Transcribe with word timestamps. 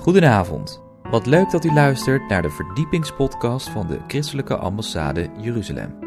Goedenavond. 0.00 0.82
Wat 1.10 1.26
leuk 1.26 1.50
dat 1.50 1.64
u 1.64 1.72
luistert 1.72 2.28
naar 2.28 2.42
de 2.42 2.50
verdiepingspodcast 2.50 3.68
van 3.68 3.86
de 3.86 3.98
Christelijke 4.06 4.56
Ambassade 4.56 5.28
Jeruzalem. 5.40 5.98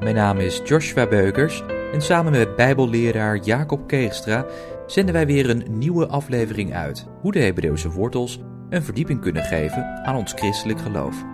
Mijn 0.00 0.14
naam 0.14 0.38
is 0.38 0.60
Joshua 0.64 1.06
Beukers 1.06 1.62
en 1.92 2.02
samen 2.02 2.32
met 2.32 2.56
Bijbelleraar 2.56 3.36
Jacob 3.36 3.86
Keegstra 3.86 4.46
zenden 4.86 5.14
wij 5.14 5.26
weer 5.26 5.50
een 5.50 5.64
nieuwe 5.68 6.06
aflevering 6.06 6.74
uit 6.74 7.06
hoe 7.20 7.32
de 7.32 7.38
Hebreeuwse 7.38 7.90
wortels 7.90 8.40
een 8.70 8.82
verdieping 8.82 9.20
kunnen 9.20 9.42
geven 9.42 10.04
aan 10.04 10.16
ons 10.16 10.32
christelijk 10.32 10.80
geloof. 10.80 11.24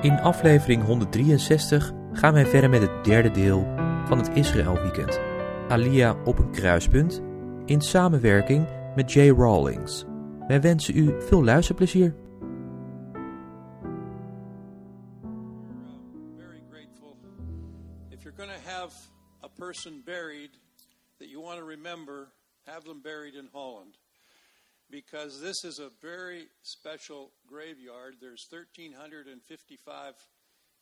In 0.00 0.20
aflevering 0.20 0.84
163 0.84 1.92
gaan 2.12 2.32
wij 2.32 2.46
verder 2.46 2.70
met 2.70 2.80
het 2.80 3.04
derde 3.04 3.30
deel 3.30 3.66
van 4.06 4.18
het 4.18 4.30
Israël 4.32 4.80
Weekend. 4.82 5.20
Alia 5.68 6.16
op 6.24 6.38
een 6.38 6.50
kruispunt 6.50 7.22
in 7.64 7.80
samenwerking 7.80 8.66
met 8.94 9.12
Jay 9.12 9.30
Rawlings. 9.30 10.04
Wij 10.48 10.60
wensen 10.60 10.96
u 10.96 11.22
veel 11.22 11.44
luisterplezier. 11.44 12.14
very 16.36 16.62
grateful. 16.70 17.16
If 18.10 18.22
you're 18.22 18.36
going 18.36 18.50
to 18.50 18.70
have 18.70 18.92
a 19.42 19.48
person 19.48 20.02
buried 20.04 20.50
that 21.18 21.28
you 21.28 21.40
want 21.40 21.58
to 21.58 21.64
remember, 21.64 22.32
have 22.66 22.84
them 22.84 23.00
buried 23.00 23.34
in 23.34 23.48
Holland. 23.52 23.96
Because 24.90 25.40
this 25.40 25.64
is 25.64 25.78
a 25.78 25.90
very 26.00 26.48
special 26.62 27.32
graveyard. 27.46 28.16
There's 28.20 28.46
1,355 28.50 30.14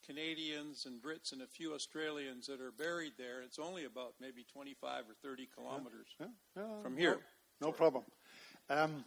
Canadians 0.07 0.87
and 0.87 1.01
Brits 1.01 1.33
and 1.33 1.43
a 1.43 1.47
few 1.47 1.73
Australians 1.75 2.47
that 2.47 2.61
are 2.61 2.73
buried 2.73 3.13
there. 3.17 3.43
It's 3.43 3.59
only 3.59 3.85
about 3.85 4.15
maybe 4.21 4.45
25 4.53 5.05
or 5.09 5.15
30 5.23 5.49
kilometers 5.55 6.09
Ja, 6.19 6.27
ja, 6.57 6.83
from 6.83 6.97
here. 6.97 7.19
No, 7.61 7.71
problem. 7.73 8.05
Ehm, 8.69 9.05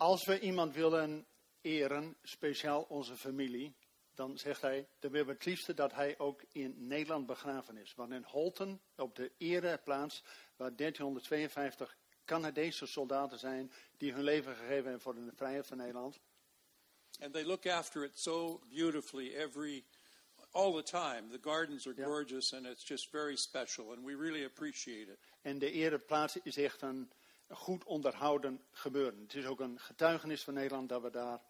als 0.00 0.24
we 0.24 0.40
iemand 0.40 0.74
willen 0.74 1.26
eren, 1.60 2.16
speciaal 2.22 2.82
onze 2.88 3.16
familie, 3.16 3.74
dan 4.14 4.38
zegt 4.38 4.60
hij, 4.60 4.88
dan 4.98 5.10
willen 5.10 5.26
we 5.26 5.32
het 5.32 5.44
liefste 5.44 5.74
dat 5.74 5.92
hij 5.92 6.18
ook 6.18 6.42
in 6.52 6.74
Nederland 6.86 7.26
begraven 7.26 7.76
is. 7.76 7.94
Want 7.94 8.12
in 8.12 8.22
Holten, 8.22 8.80
op 8.96 9.16
de 9.16 9.32
ereplaats, 9.38 10.22
waar 10.56 10.76
1352 10.76 11.96
Canadese 12.24 12.86
soldaten 12.86 13.38
zijn 13.38 13.72
die 13.96 14.12
hun 14.12 14.22
leven 14.22 14.54
gegeven 14.54 14.82
hebben 14.82 15.00
voor 15.00 15.14
de 15.14 15.32
vrijheid 15.34 15.66
van 15.66 15.76
Nederland. 15.76 16.18
And 17.20 17.32
they 17.32 17.44
look 17.44 17.66
after 17.66 18.04
it 18.04 18.18
so 18.18 18.60
beautifully 18.68 19.34
every 19.34 19.84
all 20.50 20.72
the 20.72 20.82
time. 20.82 21.28
The 21.30 21.38
gardens 21.40 21.86
are 21.86 21.96
Yeah. 21.96 22.06
gorgeous 22.08 22.52
and 22.52 22.66
it's 22.66 22.88
just 22.88 23.10
very 23.10 23.36
special 23.36 23.92
and 23.92 24.04
we 24.04 24.16
really 24.16 24.44
appreciate 24.44 25.12
it. 25.12 25.18
En 25.42 25.58
de 25.58 25.70
ereplaats 25.70 26.36
is 26.42 26.56
echt 26.56 26.82
een 26.82 27.10
goed 27.50 27.84
onderhouden 27.84 28.64
gebeuren. 28.70 29.20
Het 29.22 29.34
is 29.34 29.46
ook 29.46 29.60
een 29.60 29.78
getuigenis 29.80 30.42
van 30.44 30.54
Nederland 30.54 30.88
dat 30.88 31.02
we 31.02 31.10
daar 31.10 31.40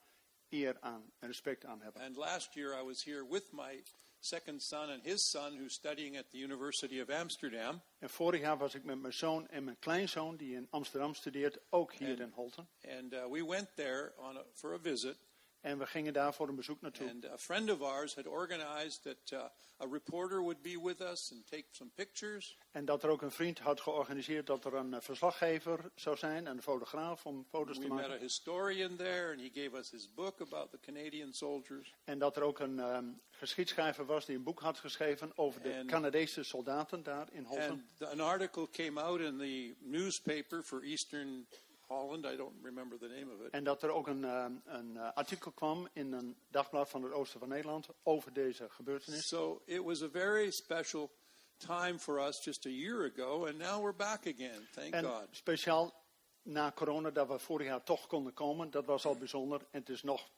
eer 0.48 0.76
aan 0.80 1.12
en 1.18 1.28
respect 1.28 1.64
aan 1.64 1.80
hebben. 1.80 2.02
And 2.02 2.16
last 2.16 2.54
year 2.54 2.80
I 2.80 2.84
was 2.84 3.04
here 3.04 3.26
with 3.28 3.52
my 3.52 3.82
second 4.18 4.62
son 4.62 4.88
and 4.90 5.02
his 5.02 5.30
son, 5.30 5.56
who's 5.56 5.72
studying 5.74 6.18
at 6.18 6.30
the 6.30 6.38
University 6.38 7.00
of 7.00 7.08
Amsterdam. 7.08 7.82
En 7.98 8.10
vorig 8.10 8.40
jaar 8.40 8.58
was 8.58 8.74
ik 8.74 8.84
met 8.84 8.98
mijn 9.00 9.12
zoon 9.12 9.48
en 9.48 9.64
mijn 9.64 9.78
kleinzoon, 9.78 10.36
die 10.36 10.54
in 10.54 10.66
Amsterdam 10.70 11.14
studeert, 11.14 11.58
ook 11.70 11.92
hier 11.92 12.08
En- 12.08 12.20
in 12.20 12.30
Holten. 12.34 12.68
And 12.88 13.12
uh, 13.12 13.26
we 13.26 13.44
went 13.46 13.68
there 13.74 14.12
on 14.16 14.36
a, 14.36 14.44
for 14.54 14.74
a 14.74 14.78
visit. 14.78 15.16
En 15.60 15.78
we 15.78 15.86
gingen 15.86 16.12
daar 16.12 16.34
voor 16.34 16.48
een 16.48 16.54
bezoek 16.56 16.80
naartoe. 16.80 17.08
And 17.08 17.24
a 17.26 17.38
friend 17.38 17.70
of 17.70 17.80
ours 17.82 18.14
had 18.14 18.26
organized 18.26 19.02
that 19.02 19.30
uh, 19.32 19.38
a 19.82 19.86
reporter 19.90 20.38
would 20.40 20.62
be 20.62 20.80
with 20.82 21.00
us 21.00 21.32
and 21.32 21.46
take 21.46 21.64
some 21.70 21.90
pictures. 21.94 22.58
En 22.70 22.84
dat 22.84 23.02
er 23.02 23.10
ook 23.10 23.22
een 23.22 23.30
vriend 23.30 23.58
had 23.58 23.80
georganiseerd 23.80 24.46
dat 24.46 24.64
er 24.64 24.74
een 24.74 24.94
eh, 24.94 25.00
verslaggever 25.00 25.90
zou 25.94 26.16
zijn, 26.16 26.46
en 26.46 26.56
een 26.56 26.62
fotograaf 26.62 27.26
om 27.26 27.46
foto's 27.48 27.78
te 27.78 27.82
We 27.88 27.94
met 27.94 28.04
a 28.04 28.08
maken. 28.08 28.22
historian 28.22 28.96
there, 28.96 29.30
and 29.32 29.40
he 29.40 29.50
gave 29.62 29.76
us 29.76 29.90
his 29.90 30.14
book 30.14 30.40
about 30.40 30.70
the 30.70 30.78
Canadian 30.80 31.32
soldiers. 31.32 31.94
En 32.04 32.18
dat 32.18 32.36
er 32.36 32.42
ook 32.42 32.58
een 32.58 32.78
ehm, 32.80 33.04
geschiedschrijver 33.30 34.04
was 34.06 34.26
die 34.26 34.36
een 34.36 34.42
boek 34.42 34.60
had 34.60 34.78
geschreven 34.78 35.32
over 35.36 35.62
de 35.62 35.70
En- 35.72 35.86
Canadese 35.86 36.42
soldaten 36.42 37.02
daar 37.02 37.28
in 37.32 37.44
Holten. 37.44 37.88
And 38.00 38.10
an 38.10 38.20
article 38.20 38.68
came 38.70 39.00
out 39.00 39.20
in 39.20 39.38
the 39.38 39.74
newspaper 39.78 40.62
for 40.62 40.82
Eastern 40.82 41.46
Holland. 41.90 42.24
I 42.24 42.36
don't 42.36 42.62
remember 42.62 42.98
the 42.98 43.06
name 43.08 43.32
of 43.34 43.40
it. 43.40 43.50
En 43.52 43.64
dat 43.64 43.82
er 43.82 43.90
ook 43.90 44.06
een, 44.06 44.24
ehm, 44.24 44.52
een 44.64 44.96
eh, 44.96 45.12
artikel 45.14 45.52
kwam 45.52 45.88
in 45.92 46.12
een 46.12 46.36
dagblad 46.48 46.88
van 46.90 47.02
het 47.02 47.12
oosten 47.12 47.38
van 47.40 47.48
Nederland 47.48 47.88
over 48.02 48.32
deze 48.32 48.66
gebeurtenis. 48.70 49.28
So 49.28 49.62
it 49.64 49.82
was 49.82 50.02
a 50.02 50.08
very 50.08 50.50
special 50.50 51.10
time 51.56 51.98
for 51.98 52.18
us 52.26 52.44
just 52.44 52.66
a 52.66 52.70
year 52.70 53.12
ago, 53.14 53.46
and 53.46 53.56
now 53.58 53.80
we're 53.82 53.94
back 53.96 54.26
again. 54.26 54.68
Thank 54.72 54.94
En 54.94 55.04
God. 55.04 55.26
speciaal 55.30 55.94
na 56.42 56.72
corona 56.72 57.10
dat 57.10 57.28
we 57.28 57.38
vorig 57.38 57.66
jaar 57.66 57.82
toch 57.82 58.06
konden 58.06 58.32
komen, 58.34 58.70
dat 58.70 58.84
was 58.84 59.04
al 59.04 59.16
bijzonder. 59.16 59.60
En 59.70 59.80
het 59.80 59.88
is 59.88 60.02
nog 60.02 60.30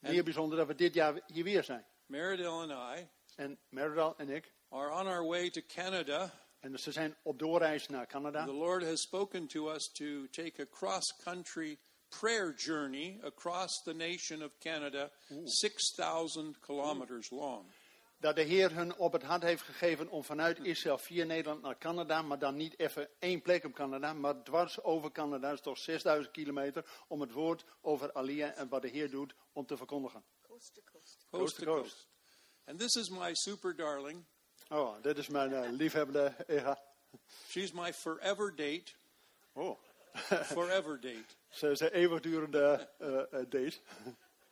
En- 0.00 0.10
meer 0.12 0.24
bijzonder 0.24 0.58
dat 0.58 0.66
we 0.66 0.74
dit 0.74 0.94
jaar 0.94 1.20
hier 1.26 1.44
weer 1.44 1.64
zijn. 1.64 1.86
Meridel 2.06 2.60
and 2.60 2.98
I 2.98 3.08
En 3.36 3.58
Meridal 3.68 4.16
en 4.16 4.28
ik. 4.28 4.52
are 4.68 4.90
on 5.00 5.06
our 5.06 5.26
way 5.26 5.50
to 5.50 5.60
Canada. 5.66 6.41
En 6.62 6.78
ze 6.78 6.92
zijn 6.92 7.16
op 7.22 7.38
doorreis 7.38 7.88
naar 7.88 8.06
Canada. 8.06 8.44
The 8.44 8.52
Lord 8.52 8.84
has 8.84 9.00
spoken 9.00 9.46
to 9.46 9.70
us 9.70 9.90
to 9.92 10.26
take 10.30 10.62
a 10.62 10.66
cross 10.70 11.16
country 11.22 11.78
prayer 12.20 12.54
journey 12.54 13.18
across 13.22 13.82
the 13.82 13.94
nation 13.94 14.42
of 14.42 14.50
Canada, 14.58 15.10
6,000 15.44 16.60
kilometers 16.60 17.30
long. 17.30 17.72
Dat 18.16 18.36
de 18.36 18.42
Heer 18.42 18.74
hun 18.74 18.96
op 18.96 19.12
het 19.12 19.22
hart 19.22 19.42
heeft 19.42 19.62
gegeven 19.62 20.08
om 20.08 20.24
vanuit 20.24 20.58
Israël 20.58 20.98
via 20.98 21.24
Nederland 21.24 21.62
naar 21.62 21.78
Canada. 21.78 22.22
Maar 22.22 22.38
dan 22.38 22.56
niet 22.56 22.78
even 22.78 23.08
één 23.18 23.42
plek 23.42 23.64
op 23.64 23.72
Canada. 23.72 24.12
Maar 24.12 24.42
dwars 24.42 24.82
over 24.82 25.12
Canada. 25.12 25.48
Dat 25.48 25.58
is 25.58 25.60
toch 25.60 25.78
6000 25.78 26.32
kilometer. 26.32 26.84
Om 27.08 27.20
het 27.20 27.32
woord 27.32 27.64
over 27.80 28.12
Alia 28.12 28.54
en 28.54 28.68
wat 28.68 28.82
de 28.82 28.88
Heer 28.88 29.10
doet 29.10 29.34
om 29.52 29.66
te 29.66 29.76
verkondigen. 29.76 30.24
Coast 30.40 30.74
to 30.74 30.80
Coast 30.92 31.26
to 31.30 31.38
coast. 31.38 31.56
coast. 31.64 32.08
And 32.64 32.78
this 32.78 32.94
is 32.94 33.10
my 33.10 33.34
super 33.34 33.76
darling. 33.76 34.24
Oh, 34.72 35.02
dit 35.02 35.18
is 35.18 35.28
mijn 35.28 35.52
eh, 35.52 35.70
liefhebbende 35.70 36.34
Ega. 36.46 36.82
She's 37.48 37.72
my 37.72 37.92
forever 37.92 38.56
date. 38.56 38.92
Oh, 39.52 39.78
Forever 40.56 41.00
date. 41.00 41.24
ze 41.50 41.70
is 41.70 41.80
een 41.80 41.92
eeuwigdurende 41.92 42.88
eh, 42.98 43.40
date. 43.48 43.72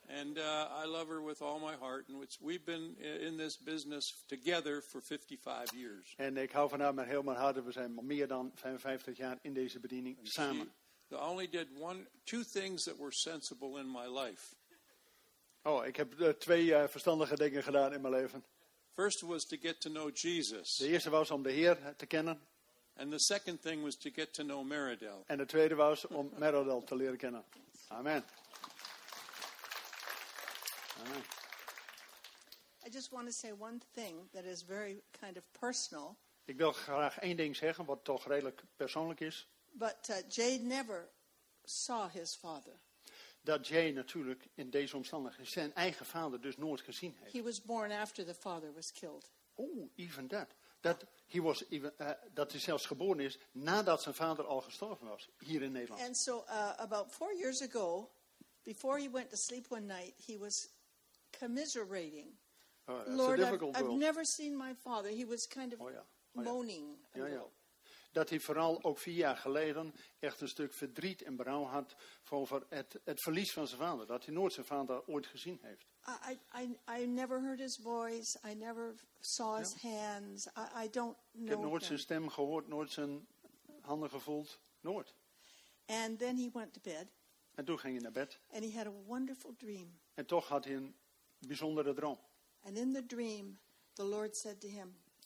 And 0.09 0.37
uh, 0.37 0.83
I 0.85 0.87
love 0.87 1.09
her 1.09 1.25
with 1.25 1.41
all 1.41 1.59
my 1.59 1.77
heart. 1.81 2.09
And 2.09 2.39
we've 2.41 2.65
been 2.65 2.97
in 2.99 3.37
this 3.37 3.59
business 3.59 4.25
together 4.27 4.83
for 4.83 5.03
55 5.03 5.73
years. 5.75 6.15
En 6.17 6.37
ik 6.37 6.53
hou 6.53 6.69
van 6.69 6.81
haar 6.81 6.95
met 6.95 7.07
heel 7.07 7.23
mijn 7.23 7.37
hart. 7.37 7.57
en 7.57 7.65
We 7.65 7.73
zijn 7.73 8.07
meer 8.07 8.29
dan 8.29 8.53
55 8.55 9.17
jaar 9.17 9.39
in 9.43 9.55
deze 9.55 9.81
bediening 9.81 10.19
She 10.23 10.33
samen. 10.33 10.73
I 11.13 11.15
only 11.15 11.49
did 11.49 11.69
one, 11.79 12.07
two 12.25 12.43
things 12.43 12.85
that 12.85 12.97
were 12.97 13.13
sensible 13.13 13.79
in 13.79 13.91
my 13.91 14.07
life. 14.07 14.55
Oh, 15.63 15.87
ik 15.87 15.97
heb 15.97 16.35
twee 16.39 16.89
verstandige 16.89 17.37
dingen 17.37 17.63
gedaan 17.63 17.93
in 17.93 18.01
mijn 18.01 18.15
leven. 18.15 18.45
First 18.95 19.23
was 19.23 19.45
to 19.45 19.57
get 19.57 19.81
to 19.81 19.89
know 19.91 20.11
Jesus, 20.15 20.77
De 20.77 20.89
eerste 20.89 21.11
was 21.11 21.31
om 21.31 21.43
de 21.43 21.51
Heer 21.51 21.95
te 21.97 22.07
kennen. 22.07 22.41
and 22.97 23.11
the 23.13 23.19
second 23.19 23.61
thing 23.63 23.83
was 23.83 23.97
to 23.97 24.11
get 24.11 24.33
to 24.35 24.43
know 24.45 24.63
Meridel. 24.65 25.25
En 25.27 25.39
de 25.39 25.47
tweede 25.47 25.75
was 25.75 26.07
om 26.07 26.31
Merodel 26.39 26.85
te 26.85 26.95
leren 26.97 27.17
kennen. 27.19 27.45
Amen. 27.89 28.25
Amen. 31.05 31.23
I 32.87 32.89
just 32.91 33.11
want 33.13 33.27
to 33.27 33.33
say 33.33 33.53
one 33.53 33.81
thing 33.95 34.29
that 34.33 34.45
is 34.45 34.63
very 34.63 35.03
kind 35.21 35.37
of 35.37 35.45
personal. 35.61 36.17
Ik 36.45 36.57
wil 36.57 36.73
graag 36.73 37.19
één 37.19 37.37
ding 37.37 37.57
zeggen, 37.57 37.85
wat 37.85 38.05
toch 38.05 38.27
redelijk 38.27 38.63
persoonlijk 38.77 39.21
is. 39.21 39.49
But 39.73 40.09
uh, 40.11 40.17
Jay 40.29 40.59
never 40.59 41.09
saw 41.65 42.11
his 42.11 42.35
father. 42.37 42.73
Dat 43.43 43.67
Jay 43.67 43.91
natuurlijk 43.91 44.49
in 44.55 44.71
deze 44.71 44.97
omstandigheden 44.97 45.53
zijn 45.53 45.75
eigen 45.75 46.07
vader 46.07 46.41
dus 46.41 46.57
nooit 46.57 46.81
gezien 46.81 47.17
heeft. 47.19 47.33
He 47.33 47.43
was 47.43 47.63
born 47.63 47.91
after 47.91 48.25
the 48.25 48.35
father 48.35 48.73
was 48.73 48.93
killed. 48.93 49.33
Oh, 49.55 49.91
even 49.95 50.27
that. 50.29 50.55
Dat, 50.81 51.05
he 51.27 51.41
was 51.41 51.69
even, 51.69 51.99
eh, 51.99 52.11
dat 52.33 52.51
hij 52.51 52.61
zelfs 52.61 52.87
geboren 52.87 53.21
is 53.21 53.39
nadat 53.53 54.03
zijn 54.03 54.15
vader 54.15 54.47
al 54.47 54.61
gestorven 54.61 55.07
was, 55.09 55.29
hier 55.39 55.63
in 55.63 55.73
Nederland. 55.73 56.03
And 56.03 56.17
so, 56.17 56.45
uh, 56.49 56.73
about 56.77 57.13
four 57.13 57.35
years 57.35 57.63
ago, 57.63 58.11
before 58.63 59.01
he 59.01 59.11
went 59.11 59.31
to 59.31 59.37
sleep 59.37 59.67
one 59.71 59.87
night, 59.87 60.27
he 60.27 60.39
was 60.39 60.69
commiserating. 61.39 62.39
Oh, 62.87 63.07
Lord, 63.07 63.41
I've, 63.41 63.97
never 63.97 64.25
seen 64.25 64.57
my 64.57 64.75
father. 64.75 65.11
He 65.11 65.27
was 65.27 65.47
kind 65.47 65.73
of 65.73 65.81
Oh, 65.81 65.91
ja. 65.91 66.07
Oh, 66.35 66.45
moaning. 66.45 66.97
Ja, 67.13 67.27
ja. 67.27 67.45
Dat 68.13 68.29
hij 68.29 68.41
vooral 68.41 68.85
ook 68.85 68.99
vier 68.99 69.15
jaar 69.15 69.37
geleden 69.37 69.95
echt 70.19 70.41
een 70.41 70.49
stuk 70.49 70.75
verdriet 70.75 71.23
en 71.23 71.37
berouw 71.37 71.63
had 71.65 71.95
over 72.31 72.67
het, 72.69 73.01
het 73.05 73.23
verlies 73.23 73.53
van 73.53 73.67
zijn 73.67 73.81
vader. 73.81 74.07
Dat 74.07 74.25
hij 74.25 74.35
nooit 74.35 74.53
zijn 74.53 74.67
vader 74.67 75.07
ooit 75.07 75.27
gezien 75.27 75.59
heeft. 75.63 75.87
I, 76.31 76.39
I, 76.63 76.79
I, 77.03 77.07
never 77.07 77.41
heard 77.43 77.59
his 77.59 77.79
voice. 77.83 78.39
I 78.51 78.55
never 78.55 78.95
saw 79.21 79.57
his 79.59 79.75
hands. 79.83 80.47
I, 80.47 80.85
I 80.85 80.91
don't 80.91 81.17
Ik 81.33 81.49
heb 81.49 81.59
know 81.59 81.71
nooit 81.71 81.85
zijn 81.85 81.99
stem 81.99 82.29
gehoord, 82.29 82.69
nooit 82.69 82.91
zijn 82.91 83.27
handen 83.81 84.11
gevoeld. 84.11 84.61
Nooit. 84.81 85.15
And 85.87 86.19
then 86.19 86.37
he 86.39 86.51
went 86.53 86.73
to 86.73 86.81
bed, 86.83 87.07
En 87.55 87.65
toen 87.65 87.79
ging 87.79 87.93
hij 87.95 88.03
naar 88.03 88.13
bed. 88.13 88.39
and 88.53 88.65
he 88.65 88.73
had 88.77 88.87
a 88.87 88.91
wonderful 89.07 89.55
dream. 89.57 89.99
En 90.15 90.27
toch 90.27 90.49
had 90.49 90.65
hij 90.65 90.75
een 90.75 90.97
bijzondere 91.39 91.93
droom. 91.95 92.19
And 92.63 92.77
in 92.77 92.93
the 92.93 93.07
dream, 93.07 93.59
the 93.93 94.05
Lord 94.05 94.37
said 94.37 94.61
to 94.61 94.69
him, 94.69 94.81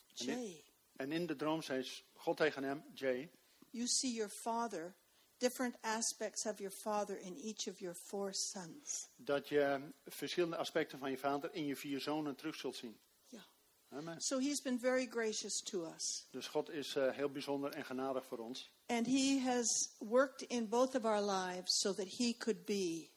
And 0.08 0.20
it- 0.20 0.26
Jay, 0.26 0.64
En 0.96 1.12
in 1.12 1.26
de 1.26 1.36
droom 1.36 1.62
zei 1.62 1.82
God 2.24 2.36
tegen 2.36 2.64
hem, 2.64 2.82
Jay, 2.94 3.30
you 3.70 3.86
see 3.86 4.14
your 4.14 4.30
father 4.30 4.94
different 5.38 5.74
aspects 5.82 6.46
of 6.46 6.58
your 6.58 6.70
father 6.70 7.16
in 7.16 7.36
each 7.36 7.66
of 7.68 7.80
your 7.80 7.94
four 7.94 8.32
sons. 8.32 9.08
Dat 9.16 9.48
je 9.48 9.80
verschillende 10.04 10.56
aspecten 10.56 10.98
van 10.98 11.10
je 11.10 11.18
vader 11.18 11.54
in 11.54 11.66
je 11.66 11.76
vier 11.76 12.00
zonen 12.00 12.36
terug 12.36 12.54
zult 12.54 12.76
zien. 12.76 12.98
Yeah. 13.28 13.42
Amen. 13.88 14.20
So 14.20 14.38
he's 14.38 14.62
been 14.62 14.78
very 14.78 15.06
gracious 15.06 15.62
to 15.62 15.84
us. 15.94 16.26
Dus 16.30 16.46
God 16.46 16.70
is 16.70 16.96
eh, 16.96 17.10
heel 17.10 17.30
bijzonder 17.30 17.72
en 17.72 17.84
genadig 17.84 18.26
voor 18.26 18.38
ons. 18.38 18.72
And 18.86 19.06
he 19.06 19.40
has 19.40 19.88
worked 19.98 20.42
in 20.42 20.68
both 20.68 20.94
of 20.94 21.04
our 21.04 21.22
lives 21.22 21.80
so 21.80 21.92
that 21.92 22.08
he 22.08 22.34
could 22.38 22.64
be 22.64 23.10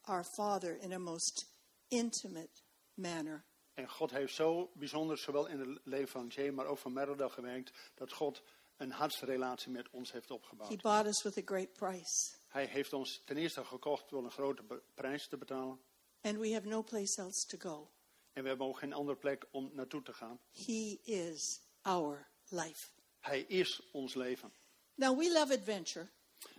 our 0.00 0.24
father 0.24 0.78
in 0.80 0.92
a 0.92 0.98
most 0.98 1.46
intimate 1.88 2.62
manner. 2.94 3.44
En 3.78 3.88
God 3.88 4.10
heeft 4.10 4.34
zo 4.34 4.70
bijzonder, 4.74 5.18
zowel 5.18 5.46
in 5.46 5.58
het 5.60 5.78
leven 5.84 6.08
van 6.08 6.26
Jay, 6.26 6.50
maar 6.50 6.66
ook 6.66 6.78
van 6.78 6.92
Merida 6.92 7.28
gewerkt, 7.28 7.72
dat 7.94 8.12
God 8.12 8.42
een 8.76 8.90
hartsrelatie 8.90 9.70
met 9.70 9.90
ons 9.90 10.12
heeft 10.12 10.28
He 10.28 10.34
opgebouwd. 10.34 10.82
bought 10.82 11.06
us 11.06 11.22
with 11.22 11.38
a 11.38 11.42
great 11.44 11.72
price. 11.72 12.34
Hij 12.48 12.64
heeft 12.66 12.92
ons 12.92 13.22
ten 13.24 13.36
eerste 13.36 13.64
gekocht 13.64 14.08
door 14.08 14.24
een 14.24 14.30
grote 14.30 14.62
prijs 14.94 15.28
te 15.28 15.36
betalen. 15.36 15.80
And 16.20 16.36
we 16.38 16.52
have 16.52 16.66
no 16.66 16.82
place 16.82 17.20
else 17.20 17.46
to 17.46 17.58
go. 17.70 17.90
En 18.32 18.42
we 18.42 18.48
hebben 18.48 18.66
ook 18.66 18.78
geen 18.78 18.92
andere 18.92 19.18
plek 19.18 19.46
om 19.50 19.70
naartoe 19.72 20.02
te 20.02 20.12
gaan. 20.12 20.40
He 20.52 20.98
is 21.02 21.60
our 21.82 22.28
life. 22.48 22.88
Hij 23.20 23.40
is 23.40 23.88
ons 23.92 24.14
leven. 24.14 24.52
Now, 24.94 25.18
we 25.18 25.32
love 25.32 25.52
adventure. 25.52 26.08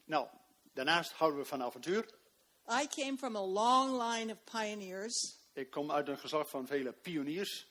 Nou, 0.06 0.27
daarnaast 0.74 1.12
houden 1.12 1.39
we 1.39 1.45
van 1.45 1.63
avontuur. 1.63 2.18
I 2.81 2.88
came 2.88 3.18
from 3.18 3.36
a 3.36 3.45
long 3.45 4.01
line 4.01 4.31
of 4.31 4.44
pioneers. 4.44 5.39
Ik 5.60 5.70
kom 5.70 5.92
uit 5.92 6.08
een 6.08 6.18
geslacht 6.18 6.50
van 6.50 6.68
vele 6.68 6.92
pioniers. 6.94 7.68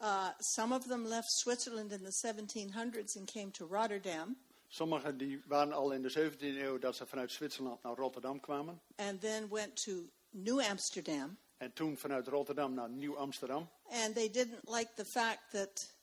Uh, 0.00 0.28
some 0.38 0.74
of 0.76 0.86
them 0.86 1.06
left 1.06 1.30
Switzerland 1.30 1.92
in 1.92 2.02
the 2.04 2.26
1700s 2.26 3.16
and 3.16 3.30
came 3.32 3.50
to 3.50 3.66
Rotterdam, 3.66 4.36
Sommigen 4.68 5.16
die 5.18 5.42
waren 5.46 5.72
al 5.72 5.92
in 5.92 6.02
de 6.02 6.10
17e 6.10 6.38
eeuw 6.40 6.78
dat 6.78 6.96
ze 6.96 7.06
vanuit 7.06 7.32
Zwitserland 7.32 7.82
naar 7.82 7.94
Rotterdam 7.96 8.40
kwamen. 8.40 8.80
and 8.96 9.20
then 9.20 9.48
went 9.48 9.82
to 9.82 9.92
New 10.30 10.60
Amsterdam. 10.60 11.38
En 11.56 11.72
toen 11.72 11.96
vanuit 11.96 12.26
Rotterdam 12.28 12.74
naar 12.74 12.90
Nieuw-Amsterdam. 12.90 13.68
And 13.88 14.14
they 14.14 14.30
didn't 14.30 14.68
like 14.68 14.88
the 14.94 15.04
fact 15.04 15.50
that 15.50 15.94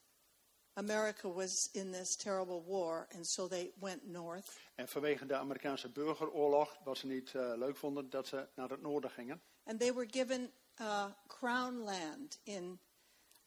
America 0.73 1.29
was 1.29 1.69
in 1.71 1.91
this 1.91 2.15
terrible 2.15 2.63
war, 2.65 3.07
and 3.15 3.27
so 3.27 3.47
they 3.47 3.73
went 3.79 4.05
north. 4.07 4.51
En 4.75 4.87
vanwege 4.87 5.25
de 5.25 5.35
Amerikaanse 5.35 5.89
burgeroorlog, 5.89 6.77
wat 6.83 6.97
ze 6.97 7.07
niet 7.07 7.35
eh, 7.35 7.53
leuk 7.55 7.75
vonden, 7.77 8.09
dat 8.09 8.27
ze 8.27 8.47
naar 8.55 8.69
het 8.69 8.81
noorden 8.81 9.09
gingen. 9.09 9.41
And 9.63 9.79
they 9.79 9.93
were 9.93 10.07
given 10.11 10.51
uh, 10.79 11.05
crown 11.27 11.83
land 11.83 12.37
in 12.43 12.79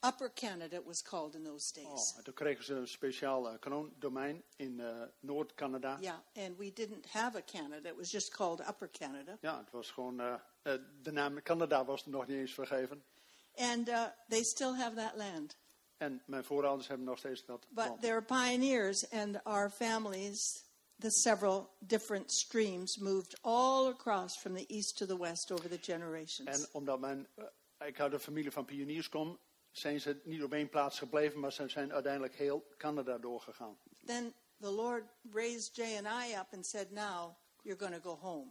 Upper 0.03 0.29
Canada, 0.29 0.77
it 0.77 0.87
was 0.87 1.03
called 1.03 1.35
in 1.35 1.43
those 1.45 1.73
days. 1.73 2.13
Oh, 2.13 2.19
en 2.19 2.25
toen 2.25 2.35
kregen 2.35 2.65
ze 2.65 2.75
een 2.75 2.89
speciaal 2.89 3.53
uh, 3.53 3.59
kroondomein 3.59 4.43
in 4.57 4.81
eh, 4.81 5.03
Noord-Canada. 5.21 5.99
Yeah, 6.01 6.19
and 6.47 6.57
we 6.59 6.73
didn't 6.73 7.07
have 7.07 7.37
a 7.37 7.43
Canada, 7.43 7.89
it 7.89 7.97
was 7.97 8.11
just 8.11 8.31
called 8.31 8.61
Upper 8.61 8.89
Canada. 8.89 9.39
Ja, 9.41 9.59
het 9.59 9.71
was 9.71 9.91
gewoon, 9.91 10.21
eh, 10.21 10.35
eh, 10.63 10.81
de 11.03 11.13
naam 11.13 11.43
Canada 11.43 11.85
was 11.85 12.07
nog 12.07 12.27
niet 12.27 12.37
eens 12.37 12.55
vergeven. 12.55 13.03
And 13.57 13.89
uh, 13.89 14.05
they 14.29 14.43
still 14.43 14.75
have 14.75 14.95
that 14.95 15.17
land. 15.17 15.57
En 15.97 16.23
mijn 16.27 16.45
voorouders 16.45 16.89
hebben 16.89 17.07
nog 17.07 17.19
steeds 17.19 17.45
dat 17.45 17.67
But 17.71 17.87
land. 17.87 18.01
they're 18.01 18.23
pioneers, 18.23 19.11
and 19.11 19.45
our 19.45 19.71
families, 19.71 20.65
the 21.01 21.11
several 21.11 21.69
different 21.79 22.33
streams, 22.33 22.99
moved 22.99 23.39
all 23.43 23.89
across 23.89 24.37
from 24.37 24.55
the 24.55 24.67
east 24.67 24.97
to 24.97 25.07
the 25.07 25.19
west 25.19 25.53
over 25.53 25.69
the 25.69 25.79
generations. 25.81 26.63
En 26.63 26.69
omdat 26.73 27.01
mijn, 27.01 27.29
eh, 27.35 27.87
ik 27.87 28.01
uit 28.01 28.13
een 28.13 28.21
familie 28.21 28.51
van 28.51 28.65
pioniers 28.65 29.09
kom, 29.09 29.39
zijn 29.71 30.01
ze 30.01 30.21
niet 30.25 30.43
op 30.43 30.53
één 30.53 30.69
plaats 30.69 30.99
gebleven, 30.99 31.41
maar 31.41 31.53
ze 31.53 31.69
zijn 31.69 31.93
uiteindelijk 31.93 32.35
heel 32.35 32.67
Canada 32.77 33.19
doorgegaan. 33.19 33.79
then 34.05 34.35
the 34.61 34.71
Lord 34.71 35.05
raised 35.33 35.77
Jay 35.77 35.97
and 35.97 36.07
I 36.07 36.35
up 36.35 36.47
and 36.53 36.67
said, 36.67 36.91
Now 36.91 37.37
you're 37.63 37.79
going 37.79 38.03
to 38.03 38.11
go 38.11 38.17
home. 38.17 38.51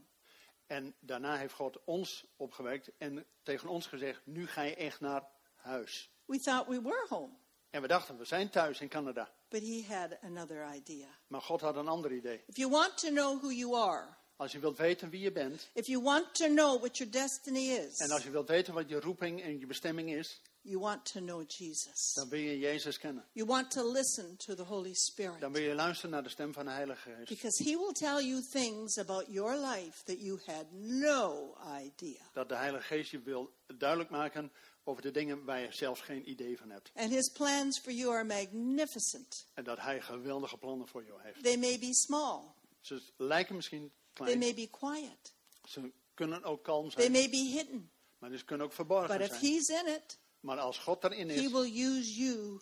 En 0.67 0.95
daarna 0.99 1.37
heeft 1.37 1.53
God 1.53 1.83
ons 1.83 2.25
opgewekt 2.35 2.91
en 2.97 3.25
tegen 3.43 3.69
ons 3.69 3.87
gezegd, 3.87 4.25
nu 4.25 4.47
ga 4.47 4.61
je 4.61 4.75
echt 4.75 4.99
naar 4.99 5.27
huis. 5.55 6.11
We 6.25 6.39
thought 6.39 6.67
we 6.67 6.81
were 6.81 7.05
home, 7.09 7.33
En 7.69 7.81
we 7.81 7.87
dachten, 7.87 8.17
we 8.17 8.25
zijn 8.25 8.49
thuis 8.49 8.81
in 8.81 8.87
Canada. 8.87 9.31
But 9.49 9.61
He 9.61 9.85
had 9.89 10.17
another 10.23 10.65
idea. 10.75 11.07
Maar 11.27 11.41
God 11.41 11.61
had 11.61 11.75
een 11.75 11.87
ander 11.87 12.11
idee. 12.11 12.41
If 12.47 12.55
you 12.57 12.69
want 12.71 12.97
to 12.97 13.09
know 13.09 13.39
who 13.41 13.49
you 13.51 13.75
are, 13.75 14.15
Als 14.35 14.51
je 14.51 14.59
wilt 14.59 14.77
weten 14.77 15.09
wie 15.09 15.21
je 15.21 15.31
bent, 15.31 15.69
if 15.73 15.87
you 15.87 16.03
want 16.03 16.35
to 16.35 16.45
know 16.47 16.79
what 16.79 16.97
your 16.97 17.11
destiny 17.13 17.69
is, 17.69 17.97
en 17.99 18.11
als 18.11 18.23
je 18.23 18.29
wilt 18.29 18.47
weten 18.47 18.73
wat 18.73 18.89
je 18.89 18.99
roeping 18.99 19.41
en 19.41 19.59
je 19.59 19.65
bestemming 19.65 20.13
is, 20.13 20.41
you 20.61 20.79
want 20.79 21.05
to 21.11 21.19
know 21.19 21.43
Jesus. 21.47 22.13
dan 22.13 22.29
wil 22.29 22.39
je 22.39 22.59
Jezus 22.59 22.97
kennen. 22.99 23.25
You 23.31 23.47
want 23.47 23.71
to 23.71 23.91
listen 23.91 24.35
to 24.37 24.55
the 24.55 24.63
Holy 24.63 24.93
Spirit. 24.93 25.39
Dan 25.39 25.51
wil 25.51 25.61
je 25.61 25.73
luisteren 25.73 26.11
naar 26.11 26.23
de 26.23 26.29
stem 26.29 26.53
van 26.53 26.65
de 26.65 26.71
Heilige 26.71 27.09
Geest. 27.09 27.29
Because 27.29 27.63
he 27.63 27.77
will 27.77 27.93
tell 27.93 28.25
you 28.27 28.41
things 28.51 28.97
about 28.97 29.25
your 29.27 29.55
life 29.55 30.03
that 30.03 30.21
you 30.21 30.39
had 30.45 30.65
no 30.71 31.55
idea. 31.85 32.21
Dat 32.33 32.49
de 32.49 32.55
Heilige 32.55 32.83
Geest 32.83 33.11
je 33.11 33.19
wil 33.21 33.51
duidelijk 33.77 34.09
maken 34.09 34.51
over 34.87 35.01
de 35.01 35.11
dingen 35.11 35.43
waar 35.45 35.59
je 35.59 35.71
zelfs 35.71 36.01
geen 36.01 36.29
idee 36.29 36.57
van 36.57 36.69
hebt. 36.69 36.91
And 36.95 37.09
his 37.09 37.29
plans 37.29 37.79
for 37.79 37.91
you 37.91 38.13
are 38.13 38.23
magnificent. 38.23 39.47
En 39.53 39.63
dat 39.63 39.79
Hij 39.79 40.01
geweldige 40.01 40.57
plannen 40.57 40.87
voor 40.87 41.05
jou 41.05 41.21
heeft. 41.21 41.43
They 41.43 41.57
may 41.57 41.79
be 41.79 41.93
small, 41.93 42.39
Ze 42.81 43.01
lijken 43.17 43.55
misschien 43.55 43.91
they 44.13 44.25
klein. 44.25 44.39
may 44.39 44.53
be 44.53 44.67
quiet, 44.69 45.33
Ze 45.67 45.91
kunnen 46.13 46.43
ook 46.43 46.63
kalm 46.63 46.89
they 46.89 47.01
zijn. 47.01 47.11
may 47.11 47.29
be 47.29 47.37
hidden. 47.37 47.91
Maar 48.17 48.37
ze 48.37 48.45
kunnen 48.45 48.65
ook 48.65 48.73
verborgen 48.73 49.17
But 49.17 49.29
if 49.29 49.39
zijn. 49.39 49.53
he's 49.53 49.67
in 49.69 49.87
it, 49.87 50.17
Maar 50.39 50.59
als 50.59 50.77
God 50.77 51.03
erin 51.03 51.29
he 51.29 51.35
is, 51.35 51.51
will 51.51 51.83
use 51.83 52.13
you 52.23 52.61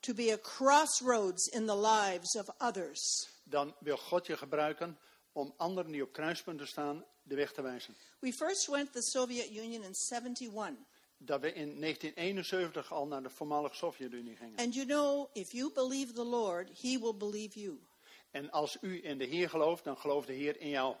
to 0.00 0.14
be 0.14 0.32
a 0.32 0.38
crossroads 0.38 1.48
in 1.48 1.66
the 1.66 1.76
lives 1.78 2.36
of 2.36 2.48
others. 2.58 3.28
dan 3.44 3.74
wil 3.80 3.96
God 3.96 4.26
je 4.26 4.36
gebruiken 4.36 4.98
om 5.32 5.54
anderen 5.56 5.92
die 5.92 6.02
op 6.02 6.12
kruispunten 6.12 6.66
staan 6.68 7.04
de 7.22 7.34
weg 7.34 7.52
te 7.52 7.62
wijzen. 7.62 7.96
We 8.18 8.32
first 8.32 8.66
went 8.66 8.92
to 8.92 9.00
the 9.00 9.06
Soviet 9.10 9.50
Union 9.50 9.82
in 9.82 9.94
71. 9.94 10.74
Dat 11.18 11.40
we 11.40 11.52
in 11.52 11.80
1971 11.80 12.92
al 12.92 13.06
naar 13.06 13.22
de 13.22 13.30
voormalige 13.30 13.74
Sovjet-Unie 13.74 14.36
gingen. 14.36 14.58
And 14.58 14.74
you 14.74 14.86
know, 14.86 15.28
if 15.32 15.52
you 15.52 15.72
believe 15.72 16.12
the 16.12 16.24
Lord, 16.24 16.80
he 16.80 16.98
will 16.98 17.16
believe 17.16 17.60
you. 17.60 17.80
En 18.30 18.50
als 18.50 18.76
u 18.80 19.04
in 19.04 19.18
de 19.18 19.24
Heer 19.24 19.50
gelooft, 19.50 19.84
dan 19.84 19.96
gelooft 19.96 20.26
de 20.26 20.32
Heer 20.32 20.60
in 20.60 20.68
jou. 20.68 20.96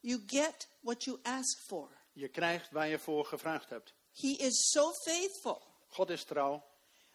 You 0.00 0.22
get 0.26 0.68
what 0.80 1.04
you 1.04 1.18
ask 1.22 1.58
for. 1.66 1.88
Je 2.12 2.28
krijgt 2.28 2.70
waar 2.70 2.88
je 2.88 2.98
voor 2.98 3.24
gevraagd 3.24 3.70
hebt. 3.70 3.94
He 4.12 4.28
is 4.28 4.70
so 4.70 4.92
faithful. 4.92 5.62
God 5.86 6.10
is 6.10 6.24
trouw. 6.24 6.64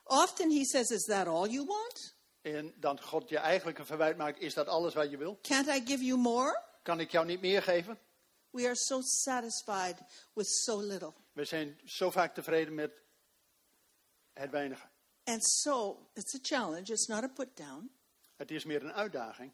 Often 0.04 0.52
he 0.52 0.66
says, 0.66 0.90
Is 0.90 1.04
that 1.04 1.28
all 1.28 1.48
you 1.48 1.66
want? 1.66 2.16
En 2.42 2.74
dat 2.80 3.02
God 3.02 3.30
je 3.30 3.38
eigenlijk 3.38 3.80
een 3.80 3.86
verwijt 3.86 4.18
maakt, 4.18 4.40
is 4.40 4.54
dat 4.54 4.68
alles 4.68 4.94
wat 4.94 5.12
je 5.12 5.18
wil? 5.18 5.40
Can't 5.42 5.68
I 5.68 5.82
give 5.86 6.04
you 6.04 6.18
more? 6.20 6.64
Kan 6.82 7.00
ik 7.00 7.12
jou 7.12 7.26
niet 7.26 7.42
meer 7.42 7.62
geven? 7.62 8.00
We 8.50 8.66
are 8.66 8.76
so 8.76 9.02
satisfied 9.02 9.98
with 10.34 10.48
so 10.48 10.82
little. 10.82 11.14
We 11.36 11.46
zijn 11.46 11.80
zo 11.86 12.12
vaak 12.12 12.34
tevreden 12.34 12.74
met 12.74 12.92
het 14.34 14.52
weinige. 14.52 14.88
And 15.24 15.46
so 15.48 15.98
it's 16.14 16.36
a 16.36 16.40
challenge, 16.42 16.92
it's 16.92 17.08
not 17.08 17.24
a 17.24 17.28
put 17.28 17.58
down. 17.58 17.92
Het 18.36 18.52
is 18.52 18.64
meer 18.66 18.84
een 18.84 18.94
uitdaging. 18.94 19.54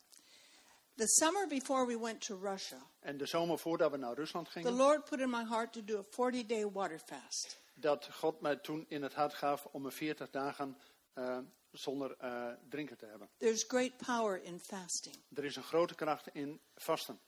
The 0.96 1.08
summer 1.08 1.48
before 1.48 1.86
we 1.86 2.00
went 2.00 2.26
to 2.26 2.40
Russia, 2.42 2.78
En 3.00 3.18
de 3.18 3.26
zomer 3.26 3.60
voordat 3.60 3.92
we 3.92 3.98
naar 3.98 4.14
Rusland 4.14 4.46
the 4.46 4.52
gingen, 4.52 4.74
Lord 4.74 5.10
put 5.10 5.20
in 5.20 5.30
my 5.30 5.46
heart 5.46 5.74
to 5.74 5.84
do 5.84 5.98
a 5.98 6.04
40 6.10 6.46
day 6.46 6.70
water 6.72 7.00
fast. 7.00 7.62
dat 7.74 8.10
God 8.12 8.42
mij 8.42 8.56
toen 8.56 8.86
in 8.88 9.04
het 9.04 9.14
hart 9.14 9.34
gaf 9.34 9.66
om 9.66 9.86
een 9.86 9.92
40 9.92 10.30
dagen 10.30 10.78
eh, 11.14 11.38
zonder 11.72 12.16
eh, 12.18 12.48
drinken 12.70 12.98
te 12.98 13.06
hebben. 13.06 13.30
There's 13.38 13.64
great 13.68 13.98
power 13.98 14.44
in 14.44 14.60
fasting. 14.60 15.16
Er 15.34 15.46
is 15.46 15.56
een 15.56 15.64
grote 15.64 15.96
kracht 15.96 16.28
in 16.34 16.62
vasten. 16.76 17.20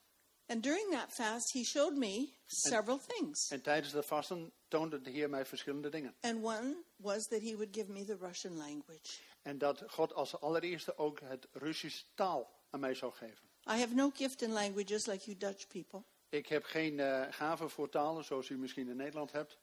And 0.45 0.63
during 0.63 0.91
that 0.91 1.12
fast, 1.13 1.51
he 1.53 1.63
showed 1.63 1.97
me 1.97 2.27
several 2.45 3.00
things. 3.07 3.50
En 3.50 3.62
tijdens 3.62 3.93
dat 3.93 4.05
vasten 4.05 4.51
toonde 4.67 5.01
de 5.01 5.09
Heer 5.09 5.29
mij 5.29 5.45
verschillende 5.45 5.89
dingen. 5.89 6.15
And 6.21 6.43
one 6.43 6.75
was 6.95 7.27
that 7.27 7.41
he 7.41 7.55
would 7.55 7.75
give 7.75 7.91
me 7.91 8.05
the 8.05 8.17
Russian 8.17 8.57
language. 8.57 9.19
En 9.41 9.57
dat 9.57 9.83
God 9.88 10.13
als 10.13 10.39
allereerste 10.39 10.97
ook 10.97 11.19
het 11.19 11.47
Russisch 11.51 12.03
taal 12.15 12.62
aan 12.69 12.79
mij 12.79 12.93
zou 12.95 13.13
geven. 13.13 13.50
I 13.67 13.77
have 13.79 13.93
no 13.93 14.09
gift 14.13 14.41
in 14.41 14.51
languages 14.51 15.05
like 15.05 15.25
you 15.25 15.38
Dutch 15.38 15.67
people, 15.67 16.03
Ik 16.29 16.47
heb 16.47 16.63
geen 16.63 17.00
eh 17.00 17.27
gave 17.29 17.69
voor 17.69 17.89
talen 17.89 18.23
zoals 18.23 18.50
u 18.50 18.57
misschien 18.57 18.89
in 18.89 18.95
Nederland 18.95 19.31
hebt. 19.31 19.57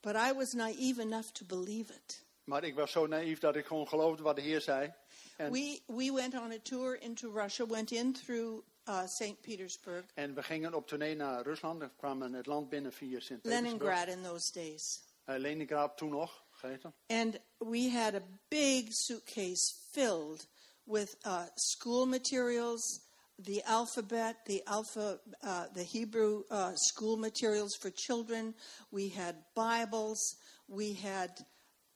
but 0.00 0.14
I 0.14 0.32
was 0.32 0.52
naive 0.52 1.00
enough 1.00 1.30
to 1.32 1.44
believe 1.46 1.92
it. 1.94 2.24
Maar 2.44 2.64
ik 2.64 2.74
was 2.74 2.92
zo 2.92 3.06
naïef 3.06 3.38
dat 3.38 3.56
ik 3.56 3.66
gewoon 3.66 3.88
geloofde 3.88 4.22
wat 4.22 4.36
de 4.36 4.42
Heer 4.42 4.60
zei. 4.60 4.92
En, 5.36 5.52
We, 5.52 5.80
we 5.86 6.12
went 6.12 6.34
on 6.34 6.52
a 6.52 6.58
tour 6.62 7.00
into 7.00 7.32
Russia, 7.32 7.66
went 7.66 7.90
in 7.90 8.12
through 8.12 8.64
uh, 8.88 9.06
St. 9.06 9.40
Petersburg, 9.40 10.04
en 10.14 10.34
we 10.34 10.42
gingen 10.42 10.74
op 10.74 10.86
tournee 10.86 11.14
naar 11.14 11.42
Rusland. 11.42 11.80
We 11.80 11.90
kwamen 11.96 12.32
het 12.32 12.46
land 12.46 12.68
binnen 12.68 12.92
via 12.92 13.20
Sint-Petersburg. 13.20 13.80
Leningrad 13.80 14.08
in 14.08 14.22
those 14.22 14.52
days. 14.52 15.04
Eh, 15.24 15.38
Leningrad 15.38 15.96
toen 15.96 16.10
nog, 16.10 16.44
geheten. 16.50 16.94
And 17.06 17.40
we 17.58 17.90
had 17.90 18.14
a 18.14 18.22
big 18.48 18.86
suitcase 18.90 19.74
filled 19.90 20.46
with 20.84 21.16
uh, 21.24 21.46
school 21.54 22.06
materials, 22.06 23.00
the 23.42 23.62
alphabet, 23.64 24.36
the 24.44 24.62
alpha, 24.64 25.20
uh, 25.42 25.64
the 25.74 25.82
Hebrew 25.82 26.42
uh, 26.50 26.74
school 26.74 27.16
materials 27.16 27.76
for 27.76 27.90
children. 27.90 28.54
We 28.90 29.08
had 29.08 29.34
Bibles. 29.54 30.36
We 30.66 30.94
had 30.94 31.44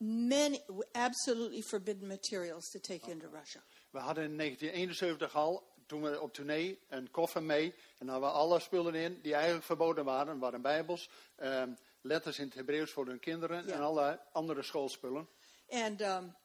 many 0.00 0.60
absolutely 0.94 1.62
forbidden 1.62 2.08
materials 2.08 2.68
to 2.70 2.78
take 2.78 3.08
into 3.08 3.28
Russia. 3.28 3.60
We 3.92 4.00
hadden 4.00 4.24
in 4.24 4.38
1971 4.38 5.34
al 5.34 5.62
toen 5.90 6.02
we 6.02 6.20
op 6.20 6.32
tournee 6.32 6.78
een 6.88 7.10
koffer 7.10 7.42
mee. 7.42 7.74
En 7.98 8.06
daar 8.06 8.20
waren 8.20 8.36
alle 8.36 8.60
spullen 8.60 8.94
in 8.94 9.20
die 9.22 9.34
eigenlijk 9.34 9.64
verboden 9.64 10.04
waren. 10.04 10.38
Waren 10.38 10.62
bijbels, 10.62 11.10
ehm, 11.36 11.72
letters 12.00 12.38
in 12.38 12.44
het 12.44 12.54
Hebreeuws 12.54 12.90
voor 12.90 13.06
hun 13.06 13.20
kinderen 13.20 13.66
Ja. 13.66 13.72
en 13.72 13.80
alle 13.80 14.20
andere 14.32 14.62
schoolspullen. 14.62 15.28
And 15.68 16.00
um, 16.00 16.36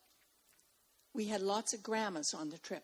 we 1.11 1.29
had 1.29 1.41
lots 1.41 1.73
of 1.73 1.79
grammars 1.81 2.33
on 2.33 2.49
the 2.49 2.59
trip. 2.59 2.83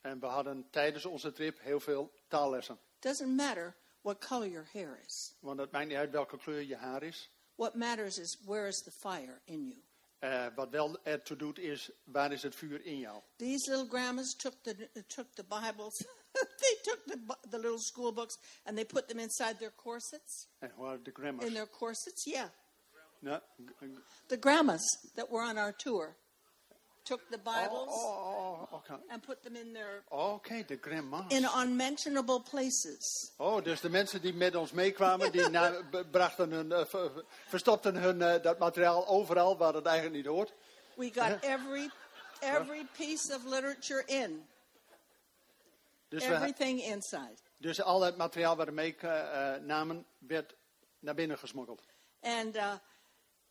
En 0.00 0.20
we 0.20 0.26
hadden 0.26 0.68
tijdens 0.70 1.04
onze 1.04 1.32
trip 1.32 1.60
heel 1.60 1.80
veel 1.80 2.12
taallessen. 2.28 2.78
Doesn't 2.98 3.36
matter 3.36 3.76
what 4.00 4.26
color 4.26 4.48
your 4.48 4.68
hair 4.72 5.00
is. 5.06 5.34
Want 5.40 5.58
het 5.60 5.70
maakt 5.70 5.86
niet 5.88 5.96
uit 5.96 6.10
welke 6.10 6.38
kleur 6.38 6.62
je 6.62 6.76
haar 6.76 7.02
is. 7.02 7.30
What 7.54 7.74
matters 7.74 8.18
is 8.18 8.38
where 8.44 8.66
is 8.68 8.82
the 8.82 8.90
fire 8.90 9.40
in 9.44 9.68
you. 9.68 9.82
Eh, 10.20 10.46
wat 10.54 10.70
wel 10.70 10.98
ertoe 11.04 11.36
doet 11.36 11.58
is, 11.58 11.90
waar 12.04 12.32
is 12.32 12.42
het 12.42 12.54
vuur 12.54 12.84
in 12.84 12.98
jou? 12.98 13.22
These 13.36 13.70
little 13.70 13.88
grammars 13.88 14.34
took 14.36 14.54
the 14.62 14.74
took 15.06 15.34
the 15.34 15.44
Bibles, 15.44 15.96
they 16.60 16.76
took 16.82 17.04
the 17.06 17.36
the 17.50 17.58
little 17.58 17.78
school 17.78 18.12
books 18.12 18.36
and 18.64 18.76
they 18.76 18.84
put 18.84 19.08
them 19.08 19.18
inside 19.18 19.58
their 19.58 19.72
corsets. 19.76 20.46
En 20.58 20.70
hoe 20.70 20.84
waren 20.84 21.02
de 21.02 21.10
grammars? 21.12 21.46
In 21.46 21.54
their 21.54 21.68
corsets, 21.68 22.24
yeah. 22.24 22.48
G- 23.22 23.32
The 24.26 24.36
grammars 24.36 24.96
that 25.14 25.28
were 25.30 25.42
on 25.48 25.56
our 25.58 25.72
tour 25.76 26.16
took 27.10 27.20
the 27.30 27.40
oh, 27.44 27.52
Bibles 27.54 27.88
oh, 27.88 28.62
oh, 28.62 28.72
oké. 28.72 29.00
and 29.08 29.22
put 29.22 29.42
them 29.42 29.56
in 29.56 29.72
their 29.72 30.02
grammars. 30.80 31.32
in 31.32 31.44
unmentionable 31.44 32.40
places. 32.40 33.32
Oh, 33.36 33.62
dus 33.64 33.80
de 33.80 33.88
mensen 33.90 34.20
die 34.20 34.32
met 34.34 34.54
ons 34.54 34.72
meekwamen, 34.72 35.32
die 35.32 35.48
na- 35.58 35.82
brachten 36.10 36.50
hun, 36.50 36.72
eh, 36.72 36.84
ver- 36.84 37.24
verstopten 37.48 37.96
hun, 37.96 38.22
eh, 38.22 38.42
dat 38.42 38.58
materiaal 38.58 39.06
overal 39.06 39.56
waar 39.56 39.74
het 39.74 39.86
eigenlijk 39.86 40.16
niet 40.16 40.26
hoort. 40.26 40.52
We 40.94 41.10
got 41.12 41.42
every 41.54 41.90
every 42.40 42.86
piece 42.96 43.34
of 43.34 43.44
literature 43.44 44.02
in, 44.06 44.48
Dus, 46.08 46.26
we, 46.26 46.34
everything 46.34 46.82
inside. 46.82 47.36
dus 47.56 47.82
al 47.82 48.00
het 48.00 48.16
materiaal 48.16 48.56
wat 48.56 48.66
we 48.66 48.72
meenamen 48.72 50.06
werd 50.18 50.54
naar 50.98 51.14
binnen 51.14 51.38
gesmokkeld. 51.38 51.82
And 52.20 52.56
uh, 52.56 52.72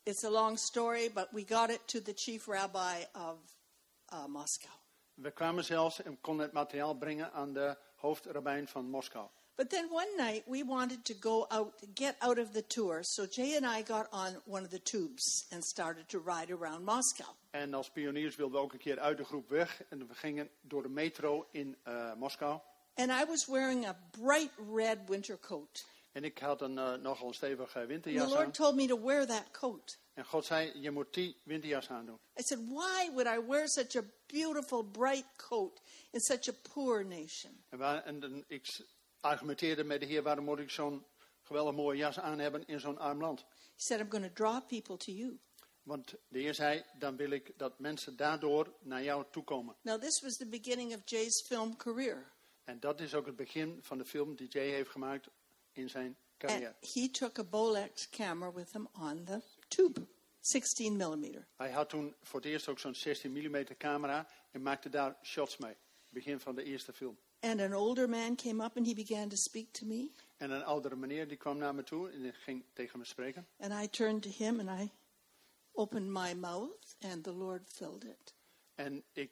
it's 0.09 0.23
a 0.23 0.29
long 0.29 0.57
story, 0.57 1.09
but 1.13 1.31
we 1.31 1.43
got 1.43 1.69
it 1.69 1.87
to 1.87 2.01
the 2.01 2.13
chief 2.13 2.47
rabbi 2.47 3.03
of 3.13 3.37
uh, 4.11 4.27
Moscow. 4.27 4.71
We 5.13 5.31
kwamen 5.31 5.63
zelfs 5.63 6.01
en 6.01 6.21
konden 6.21 6.45
het 6.45 6.53
materiaal 6.53 6.93
brengen 6.93 7.33
aan 7.33 7.53
de 7.53 7.77
hoofdrabbijn 7.95 8.67
van 8.67 8.89
Moskou. 8.89 9.27
But 9.55 9.69
then 9.69 9.89
one 9.91 10.15
night 10.17 10.43
we 10.47 10.63
wanted 10.65 11.05
to 11.05 11.13
go 11.19 11.45
out, 11.49 11.73
get 11.93 12.15
out 12.19 12.39
of 12.39 12.51
the 12.51 12.67
tour. 12.67 13.03
So 13.03 13.25
Jay 13.25 13.55
and 13.55 13.65
I 13.65 13.83
got 13.83 14.07
on 14.11 14.41
one 14.45 14.63
of 14.63 14.69
the 14.69 14.81
tubes 14.81 15.45
and 15.51 15.63
started 15.63 16.09
to 16.09 16.19
ride 16.25 16.53
around 16.53 16.85
Moscow. 16.85 17.27
En 17.49 17.73
als 17.73 17.89
pioniers 17.89 18.35
wilden 18.35 18.59
we 18.59 18.63
ook 18.63 18.73
een 18.73 18.79
keer 18.79 18.99
uit 18.99 19.17
de 19.17 19.25
groep 19.25 19.49
weg. 19.49 19.83
En 19.89 20.07
we 20.07 20.13
gingen 20.13 20.49
door 20.61 20.81
de 20.81 20.89
metro 20.89 21.47
in 21.51 21.77
eh, 21.83 22.13
Moskou. 22.13 22.59
And 22.95 23.11
I 23.11 23.25
was 23.25 23.45
wearing 23.45 23.85
a 23.85 23.95
bright 24.11 24.51
red 24.73 24.97
winter 25.07 25.39
coat. 25.39 25.85
En 26.11 26.23
ik 26.23 26.37
had 26.37 26.61
een 26.61 26.77
eh, 26.77 26.93
nogal 26.93 27.33
stevige 27.33 27.79
And 27.79 27.87
the 27.87 27.93
winterjas 27.93 28.23
aan. 28.23 28.29
Lord 28.29 28.53
told 28.53 28.75
me 28.75 28.87
to 28.87 29.05
wear 29.05 29.25
that 29.27 29.51
coat. 29.51 29.99
En 30.13 30.25
God 30.25 30.45
zei, 30.45 30.81
je 30.81 30.91
moet 30.91 31.13
die 31.13 31.41
winterjas 31.43 31.89
aandoen. 31.89 32.19
I 32.39 32.43
said, 32.43 32.59
Why 32.67 33.09
would 33.13 33.27
I 33.27 33.47
wear 33.47 33.67
such 33.67 33.95
a 33.95 34.03
beautiful, 34.25 34.83
bright 34.83 35.25
coat 35.35 35.81
in 36.11 36.19
such 36.19 36.49
a 36.49 36.53
poor 36.73 37.05
nation? 37.05 37.63
En, 37.69 37.77
waar, 37.77 38.03
en 38.03 38.43
ik 38.47 38.85
argumenteerde 39.19 39.83
met 39.83 39.99
de 39.99 40.05
Heer, 40.05 40.23
waarom 40.23 40.45
moet 40.45 40.59
ik 40.59 40.69
zo'n 40.69 41.05
geweldig 41.41 41.75
mooie 41.75 41.97
jas 41.97 42.19
aan 42.19 42.39
hebben 42.39 42.67
in 42.67 42.79
zo'n 42.79 42.97
arm 42.97 43.21
land? 43.21 43.39
He 43.39 43.85
said, 43.85 43.99
I'm 43.99 44.09
going 44.09 44.25
to 44.25 44.33
draw 44.33 44.67
people 44.67 44.97
to 44.97 45.11
you. 45.11 45.39
Want 45.83 46.15
de 46.27 46.39
Heer 46.39 46.53
zei, 46.53 46.83
dan 46.97 47.15
wil 47.15 47.29
ik 47.29 47.53
dat 47.57 47.79
mensen 47.79 48.15
daardoor 48.15 48.73
naar 48.79 49.03
jou 49.03 49.25
toekomen. 49.31 49.75
Now, 49.81 50.01
this 50.01 50.21
was 50.21 50.37
the 50.37 50.47
beginning 50.47 50.93
of 50.95 51.01
Jay's 51.05 51.41
film 51.41 51.75
career. 51.75 52.31
En 52.63 52.79
dat 52.79 52.99
is 52.99 53.13
ook 53.13 53.25
het 53.25 53.35
begin 53.35 53.79
van 53.81 53.97
de 53.97 54.05
film 54.05 54.35
die 54.35 54.47
Jay 54.47 54.67
heeft 54.67 54.89
gemaakt 54.89 55.27
in 55.71 55.89
zijn 55.89 56.05
And 56.41 56.51
carrière. 56.51 56.75
he 56.81 57.09
took 57.09 57.39
a 57.39 57.43
Bolex 57.43 58.09
camera 58.09 58.51
with 58.53 58.71
him 58.73 58.87
on 58.93 59.25
the 59.25 59.41
tube, 59.67 60.07
16 60.39 60.97
millimeter. 60.97 61.47
Hij 61.55 61.71
had 61.71 61.89
toen 61.89 62.15
voor 62.21 62.39
het 62.39 62.49
eerst 62.49 62.67
ook 62.67 62.79
zo'n 62.79 62.95
16 62.95 63.31
mm 63.31 63.63
camera 63.77 64.27
en 64.51 64.61
maakte 64.61 64.89
daar 64.89 65.17
shots 65.23 65.57
mee. 65.57 65.75
Begin 66.09 66.39
van 66.39 66.55
de 66.55 66.63
eerste 66.63 66.93
film. 66.93 67.17
And 67.39 67.59
an 67.61 67.73
older 67.73 68.09
man 68.09 68.35
came 68.35 68.63
up 68.65 68.77
and 68.77 68.85
he 68.85 68.93
began 68.93 69.29
to 69.29 69.35
speak 69.35 69.71
to 69.71 69.85
me. 69.85 70.11
En 70.37 70.51
een 70.51 70.63
oudere 70.63 70.95
meneer 70.95 71.27
die 71.27 71.37
kwam 71.37 71.57
naar 71.57 71.75
me 71.75 71.83
toe 71.83 72.09
en 72.11 72.33
ging 72.33 72.65
tegen 72.73 72.99
me 72.99 73.05
spreken. 73.05 73.47
And 73.59 73.83
I 73.83 73.87
turned 73.89 74.21
to 74.21 74.29
him 74.29 74.59
and 74.59 74.81
I 74.81 74.91
opened 75.71 76.07
my 76.11 76.33
mouth, 76.33 76.95
and 76.99 77.23
the 77.23 77.33
Lord 77.33 77.61
filled 77.69 78.03
it. 78.03 78.33
En 78.75 79.03
ik 79.11 79.31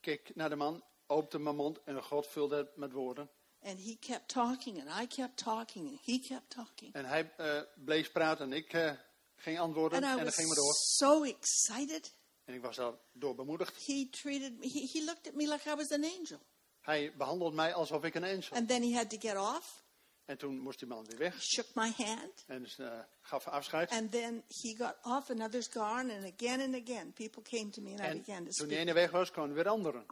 keek 0.00 0.34
naar 0.34 0.48
de 0.48 0.56
man, 0.56 0.84
opende 1.06 1.38
mijn 1.44 1.56
mond 1.56 1.82
en 1.84 2.02
God 2.02 2.26
vulde 2.26 2.56
het 2.56 2.76
met 2.76 2.92
woorden. 2.92 3.30
And 3.68 3.78
he 3.78 3.96
kept 4.00 4.28
talking, 4.28 4.80
and 4.80 5.02
I 5.02 5.06
kept 5.06 5.36
talking, 5.36 5.88
and 5.88 5.98
he 6.04 6.18
kept 6.18 6.50
talking. 6.50 6.92
En 6.94 7.04
hij 7.04 7.32
eh, 7.36 7.60
bleef 7.84 8.12
praten 8.12 8.44
en 8.44 8.52
ik 8.52 8.72
eh, 8.72 8.92
ging 9.36 9.58
antwoorden 9.58 9.98
And 9.98 10.06
I 10.06 10.10
en 10.10 10.16
dan 10.16 10.24
was 10.24 10.34
ging 10.34 10.48
we 10.48 10.54
door. 10.54 10.72
so 10.74 11.22
excited. 11.22 12.12
En 12.44 12.54
ik 12.54 12.62
was 12.62 12.76
daardoor 12.76 13.34
bemoedigd. 13.34 13.86
He 13.86 14.08
treated 14.10 14.58
me, 14.58 14.68
he, 14.68 14.88
he 14.92 15.04
looked 15.04 15.26
at 15.28 15.34
me 15.34 15.46
like 15.48 15.70
I 15.70 15.74
was 15.74 15.90
an 15.90 16.04
angel. 16.04 16.38
Hij 16.80 17.12
behandelde 17.16 17.56
mij 17.56 17.74
alsof 17.74 18.04
ik 18.04 18.14
een 18.14 18.24
angel. 18.24 18.56
And 18.56 18.68
then 18.68 18.82
he 18.82 18.94
had 18.96 19.10
to 19.10 19.16
get 19.18 19.36
off. 19.36 19.82
En 20.24 20.38
toen 20.38 20.58
moest 20.58 20.78
die 20.78 20.88
man 20.88 21.04
weer 21.04 21.18
weg 21.18 21.34
He 21.34 21.40
shook 21.40 21.66
my 21.74 21.92
hand. 21.96 22.44
en 22.46 22.62
dus, 22.62 22.78
eh, 22.78 22.98
gaf 23.20 23.46
afscheid. 23.46 23.90
And 23.90 24.10
then 24.10 24.44
he 24.48 24.74
got 24.76 24.94
off, 25.02 25.30
and 25.30 25.40
others 25.40 25.68
gone, 25.72 26.14
and 26.14 26.24
again 26.24 26.60
and 26.60 26.74
again, 26.74 27.12
people 27.12 27.42
came 27.42 27.70
to 27.70 27.82
me, 27.82 27.90
and 27.90 28.00
I 28.00 28.02
En 28.02 28.18
began 28.18 28.44
to 28.44 28.50
toen 28.50 28.68
die 28.68 28.76
speak. 28.76 28.78
ene 28.78 28.92
weg 28.92 29.10
was, 29.10 29.30
kwamen 29.30 29.54
weer 29.54 29.68
anderen. 29.68 30.06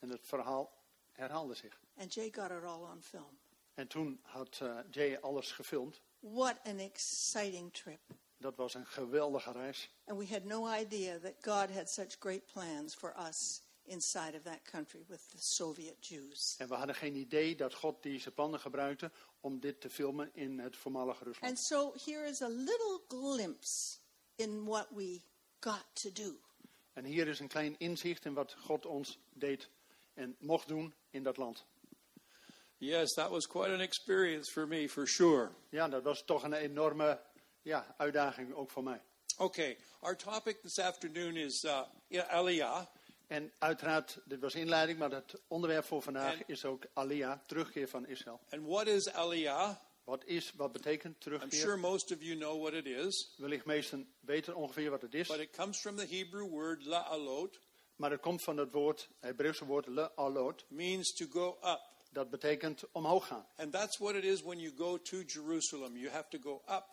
En 0.00 0.08
het 0.10 0.20
verhaal 0.26 0.72
herhaalde 1.12 1.54
zich. 1.54 1.80
And 1.96 2.12
Jay 2.12 2.30
got 2.30 2.50
it 2.50 2.64
all 2.64 2.82
on 2.82 3.02
film. 3.02 3.38
En 3.74 3.88
toen 3.88 4.20
had 4.22 4.58
eh, 4.62 4.78
Jay 4.90 5.16
alles 5.16 5.52
gefilmd. 5.52 6.00
What 6.20 6.56
an 6.64 6.78
exciting 6.78 7.72
trip. 7.72 8.00
Dat 8.38 8.56
was 8.56 8.74
een 8.74 8.86
geweldige 8.86 9.52
reis. 9.52 9.90
And 10.04 10.18
we 10.18 10.26
had 10.26 10.44
no 10.44 10.74
idea 10.74 11.18
that 11.18 11.34
God 11.40 11.70
had 11.70 11.90
such 11.90 12.16
great 12.18 12.46
plans 12.52 12.94
for 12.94 13.14
us 13.28 13.62
inside 13.82 14.36
of 14.36 14.42
that 14.42 14.62
country 14.62 15.04
with 15.08 15.30
the 15.30 15.38
Soviet 15.38 16.06
Jews. 16.06 16.54
En 16.58 16.68
we 16.68 16.74
hadden 16.74 16.94
geen 16.94 17.16
idee 17.16 17.56
dat 17.56 17.74
God 17.74 18.02
deze 18.02 18.30
plannen 18.30 18.60
gebruikte 18.60 19.10
om 19.40 19.60
dit 19.60 19.80
te 19.80 19.90
filmen 19.90 20.30
in 20.34 20.58
het 20.58 20.76
voormalige 20.76 21.24
Rusland. 21.24 21.48
And 21.48 21.58
so 21.58 21.94
here 22.04 22.28
is 22.28 22.42
a 22.42 22.48
little 22.48 23.00
glimpse 23.08 23.98
in 24.34 24.64
what 24.64 24.86
we 24.90 25.20
got 25.60 25.84
to 25.92 26.12
do. 26.12 26.40
En 26.92 27.04
hier 27.04 27.28
is 27.28 27.40
een 27.40 27.48
klein 27.48 27.78
inzicht 27.78 28.24
in 28.24 28.34
wat 28.34 28.52
God 28.52 28.86
ons 28.86 29.18
deed 29.32 29.70
en 30.14 30.36
mocht 30.38 30.68
doen 30.68 30.94
in 31.10 31.22
dat 31.22 31.36
land. 31.36 31.64
Yes, 32.78 33.14
that 33.14 33.30
was 33.30 33.46
quite 33.46 33.70
an 33.74 33.80
experience 33.80 34.50
for 34.50 34.66
me, 34.66 34.88
for 34.88 35.06
sure. 35.06 35.50
Ja, 35.70 35.88
dat 35.88 36.02
was 36.02 36.24
toch 36.24 36.42
een 36.42 36.52
enorme 36.52 37.20
ja, 37.62 37.94
uitdaging 37.98 38.54
ook 38.54 38.70
voor 38.70 38.82
mij. 38.82 39.02
Okay, 39.38 39.78
our 40.00 40.16
topic 40.16 40.60
this 40.62 40.78
afternoon 40.78 41.36
is 41.36 41.64
uh, 41.64 41.82
Aliyah. 42.28 42.86
En 43.26 43.52
uiteraard, 43.58 44.18
dit 44.24 44.40
was 44.40 44.54
inleiding, 44.54 44.98
maar 44.98 45.10
het 45.10 45.34
onderwerp 45.48 45.84
voor 45.84 46.02
vandaag 46.02 46.34
En- 46.34 46.42
is 46.46 46.64
ook 46.64 46.84
Aliyah, 46.92 47.38
terugkeer 47.46 47.88
van 47.88 48.06
Israël. 48.06 48.40
And 48.50 48.66
what 48.66 48.86
is 48.86 49.08
Aliyah? 49.12 49.76
Wat 50.04 50.24
is, 50.24 50.52
wat 50.56 50.72
betekent 50.72 51.14
I'm 51.14 51.20
terugkeer? 51.20 51.60
sure 51.60 51.76
most 51.76 52.12
of 52.12 52.22
you 52.22 52.36
know 52.36 52.60
what 52.60 52.72
it 52.72 52.86
is, 52.86 53.34
Wellicht 53.36 53.64
meesten 53.64 54.14
weten 54.20 54.54
ongeveer 54.54 54.90
wat 54.90 55.02
het 55.02 55.14
is. 55.14 55.28
but 55.28 55.38
it 55.38 55.50
comes 55.56 55.78
from 55.80 55.96
the 55.96 56.06
Hebrew 56.06 56.48
word 56.48 56.84
la'alot, 56.84 57.58
Maar 57.96 58.10
het 58.10 58.20
komt 58.20 58.42
van 58.42 58.56
het 58.56 58.72
woord, 58.72 59.00
het 59.00 59.08
Hebreeuwse 59.20 59.64
woord 59.64 59.86
le 59.86 60.16
alot. 60.16 60.64
means 60.70 61.12
to 61.14 61.26
go 61.30 61.58
up. 61.64 61.80
Dat 62.16 62.30
betekent 62.30 62.92
omhoog 62.92 63.26
gaan. 63.26 63.46
And 63.56 63.72
that's 63.72 63.98
what 63.98 64.14
it 64.14 64.24
is 64.24 64.42
when 64.42 64.58
you 64.58 64.76
go 64.76 65.02
to 65.02 65.22
Jerusalem. 65.22 65.96
You 65.96 66.10
have 66.10 66.28
to 66.28 66.38
go 66.38 66.62
up. 66.68 66.84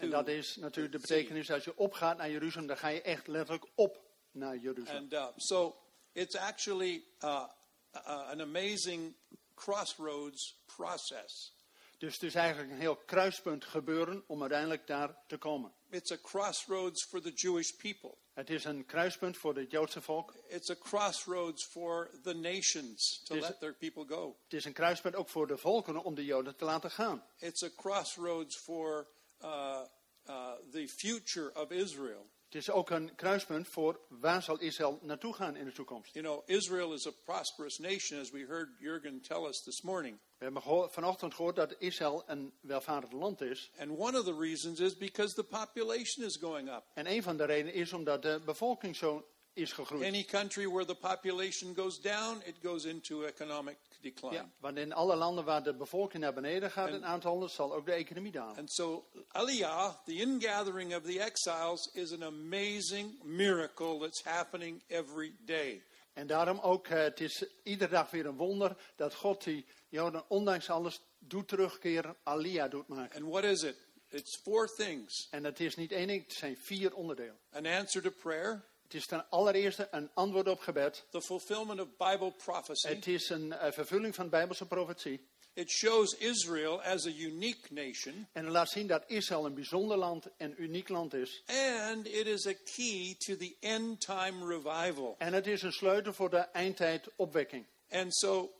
En 0.00 0.10
dat 0.10 0.28
is 0.28 0.56
natuurlijk 0.56 0.94
de 0.94 1.00
betekenis, 1.00 1.50
als 1.50 1.64
je 1.64 1.76
opgaat 1.76 2.16
naar 2.16 2.30
Jeruzalem, 2.30 2.66
dan 2.66 2.76
ga 2.76 2.88
je 2.88 3.02
echt 3.02 3.26
letterlijk 3.26 3.70
op 3.74 4.00
naar 4.30 4.56
Jeruzalem. 4.56 5.02
And 5.02 5.12
uh, 5.12 5.26
so 5.36 5.76
it's 6.12 6.36
actually 6.36 7.04
uh, 7.24 7.48
uh, 7.94 8.28
an 8.28 8.40
amazing 8.40 9.14
crossroads 9.54 10.62
process. 10.76 11.54
Dus 11.98 12.14
het 12.14 12.22
is 12.22 12.34
eigenlijk 12.34 12.70
een 12.70 12.80
heel 12.80 12.96
kruispunt 12.96 13.64
gebeuren 13.64 14.24
om 14.26 14.40
uiteindelijk 14.40 14.86
daar 14.86 15.16
te 15.26 15.36
komen. 15.36 15.72
It's 15.92 16.10
a 16.10 16.16
crossroads 16.16 17.02
for 17.02 17.20
the 17.20 17.32
Jewish 17.34 17.70
people. 17.70 18.16
Het 18.32 18.50
is 18.50 18.64
een 18.64 18.86
kruispunt 18.86 19.36
voor 19.36 19.56
het 19.56 19.70
Joodse 19.70 20.00
volk. 20.00 20.34
It's 20.48 20.70
a 20.70 20.74
crossroads 20.74 21.64
for 21.64 22.10
the 22.22 22.34
nations 22.34 23.22
to 23.24 23.34
let 23.34 23.60
their 23.60 23.74
people 23.74 24.04
go. 24.06 24.36
Het 24.44 24.52
is 24.52 24.64
een 24.64 24.72
kruispunt 24.72 25.14
ook 25.14 25.28
voor 25.28 25.46
de 25.46 25.56
volkeren 25.56 26.02
om 26.02 26.14
de 26.14 26.24
Joden 26.24 26.56
te 26.56 26.64
laten 26.64 26.90
gaan. 26.90 27.24
It's 27.38 27.62
a 27.62 27.68
crossroads 27.76 28.56
for 28.56 29.08
uh, 29.42 29.80
uh, 30.28 30.52
the 30.70 30.88
future 30.88 31.54
of 31.54 31.70
Israel. 31.70 32.30
Het 32.52 32.60
is 32.60 32.70
ook 32.70 32.90
een 32.90 33.14
kruispunt 33.14 33.68
voor 33.68 34.00
waar 34.08 34.42
zal 34.42 34.58
Israël 34.58 34.98
naartoe 35.02 35.34
gaan 35.34 35.56
in 35.56 35.64
de 35.64 35.72
toekomst. 35.72 36.14
You 36.14 36.26
know, 36.26 36.48
Israel 36.48 36.92
is 36.92 37.06
a 37.06 37.10
prosperous 37.24 37.78
nation, 37.78 38.20
as 38.20 38.30
we 38.30 38.44
heard 38.48 38.68
Jurgen 38.78 39.20
tell 39.20 39.46
us 39.46 39.62
this 39.62 39.82
morning. 39.82 40.18
We 40.38 40.44
hebben 40.44 40.62
vanochtend 40.90 41.34
gehoord 41.34 41.56
dat 41.56 41.74
Israël 41.78 42.22
een 42.26 42.52
welvarend 42.60 43.12
land 43.12 43.40
is. 43.40 43.70
And 43.78 43.90
one 43.90 44.18
of 44.18 44.24
the 44.24 44.36
reasons 44.38 44.80
is 44.80 44.96
because 44.96 45.34
the 45.34 45.44
population 45.44 46.24
is 46.24 46.36
going 46.36 46.68
up. 46.68 46.84
En 46.94 47.06
een 47.06 47.22
van 47.22 47.36
de 47.36 47.44
redenen 47.44 47.74
is 47.74 47.92
omdat 47.92 48.22
de 48.22 48.40
bevolking 48.44 48.96
zo 48.96 49.26
is 49.52 49.72
gegroeid. 49.72 50.04
Any 50.04 50.24
country 50.24 50.68
where 50.68 50.86
the 50.86 50.94
population 50.94 51.74
goes 51.74 52.00
down, 52.00 52.42
it 52.44 52.56
goes 52.62 52.84
into 52.84 53.24
economic 53.24 53.76
decline. 54.02 54.34
Ja, 54.34 54.50
want 54.58 54.76
in 54.78 54.92
alle 54.92 55.16
landen 55.16 55.44
waar 55.44 55.62
de 55.62 55.74
bevolking 55.74 56.22
naar 56.22 56.34
beneden 56.34 56.70
gaat, 56.70 56.92
een 56.92 57.04
aantal 57.04 57.30
landen, 57.30 57.50
zal 57.50 57.74
ook 57.74 57.86
de 57.86 57.92
economie 57.92 58.32
dalen. 58.32 58.56
And 58.56 58.72
so, 58.72 59.08
Aliyah, 59.28 59.94
the 60.04 60.14
ingathering 60.14 60.94
of 60.96 61.02
the 61.02 61.20
exiles, 61.20 61.90
is 61.92 62.12
an 62.12 62.22
amazing 62.22 63.22
miracle 63.22 63.98
that's 63.98 64.22
happening 64.22 64.82
every 64.86 65.36
day. 65.40 65.84
En 66.12 66.26
daarom 66.26 66.58
ook, 66.58 66.86
eh, 66.86 66.98
het 67.02 67.20
is 67.20 67.44
iedere 67.62 67.90
dag 67.90 68.10
weer 68.10 68.26
een 68.26 68.36
wonder 68.36 68.76
dat 68.96 69.14
God 69.14 69.44
die 69.44 69.66
Joden 69.88 70.24
ondanks 70.28 70.70
alles 70.70 71.00
doet 71.18 71.48
terugkeren, 71.48 72.16
Alia 72.22 72.68
doet 72.68 72.88
maken. 72.88 73.22
And 73.22 73.30
what 73.30 73.44
is 73.44 73.62
it? 73.62 73.76
It's 74.08 74.36
four 74.42 74.74
things 74.74 75.28
En 75.30 75.44
het 75.44 75.60
is 75.60 75.76
niet 75.76 75.92
één 75.92 76.06
ding, 76.06 76.22
het 76.22 76.32
zijn 76.32 76.56
vier 76.56 76.94
onderdelen. 76.94 77.38
an 77.52 77.66
answer 77.66 78.02
to 78.02 78.10
prayer, 78.10 78.64
Het 78.92 79.00
is 79.00 79.06
ten 79.06 79.30
allereerste 79.30 79.88
een 79.90 80.10
antwoord 80.14 80.48
op 80.48 80.60
gebed. 80.60 81.04
the 81.10 81.22
fulfillment 81.22 81.80
of 81.80 81.88
Bible 81.96 82.32
prophecy. 82.32 82.88
Het 82.88 83.06
is 83.06 83.28
een 83.28 83.52
eh, 83.52 83.72
vervulling 83.72 84.14
van 84.14 84.28
Bijbelse 84.28 84.66
profetie. 84.66 85.28
It 85.54 85.70
shows 85.70 86.16
Israel 86.18 86.82
as 86.82 87.06
a 87.06 87.10
unique 87.10 87.72
nation, 87.72 88.28
En 88.32 88.44
het 88.44 88.52
laat 88.52 88.70
zien 88.70 88.86
dat 88.86 89.04
Israël 89.06 89.46
een 89.46 89.54
bijzonder 89.54 89.96
land 89.96 90.26
en 90.36 90.62
uniek 90.62 90.88
land 90.88 91.14
is. 91.14 91.42
and 91.46 92.06
it 92.06 92.26
is 92.26 92.46
a 92.46 92.52
key 92.52 93.14
to 93.18 93.36
the 93.36 93.56
end 93.60 94.00
time 94.00 94.46
revival. 94.46 95.14
En 95.18 95.32
het 95.32 95.46
is 95.46 95.62
een 95.62 95.72
sleutel 95.72 96.12
voor 96.12 96.30
de 96.30 96.36
eindtijd 96.36 97.08
opwekking. 97.16 97.66
And 97.90 98.16
so, 98.16 98.52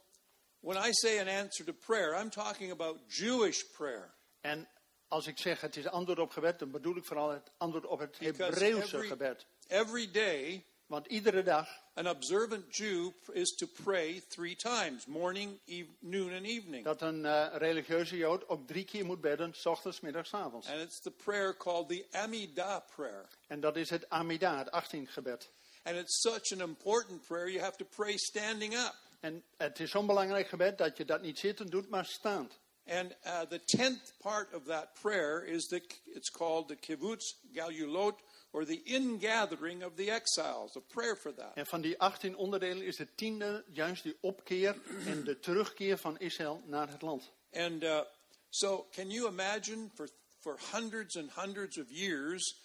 when 0.61 0.89
I 0.89 0.93
say 0.93 1.21
an 1.21 1.29
answer 1.29 1.65
to 1.65 1.73
prayer, 1.73 2.21
I'm 2.21 2.31
talking 2.31 2.71
about 2.71 2.99
Jewish 3.07 3.62
prayer. 3.62 4.15
En 4.41 4.69
als 5.09 5.27
ik 5.27 5.39
zeg 5.39 5.61
het 5.61 5.77
is 5.77 5.87
antwoord 5.87 6.19
op 6.19 6.31
gebed, 6.31 6.59
dan 6.59 6.71
bedoel 6.71 6.97
ik 6.97 7.05
vooral 7.05 7.31
het 7.31 7.51
antwoord 7.57 7.87
op 7.87 7.99
het 7.99 8.19
Hebreeuwse 8.19 9.03
gebed. 9.03 9.47
Every 9.69 10.11
day, 10.11 10.64
Want 10.92 11.07
iedere 11.07 11.42
dag 11.42 11.69
an 11.95 12.07
observant 12.07 12.76
Jew 12.76 13.12
is 13.33 13.50
to 13.50 13.66
pray 13.66 14.21
three 14.28 14.54
times 14.54 15.07
morning, 15.07 15.59
eve, 15.66 15.88
noon, 16.00 16.33
and 16.33 16.47
evening. 16.47 16.85
dat 16.85 17.00
een 17.00 17.25
eh, 17.25 17.47
religieuze 17.52 18.16
jood 18.16 18.49
ook 18.49 18.66
drie 18.66 18.85
keer 18.85 19.04
moet 19.04 19.21
bedden, 19.21 19.54
s 19.54 19.66
ochtends, 19.66 20.00
middags, 20.00 20.35
avonds. 20.35 20.69
And 20.69 20.81
it's 20.81 21.00
the 21.00 21.11
prayer 21.11 21.57
called 21.57 21.88
the 21.88 22.07
Amidah 22.11 22.81
prayer. 22.95 23.28
En 23.47 23.61
dat 23.61 23.76
is 23.76 23.90
het 23.90 24.09
Amida, 24.09 24.59
het 24.59 24.71
18 24.71 25.07
gebed. 25.07 25.50
And 25.83 25.97
it's 25.97 26.21
such 26.21 26.52
an 26.52 26.61
important 26.69 27.26
prayer, 27.26 27.49
you 27.50 27.62
have 27.62 27.76
to 27.76 27.85
pray 27.85 28.16
standing 28.16 28.75
up. 28.75 28.95
En 29.21 29.42
het 29.57 29.81
is 29.81 29.90
zo'n 29.90 30.07
belangrijk 30.07 30.49
gebed 30.49 30.78
dat 30.78 30.97
je 30.97 31.04
dat 31.04 31.23
niet 31.23 31.38
zittend 31.38 31.71
doet, 31.71 31.88
maar 31.88 32.04
staand. 32.07 32.59
And 32.87 33.12
uh, 33.25 33.40
the 33.40 33.61
tenth 33.64 34.12
part 34.19 34.54
of 34.54 34.64
that 34.64 34.95
prayer 35.00 35.45
is 35.45 35.69
the, 35.69 35.81
it's 36.04 36.31
called 36.31 36.69
the 36.69 36.76
Kibbutz 36.76 37.35
Galulot, 37.52 38.21
or 38.53 38.65
the 38.65 38.83
ingathering 38.85 39.83
of 39.83 39.97
the 39.97 40.11
exiles, 40.11 40.77
a 40.77 40.81
prayer 40.81 41.17
for 41.17 41.35
that. 41.35 41.55
En 41.55 41.67
van 41.67 41.81
die 41.81 41.99
18 41.99 42.37
onderdelen 42.37 42.83
is 42.83 42.99
het 42.99 43.17
tiende 43.17 43.65
juist 43.73 44.03
die 44.03 44.17
opkeer 44.21 44.77
en 45.07 45.25
de 45.25 45.39
terugkeer 45.39 45.99
van 45.99 46.19
Israël 46.19 46.63
naar 46.67 46.89
het 46.89 47.03
land. 47.03 47.31
And 47.53 47.83
uh, 47.83 48.01
so, 48.49 48.87
can 48.91 49.11
you 49.11 49.29
imagine 49.29 49.91
for, 49.95 50.09
for 50.41 50.59
hundreds 50.73 51.17
and 51.17 51.31
hundreds 51.31 51.79
of 51.79 51.91
years, 51.91 52.57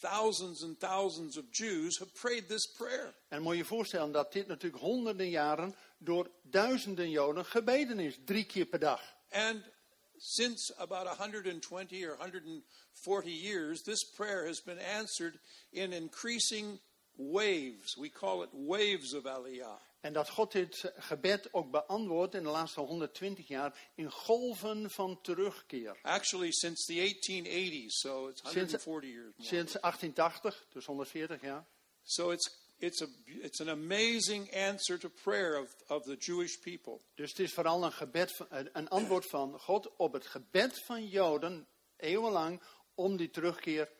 thousands 0.00 0.62
and 0.62 0.80
thousands 0.80 1.36
of 1.36 1.44
Jews 1.50 1.98
have 1.98 2.10
prayed 2.12 2.48
this 2.48 2.66
prayer? 2.66 3.14
En 3.28 3.42
moet 3.42 3.52
je 3.52 3.58
je 3.58 3.64
voorstellen 3.64 4.12
dat 4.12 4.32
dit 4.32 4.46
natuurlijk 4.46 4.82
honderden 4.82 5.30
jaren 5.30 5.74
door 5.98 6.30
duizenden 6.42 7.10
Joden 7.10 7.44
gebeden 7.44 8.00
is, 8.00 8.18
drie 8.24 8.44
keer 8.44 8.66
per 8.66 8.78
dag. 8.78 9.16
And 9.30 9.62
since 10.18 10.72
about 10.78 11.06
120 11.06 12.04
or 12.04 12.16
140 12.16 13.30
years, 13.30 13.82
this 13.82 14.04
prayer 14.04 14.46
has 14.46 14.60
been 14.60 14.78
answered 14.78 15.38
in 15.72 15.92
increasing 15.92 16.78
waves. 17.16 17.96
We 17.96 18.08
call 18.08 18.42
it 18.42 18.50
waves 18.52 19.14
of 19.14 19.24
Aliyah. 19.24 19.78
En 20.00 20.12
dat 20.12 20.28
God 20.28 20.52
dit 20.52 20.92
gebed 20.96 21.52
ook 21.52 21.70
beantwoordt 21.70 22.34
in 22.34 22.42
de 22.42 22.48
laatste 22.48 22.80
120 22.80 23.48
jaar 23.48 23.90
in 23.94 24.10
golven 24.10 24.90
van 24.90 25.20
terugkeer. 25.22 25.98
Actually, 26.02 26.52
since 26.52 26.84
the 26.86 26.98
1880s, 26.98 27.86
so 27.86 28.26
it's 28.28 28.42
140 28.42 29.08
years 29.08 29.32
more. 29.36 29.48
Sinds 29.48 29.72
1880, 29.80 30.66
dus 30.72 30.86
140 30.86 31.40
jaar. 31.40 31.66
So 32.02 32.30
it's 32.30 32.50
it's 32.78 33.02
a 33.02 33.06
it's 33.24 33.60
an 33.60 33.68
amazing 33.68 34.50
answer 34.54 34.98
to 34.98 35.08
prayer 35.08 35.60
of, 35.60 35.74
of 35.86 36.04
the 36.04 36.16
Jewish 36.16 36.56
people. 36.60 37.00
Dus 37.14 37.30
het 37.30 37.38
is 37.38 37.52
vooral 37.52 37.84
een, 37.84 37.92
gebed, 37.92 38.32
van- 38.32 38.46
een- 38.50 38.88
antwoord 38.88 39.26
van 39.26 39.58
God 39.60 39.96
op 39.96 40.12
het 40.12 40.26
gebed 40.26 40.78
van 40.84 41.06
Joden 41.08 41.66
eeuwenlang 41.96 42.62
om 42.94 43.16
die 43.16 43.30
terugkeer, 43.30 43.92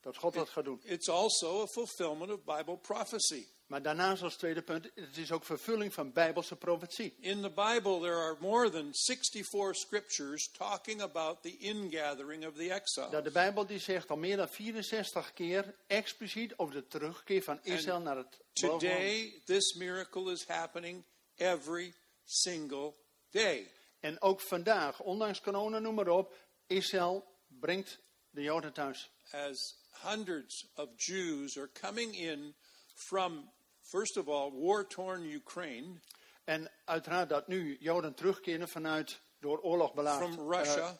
dat 0.00 0.16
God 0.16 0.34
dat 0.34 0.48
gaat 0.48 0.64
doen. 0.64 0.80
It's 0.84 1.08
also 1.08 1.62
a 1.62 1.66
fulfillment 1.66 2.30
of 2.32 2.44
Bible 2.56 2.76
prophecy. 2.78 3.46
Maar 3.66 3.82
daarnaast 3.82 4.22
als 4.22 4.36
tweede 4.36 4.62
punt, 4.62 4.90
het 4.94 5.16
is 5.16 5.32
ook 5.32 5.44
vervulling 5.44 5.94
van 5.94 6.12
bijbelse 6.12 6.56
profetie. 6.56 7.16
In 7.20 7.42
the 7.42 7.50
Bible, 7.50 8.00
there 8.00 8.14
are 8.14 8.36
more 8.40 8.70
than 8.70 8.88
64 8.92 9.76
scriptures 9.76 10.50
talking 10.50 11.00
about 11.00 11.42
the 11.42 11.56
ingathering 11.56 12.46
of 12.46 12.54
the 12.54 12.72
exiles. 12.72 13.10
Dat 13.10 13.24
de 13.24 13.30
Bijbel 13.30 13.66
die 13.66 13.78
zegt 13.78 14.10
al 14.10 14.16
meer 14.16 14.36
dan 14.36 14.48
64 14.48 15.32
keer 15.32 15.74
expliciet 15.86 16.58
over 16.58 16.74
de 16.74 16.86
terugkeer 16.86 17.42
van 17.42 17.58
Israël 17.62 18.00
naar 18.00 18.16
het 18.16 18.38
beloofde. 18.52 18.88
Today, 18.88 19.42
this 19.44 19.74
miracle 19.74 20.32
is 20.32 20.44
happening 20.46 21.04
every 21.36 21.94
single 22.24 22.94
day. 23.30 23.70
En 24.00 24.22
ook 24.22 24.40
vandaag, 24.40 25.00
ondanks 25.00 25.40
corona, 25.40 25.78
noem 25.78 25.94
maar 25.94 26.08
op, 26.08 26.36
Israël 26.66 27.24
brengt 27.46 27.98
de 28.30 28.42
Joden 28.42 28.72
thuis. 28.72 29.10
As 29.30 29.74
hundreds 30.02 30.66
of 30.74 30.88
Jews 30.96 31.58
are 31.58 31.70
coming 31.80 32.16
in 32.16 32.54
from, 32.94 33.52
first 33.90 34.16
of 34.16 34.28
all, 34.28 34.50
war 34.52 34.86
torn 34.86 35.24
Ukraine, 35.24 36.00
En 36.44 36.70
uiteraard 36.84 37.28
dat 37.28 37.48
nu 37.48 37.76
Joden 37.80 38.14
terugkeren 38.14 38.68
vanuit 38.68 39.20
door 39.40 39.60
oorlog 39.60 39.94
belaagd 39.94 40.34
from 40.34 40.52
Russia, 40.52 40.88
eh, 40.88 40.94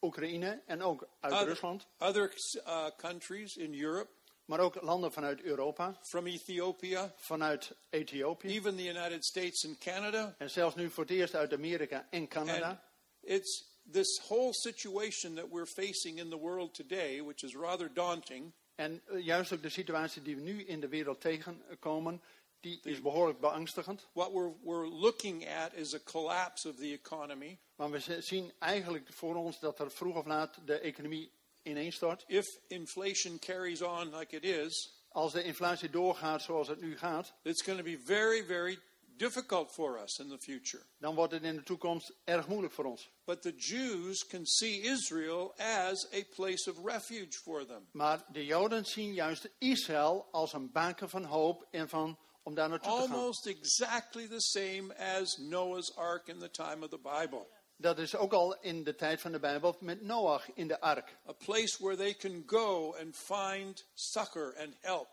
Oekraïne 0.00 0.62
en 0.66 0.82
ook 0.82 1.08
uit 1.20 1.32
other, 1.32 1.46
Rusland. 1.46 1.86
other 1.98 2.34
uh, 2.66 2.86
countries 2.96 3.56
in 3.56 3.74
Europe, 3.82 4.10
Maar 4.44 4.60
ook 4.60 4.80
landen 4.82 5.12
vanuit 5.12 5.40
Europa, 5.42 5.98
from 6.02 6.26
Ethiopia, 6.26 7.12
vanuit 7.16 7.72
Ethiopië. 7.90 8.48
even 8.48 8.76
the 8.76 8.84
United 8.88 9.24
States 9.24 9.66
and 9.66 9.78
Canada. 9.78 10.34
En 10.38 10.50
zelfs 10.50 10.74
nu 10.76 10.90
voor 10.90 11.04
het 11.04 11.12
eerst 11.12 11.34
uit 11.34 11.52
Amerika 11.52 12.06
en 12.10 12.20
And 12.20 12.28
Canada. 12.28 12.82
it's 13.20 13.64
this 13.92 14.20
whole 14.28 14.52
situation 14.52 15.34
that 15.34 15.48
we're 15.50 15.66
facing 15.66 16.18
in 16.18 16.28
the 16.30 16.38
world 16.38 16.74
today, 16.74 17.22
which 17.22 17.42
is 17.42 17.54
rather 17.54 17.92
daunting. 17.92 18.52
En 18.78 19.02
eh, 19.06 19.24
juist 19.24 19.52
ook 19.52 19.62
de 19.62 19.68
situatie 19.68 20.22
die 20.22 20.36
we 20.36 20.42
nu 20.42 20.62
in 20.62 20.80
de 20.80 20.88
wereld 20.88 21.20
tegenkomen, 21.20 22.22
die 22.60 22.80
is 22.82 23.00
behoorlijk 23.00 23.40
beangstigend. 23.40 24.06
What 24.12 24.32
we're, 24.32 24.52
we're 24.62 24.88
looking 24.88 25.48
at 25.48 25.74
is 25.74 25.94
a 25.94 25.98
collapse 26.04 26.68
of 26.68 26.76
the 26.76 26.92
economy. 26.92 27.58
Maar 27.76 27.90
we 27.90 28.20
zien 28.22 28.52
eigenlijk 28.58 29.12
voor 29.12 29.34
ons 29.34 29.60
dat 29.60 29.78
er 29.78 29.90
vroeg 29.90 30.16
of 30.16 30.26
laat 30.26 30.66
de 30.66 30.78
economie 30.78 31.32
ineenstort. 31.62 32.24
If 32.26 32.46
inflation 32.66 33.38
carries 33.38 33.82
on 33.82 34.16
like 34.16 34.36
it 34.36 34.44
is, 34.44 34.98
Als 35.08 35.32
de 35.32 35.42
inflatie 35.42 35.90
doorgaat 35.90 36.42
zoals 36.42 36.68
het 36.68 36.80
nu 36.80 36.98
gaat, 36.98 37.34
it's 37.42 37.62
going 37.62 37.78
to 37.78 37.84
be 37.84 37.98
very, 38.04 38.44
very 38.44 38.78
difficult 39.18 39.72
for 39.72 40.02
us 40.02 40.18
in 40.18 40.28
the 40.28 40.38
future. 40.38 40.82
dan 40.98 41.14
wordt 41.14 41.32
het 41.32 41.42
in 41.42 41.56
de 41.56 41.62
toekomst 41.62 42.12
erg 42.24 42.48
moeilijk 42.48 42.74
voor 42.74 42.84
ons. 42.84 43.10
But 43.24 43.42
the 43.42 43.54
Jews 43.56 44.26
can 44.26 44.46
see 44.46 44.80
Israel 44.80 45.54
as 45.56 46.06
a 46.12 46.22
place 46.34 46.70
of 46.70 46.84
refuge 46.84 47.38
for 47.42 47.66
them. 47.66 47.88
Maar 47.92 48.24
de 48.32 48.44
Joden 48.44 48.84
zien 48.84 49.14
juist 49.14 49.48
Israël 49.58 50.28
als 50.30 50.52
een 50.52 50.72
baken 50.72 51.08
van 51.08 51.24
hoop 51.24 51.66
en 51.70 51.88
van 51.88 52.18
om 52.42 52.54
daar 52.54 52.68
naartoe 52.68 52.92
te 52.92 52.98
gaan. 52.98 53.10
Almost 53.10 53.46
exactly 53.46 54.28
the 54.28 54.40
same 54.40 54.94
as 54.96 55.36
Noah's 55.36 55.96
Ark 55.96 56.28
in 56.28 56.38
the 56.38 56.50
time 56.50 56.84
of 56.84 56.90
the 56.90 56.98
Bible. 56.98 57.46
Dat 57.80 57.98
is 57.98 58.16
ook 58.16 58.32
al 58.32 58.60
in 58.60 58.84
de 58.84 58.94
tijd 58.94 59.20
van 59.20 59.32
de 59.32 59.38
Bijbel 59.38 59.76
met 59.80 60.02
Noach 60.02 60.50
in 60.54 60.68
de 60.68 60.80
ark. 60.80 61.18
A 61.28 61.32
place 61.32 61.76
where 61.78 61.96
they 61.96 62.14
can 62.14 62.42
go 62.46 62.96
and 62.96 63.16
find 63.16 63.86
succor 63.94 64.56
and 64.58 64.74
help. 64.80 65.08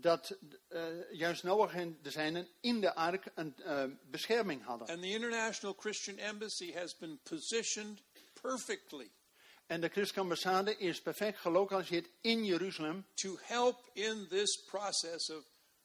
Dat 0.00 0.36
eh, 0.68 0.82
juist 1.12 1.42
Noach 1.42 1.74
en 1.74 1.98
de 2.02 2.10
zijnen 2.10 2.48
in 2.60 2.80
de 2.80 2.94
ark 2.94 3.30
een 3.34 3.56
eh, 3.56 3.84
bescherming 4.10 4.64
hadden. 4.64 4.88
And 4.88 5.02
the 5.02 5.08
International 5.08 5.74
Christian 5.78 6.18
Embassy 6.18 6.72
has 6.72 6.96
been 6.96 7.18
positioned 7.22 8.02
perfectly 8.40 9.10
En 9.66 9.80
de 9.80 9.88
christelijke 9.88 10.20
ambassade 10.20 10.76
is 10.76 11.00
perfect 11.02 11.38
gelokaliseerd 11.38 12.08
in 12.20 12.44
Jeruzalem. 12.44 13.06
to 13.14 13.38
help 13.42 13.90
in 13.92 14.26
this 14.28 14.62
process 14.64 15.30
of 15.30 15.44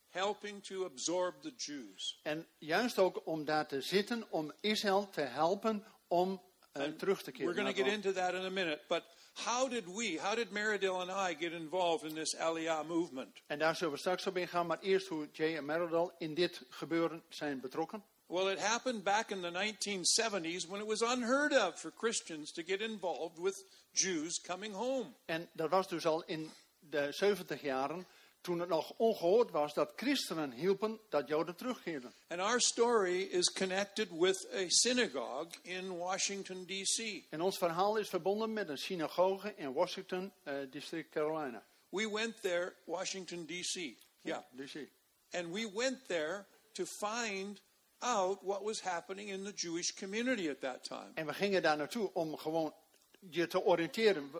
helping 0.10 0.64
to 0.64 0.86
absorb 0.86 1.42
the 1.42 1.54
Jews. 1.58 2.20
En 2.24 2.48
juist 2.58 3.00
ook 3.00 3.26
om 3.26 3.46
daar 3.46 3.68
te 3.68 3.82
zitten, 3.82 4.26
om 4.32 4.52
Israël 4.60 5.10
te 5.10 5.22
helpen 5.22 5.86
om 6.08 6.42
And 6.74 7.00
terug 7.00 7.24
te 7.24 7.32
We're 7.32 7.38
keren. 7.38 7.54
going 7.56 7.76
naar 7.76 7.86
to 7.86 7.92
get 7.92 8.06
into 8.06 8.12
that 8.22 8.34
in 8.34 8.46
a 8.46 8.50
minute. 8.50 8.82
But 8.88 9.04
how 9.34 9.70
did 9.70 9.88
we, 9.88 10.18
how 10.18 10.36
did 10.36 10.52
Meridil 10.52 11.02
and 11.02 11.12
I 11.12 11.36
get 11.40 11.54
involved 11.54 12.06
in 12.06 12.16
this 12.16 12.36
Aliyah 12.36 12.88
movement? 12.88 13.42
En 13.48 13.60
daar 13.60 13.76
zullen 13.76 13.94
we 13.94 14.00
straks 14.00 14.28
op 14.28 14.38
ingaan. 14.38 14.68
Maar 14.68 14.80
eerst 14.80 15.08
hoe 15.08 15.28
Jay 15.32 15.58
en 15.58 15.66
Meridal 15.66 16.12
in 16.18 16.34
dit 16.34 16.62
gebeuren 16.70 17.24
zijn 17.30 17.60
betrokken. 17.60 18.04
Well, 18.28 18.52
it 18.52 18.60
happened 18.60 19.04
back 19.04 19.30
in 19.32 19.42
the 19.42 19.52
1970s 19.52 20.68
when 20.68 20.82
it 20.82 20.88
was 20.88 21.02
unheard 21.02 21.52
of 21.54 21.80
for 21.80 21.92
Christians 21.98 22.52
to 22.52 22.64
get 22.66 22.82
involved 22.82 23.38
with 23.38 23.66
Jews 23.92 24.42
coming 24.42 24.74
home. 24.74 25.14
En 25.26 25.50
dat 25.54 25.70
was 25.70 25.88
dus 25.88 26.06
al 26.06 26.24
in 26.24 26.52
de 26.80 27.12
70 27.12 27.62
jaren, 27.62 28.06
toen 28.42 28.60
het 28.60 28.70
nog 28.70 28.94
ongehoord 28.98 29.52
was 29.52 29.74
dat 29.74 29.94
christenen 29.96 30.52
hielpen 30.52 31.00
dat 31.10 31.28
Joden 31.28 31.56
terugkeerden. 31.56 32.14
And 32.28 32.40
our 32.42 32.62
story 32.62 33.22
is 33.22 33.52
connected 33.52 34.10
with 34.12 34.48
a 34.54 34.66
synagogue 34.68 35.52
in 35.62 35.98
Washington, 35.98 36.66
D.C. 36.66 37.24
En 37.30 37.42
ons 37.42 37.58
verhaal 37.58 37.98
is 37.98 38.10
verbonden 38.10 38.54
met 38.54 38.70
een 38.70 38.78
synagoge 38.78 39.54
in 39.56 39.74
Washington, 39.74 40.32
eh, 40.44 40.54
district 40.70 41.10
Carolina. 41.10 41.64
We 41.90 42.10
went 42.10 42.42
there, 42.42 42.74
Washington, 42.86 43.46
D.C. 43.46 43.96
Yeah. 44.22 44.44
DC. 44.56 44.90
And 45.32 45.52
we 45.52 45.72
went 45.74 46.08
there 46.08 46.46
to 46.72 46.86
find 46.86 47.62
out 48.00 48.42
what 48.44 48.64
was 48.64 48.82
happening 48.82 49.30
in 49.30 49.44
the 49.44 49.54
Jewish 49.56 49.94
community 49.94 50.50
at 50.50 50.62
that 50.62 50.84
time. 50.84 51.12
En 51.14 51.26
we 51.26 51.34
gingen 51.34 51.62
daar 51.62 51.78
naartoe 51.78 52.10
om 52.14 52.38
gewoon 52.38 52.74
je 53.30 53.48
te 53.48 53.64
oriënteren. 53.64 54.32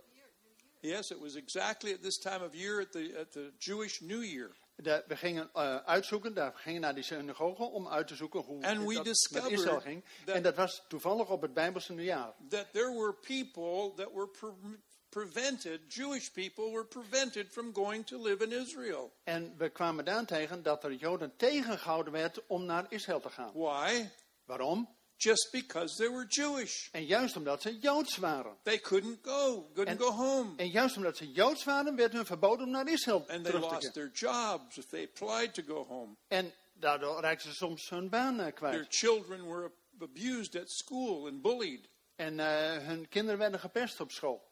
Yes, 0.82 1.12
it 1.12 1.20
was 1.20 1.36
exactly 1.36 1.94
at 1.94 2.02
this 2.02 2.18
time 2.18 2.44
of 2.44 2.54
year 2.54 2.82
at 2.82 2.92
the, 2.92 3.18
at 3.20 3.32
the 3.32 3.52
Jewish 3.58 4.00
New 4.00 4.24
Year. 4.24 4.52
De- 4.76 5.04
we 5.08 5.16
gingen 5.16 5.50
eh, 5.54 5.76
uitzoeken, 5.76 6.34
daar 6.34 6.54
gingen 6.56 6.82
naar 6.82 6.96
die 6.96 7.04
synagoge 7.04 7.64
om 7.64 7.88
uit 7.88 8.08
te 8.08 8.16
zoeken 8.16 8.40
hoe 8.40 8.60
we 8.60 8.94
dat 8.94 9.06
met 9.32 9.52
Israël 9.52 9.80
ging. 9.80 10.04
En 10.26 10.44
dat 10.44 10.56
was 10.56 10.84
toevallig 10.88 11.30
op 11.30 11.42
het 11.42 11.54
Bijbelse 11.54 11.94
nieuwjaar. 11.94 12.34
That 12.50 12.66
there 12.74 12.92
were 12.92 13.14
people 13.14 13.94
that 14.04 14.14
were 14.14 14.28
pre- 14.28 14.80
prevented, 15.10 15.94
Jewish 15.94 16.30
people 16.30 16.72
were 16.72 16.86
prevented 16.86 17.52
from 17.52 17.74
going 17.74 18.06
to 18.06 18.22
live 18.22 18.44
in 18.44 18.52
Israel. 18.52 19.12
En 19.24 19.54
we 19.58 19.70
kwamen 19.70 20.06
daar 20.06 20.26
tegen 20.26 20.64
dat 20.64 20.84
er 20.84 20.94
Joden 20.94 21.36
tegengehouden 21.36 22.14
werd 22.14 22.48
om 22.48 22.66
naar 22.66 22.86
Israël 22.90 23.20
te 23.20 23.30
gaan. 23.30 23.52
Why? 23.54 24.10
Waarom? 24.46 24.96
Just 25.22 25.52
because 25.52 25.96
they 25.98 26.10
were 26.10 26.26
Jewish. 26.28 26.90
En 26.92 27.06
juist 27.06 27.36
omdat 27.36 27.62
ze 27.62 27.80
Joods 27.80 28.18
waren. 28.18 28.58
They 28.64 28.80
couldn't 28.80 29.20
go, 29.22 29.70
couldn't 29.74 30.02
And- 30.02 30.10
go 30.10 30.12
home. 30.12 30.54
En 30.58 30.70
juist 30.70 30.98
omdat 30.98 31.18
ze 31.18 31.32
Joods 31.32 31.64
waren, 31.64 31.96
werd 31.96 32.14
hun 32.14 32.26
verboden 32.26 32.66
om 32.66 32.72
naar 32.72 32.90
Israël 32.90 33.18
And 33.18 33.28
they 33.28 33.40
terug 33.40 33.68
te 33.68 33.74
lost 33.74 33.94
their 33.94 34.12
jobs 34.14 34.78
if 34.78 34.86
they 34.86 35.04
applied 35.04 35.54
to 35.54 35.64
go 35.68 35.86
home. 35.86 36.16
En 36.28 36.54
daardoor 36.74 37.22
raakten 37.22 37.50
ze 37.50 37.56
soms 37.56 37.90
hun 37.90 38.10
baan 38.10 38.40
eh, 38.40 38.72
Their 38.72 38.86
children 38.90 39.48
were 39.48 39.72
abused 40.00 40.56
at 40.56 40.70
school 40.70 41.28
and 41.28 41.42
bullied. 41.42 41.88
En 42.16 42.40
eh, 42.40 42.88
hun 42.88 43.08
kinderen 43.08 43.40
werden 43.40 43.60
gepest 43.60 44.00
op 44.00 44.12
school. 44.12 44.50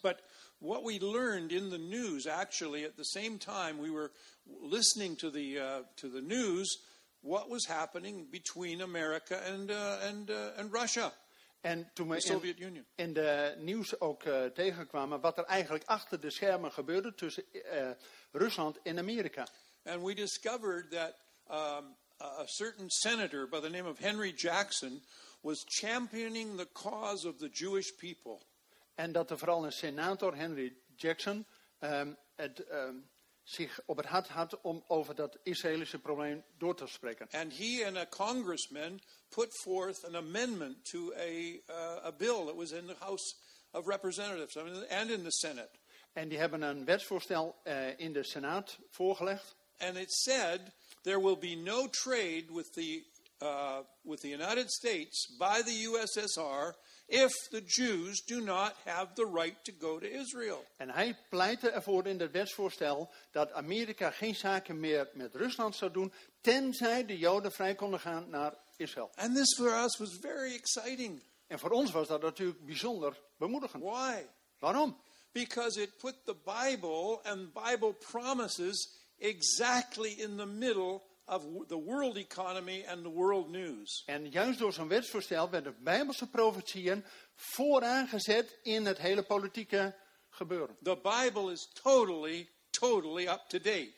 But 0.00 0.22
what 0.58 0.82
we 0.82 1.00
learned 1.00 1.52
in 1.52 1.70
the 1.70 1.78
news, 1.78 2.26
actually, 2.26 2.84
at 2.84 2.96
the 2.96 3.04
same 3.04 3.38
time 3.38 3.80
we 3.80 3.90
were 3.90 4.10
listening 4.60 5.18
to 5.18 5.30
the 5.30 5.58
uh, 5.58 5.84
to 5.94 6.10
the 6.10 6.20
news, 6.20 6.80
what 7.22 7.48
was 7.48 7.66
happening 7.66 8.30
between 8.30 8.80
America 8.80 9.36
and 9.46 9.70
uh, 9.70 10.08
and 10.08 10.30
uh, 10.30 10.58
and 10.58 10.72
Russia, 10.72 11.12
En 11.62 11.90
toen 11.94 12.08
we 12.08 12.20
Soviet 12.20 12.58
in, 12.58 12.66
Union. 12.66 12.86
in 12.94 13.12
de 13.12 13.54
nieuws 13.58 14.00
ook 14.00 14.22
eh, 14.22 14.44
tegenkwamen 14.44 15.20
wat 15.20 15.38
er 15.38 15.44
eigenlijk 15.44 15.84
achter 15.84 16.20
de 16.20 16.30
schermen 16.30 16.72
gebeurde 16.72 17.14
tussen 17.14 17.44
eh, 17.52 17.90
Rusland 18.32 18.82
en 18.82 18.98
Amerika. 18.98 19.46
And 19.84 20.02
we 20.02 20.14
discovered 20.14 20.90
that 20.90 21.14
um, 21.50 21.96
a 22.20 22.46
certain 22.46 22.90
senator 22.90 23.48
by 23.48 23.60
the 23.60 23.68
name 23.68 23.88
of 23.88 23.98
Henry 23.98 24.32
Jackson 24.32 25.02
was 25.40 25.64
championing 25.66 26.56
the 26.56 26.68
cause 26.72 27.28
of 27.28 27.36
the 27.38 27.48
Jewish 27.48 27.90
people. 27.96 28.40
En 28.94 29.12
dat 29.12 29.30
er 29.30 29.38
vooral 29.38 29.64
een 29.64 29.72
senator, 29.72 30.36
Henry 30.36 30.76
Jackson, 30.96 31.46
ehm, 31.78 32.12
het, 32.34 32.66
ehm, 32.66 32.94
zich 33.42 33.80
op 33.86 33.96
het 33.96 34.06
hart 34.06 34.28
had 34.28 34.60
om 34.60 34.84
over 34.86 35.14
dat 35.14 35.38
Israëlische 35.42 35.98
probleem 35.98 36.44
door 36.58 36.76
te 36.76 36.86
spreken. 36.86 37.28
And 37.30 37.58
he 37.58 37.84
and 37.86 37.96
a 37.96 38.06
congressman 38.06 39.00
put 39.28 39.54
forth 39.54 40.04
an 40.04 40.14
amendment 40.14 40.84
to 40.84 41.12
a, 41.16 41.60
uh, 41.68 42.04
a 42.04 42.12
bill 42.12 42.44
that 42.44 42.54
was 42.54 42.70
in 42.70 42.86
the 42.86 42.96
House 42.98 43.36
of 43.70 43.86
Representatives 43.86 44.56
I 44.56 44.62
mean, 44.62 44.88
and 44.88 45.10
in 45.10 45.22
the 45.22 45.32
Senate. 45.32 45.70
En 46.12 46.28
die 46.28 46.38
hebben 46.38 46.62
een 46.62 46.84
wetsvoorstel 46.84 47.60
eh, 47.62 47.98
in 47.98 48.12
de 48.12 48.22
Senaat 48.22 48.78
voorgelegd. 48.90 49.56
And 49.78 49.96
it 49.96 50.12
said 50.12 50.60
there 51.02 51.20
will 51.20 51.38
be 51.38 51.54
no 51.54 51.88
trade 51.88 52.44
with 52.50 52.72
the, 52.72 53.04
uh, 53.38 53.78
with 54.02 54.20
the 54.20 54.28
United 54.28 54.70
States 54.70 55.36
by 55.38 55.62
the 55.62 55.82
USSR 55.82 56.76
if 57.12 57.50
the 57.50 57.60
Jews 57.60 58.22
do 58.22 58.40
not 58.40 58.74
have 58.84 59.14
the 59.14 59.26
right 59.26 59.64
to 59.64 59.72
go 59.78 59.98
to 59.98 60.06
Israel. 60.06 60.64
En 60.76 60.90
hij 60.90 61.18
pleitte 61.28 61.70
ervoor 61.70 62.06
in 62.06 62.20
het 62.20 62.30
wetsvoorstel 62.30 63.10
dat 63.30 63.52
Amerika 63.52 64.10
geen 64.10 64.34
zaken 64.34 64.80
meer 64.80 65.10
met 65.12 65.34
Rusland 65.34 65.76
zou 65.76 65.90
doen, 65.90 66.12
tenzij 66.40 67.06
de 67.06 67.18
Joden 67.18 67.52
vrij 67.52 67.74
konden 67.74 68.00
gaan 68.00 68.30
naar 68.30 68.54
Israël. 68.76 69.10
And 69.14 69.36
this 69.36 69.54
for 69.56 69.84
us 69.84 69.96
was 69.98 70.18
very 70.20 70.54
exciting. 70.54 71.22
En 71.46 71.58
voor 71.58 71.70
ons 71.70 71.90
was 71.90 72.08
dat 72.08 72.22
natuurlijk 72.22 72.66
bijzonder 72.66 73.20
bemoedigend. 73.36 73.82
Why? 73.82 74.26
Waarom? 74.58 75.00
Because 75.32 75.82
it 75.82 75.96
put 75.96 76.14
the 76.24 76.36
Bible 76.44 77.20
and 77.22 77.52
Bible 77.52 77.94
promises 77.94 79.00
exactly 79.18 80.10
in 80.10 80.36
the 80.36 80.46
middle 80.46 81.02
of 81.24 81.42
the 81.66 81.84
world 81.84 82.16
economy 82.16 82.84
and 82.86 83.02
the 83.02 83.10
world 83.10 83.48
news. 83.48 84.02
En 84.06 84.30
juist 84.30 84.58
door 84.58 84.72
zo'n 84.72 84.88
wetsvoorstel 84.88 85.50
werden 85.50 85.76
Bijbelse 85.78 86.26
profetieën 86.26 87.04
vooraan 87.34 88.08
gezet 88.08 88.58
in 88.62 88.86
het 88.86 88.98
hele 88.98 89.22
politieke 89.22 89.94
gebeuren. 90.30 90.76
The 90.82 90.98
Bible 91.02 91.52
is 91.52 91.70
totally, 91.82 92.48
totally 92.70 93.26
up 93.26 93.42
to 93.48 93.58
date. 93.58 93.94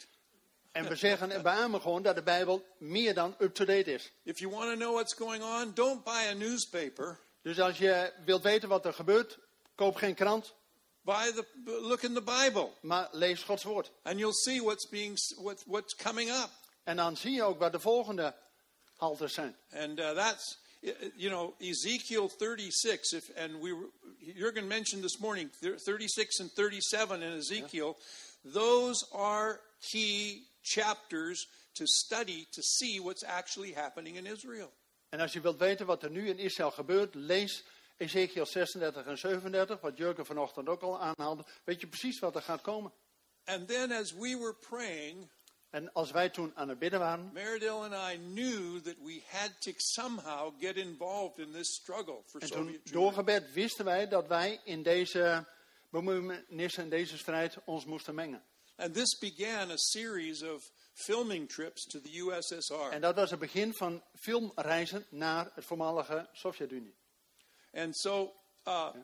En 0.73 0.89
we 0.89 0.97
zeggen 0.97 1.31
en 1.31 1.43
beamen 1.53 1.81
gewoon 1.81 2.03
dat 2.03 2.15
de 2.15 2.23
Bijbel 2.23 2.65
meer 2.79 3.15
dan 3.15 3.35
up-to-date 3.39 3.93
is. 3.93 4.13
If 4.23 4.39
you 4.39 4.53
want 4.53 4.71
to 4.71 4.77
know 4.77 4.93
what's 4.95 5.15
going 5.15 5.43
on, 5.43 5.75
don't 5.75 6.05
buy 6.05 6.27
a 6.31 6.33
newspaper. 6.33 7.21
Dus 7.43 7.61
als 7.61 7.79
je 7.79 8.13
wilt 8.25 8.43
weten 8.43 8.69
wat 8.69 8.87
er 8.87 8.95
gebeurt, 8.95 9.39
koop 9.75 9.95
geen 9.97 10.15
krant, 10.15 10.55
Buy 11.05 11.33
the 11.33 11.45
look 11.65 12.03
in 12.03 12.15
the 12.15 12.23
Bible, 12.23 12.71
maar 12.81 13.09
lees 13.13 13.43
Gods 13.43 13.63
woord. 13.63 13.91
and 14.03 14.19
you'll 14.19 14.33
see 14.33 14.63
what's 14.63 14.89
being 14.89 15.19
what, 15.37 15.63
what's 15.67 15.95
coming 15.95 16.31
up. 16.31 16.51
En 16.85 16.97
dan 16.97 17.17
zie 17.17 17.33
je 17.33 17.43
ook 17.43 17.59
wat 17.59 17.73
de 17.73 17.81
volgende 17.81 18.35
haltes 18.97 19.35
zijn. 19.35 19.57
And 19.73 19.99
uh, 19.99 20.11
that's 20.11 20.59
you 21.15 21.29
know 21.31 21.55
Ezekiel 21.59 22.31
36. 22.39 23.13
If 23.13 23.31
and 23.37 23.53
we 23.63 23.75
were, 23.75 23.91
Jurgen 24.19 24.67
mentioned 24.67 25.03
this 25.03 25.19
morning 25.19 25.51
36 25.61 26.41
and 26.41 26.51
37 26.51 27.23
in 27.23 27.39
Ezekiel. 27.39 27.97
Those 28.53 29.07
are 29.13 29.61
key 29.81 30.43
chapters 30.63 31.49
to 31.75 31.87
study 31.87 32.47
to 32.51 32.63
see 32.63 33.01
what's 33.01 33.25
actually 33.25 33.73
happening 33.73 34.17
in 34.17 34.27
Israel. 34.27 34.73
En 35.09 35.21
als 35.21 35.33
je 35.33 35.41
wilt 35.41 35.59
weten 35.59 35.87
wat 35.87 36.03
er 36.03 36.11
nu 36.11 36.29
in 36.29 36.39
Israël 36.39 36.71
gebeurt, 36.71 37.15
lees 37.15 37.65
Ezekiel 37.97 38.47
36 38.47 39.07
en 39.07 39.19
37, 39.19 39.81
wat 39.81 39.97
Jurgen 39.97 40.27
vanochtend 40.27 40.69
ook 40.69 40.83
al 40.83 41.01
aanhaalde. 41.01 41.45
Weet 41.65 41.81
je 41.81 41.87
precies 41.87 42.19
wat 42.19 42.37
er 42.37 42.43
gaat 42.43 42.61
komen. 42.61 42.93
And 43.45 43.69
then 43.69 43.93
as 43.93 44.13
we 44.13 44.39
were 44.39 44.55
praying, 44.55 45.31
En 45.75 45.93
als 45.93 46.11
wij 46.11 46.29
toen 46.29 46.53
aan 46.57 46.69
het 46.69 46.79
bidden 46.79 47.01
waren, 47.01 47.31
Meridel 47.33 47.85
and 47.85 47.95
I 48.13 48.17
knew 48.17 48.81
that 48.81 48.95
we 49.03 49.23
had 49.27 49.51
to 49.61 49.73
somehow 49.77 50.61
get 50.61 50.77
involved 50.77 51.39
in 51.39 51.53
this 51.53 51.75
struggle 51.75 52.23
for 52.27 52.41
en 52.41 52.51
toen 52.51 52.67
Soviet 52.67 52.93
door 52.93 53.03
Jewry. 53.03 53.15
gebed 53.15 53.53
wisten 53.53 53.85
wij 53.85 54.09
dat 54.09 54.27
wij 54.27 54.61
in 54.65 54.83
deze 54.83 55.47
bemoeienis 55.91 56.77
en 56.77 56.89
deze 56.89 57.19
strijd 57.19 57.57
ons 57.65 57.85
moesten 57.85 58.15
mengen. 58.15 58.43
And 58.77 58.95
this 58.95 59.19
began 59.19 59.71
a 59.71 59.77
series 59.77 60.43
of 60.43 60.71
filming 60.93 61.49
trips 61.49 61.85
to 61.85 62.01
the 62.01 62.19
USSR. 62.19 62.91
En 62.91 63.01
dat 63.01 63.15
was 63.15 63.31
het 63.31 63.41
begin 63.41 63.75
van 63.75 64.03
filmreizen 64.15 65.07
naar 65.11 65.51
het 65.55 65.65
voormalige 65.65 66.29
Sovjet-Unie. 66.33 66.95
And 67.73 67.97
so 67.97 68.35
uh, 68.67 68.95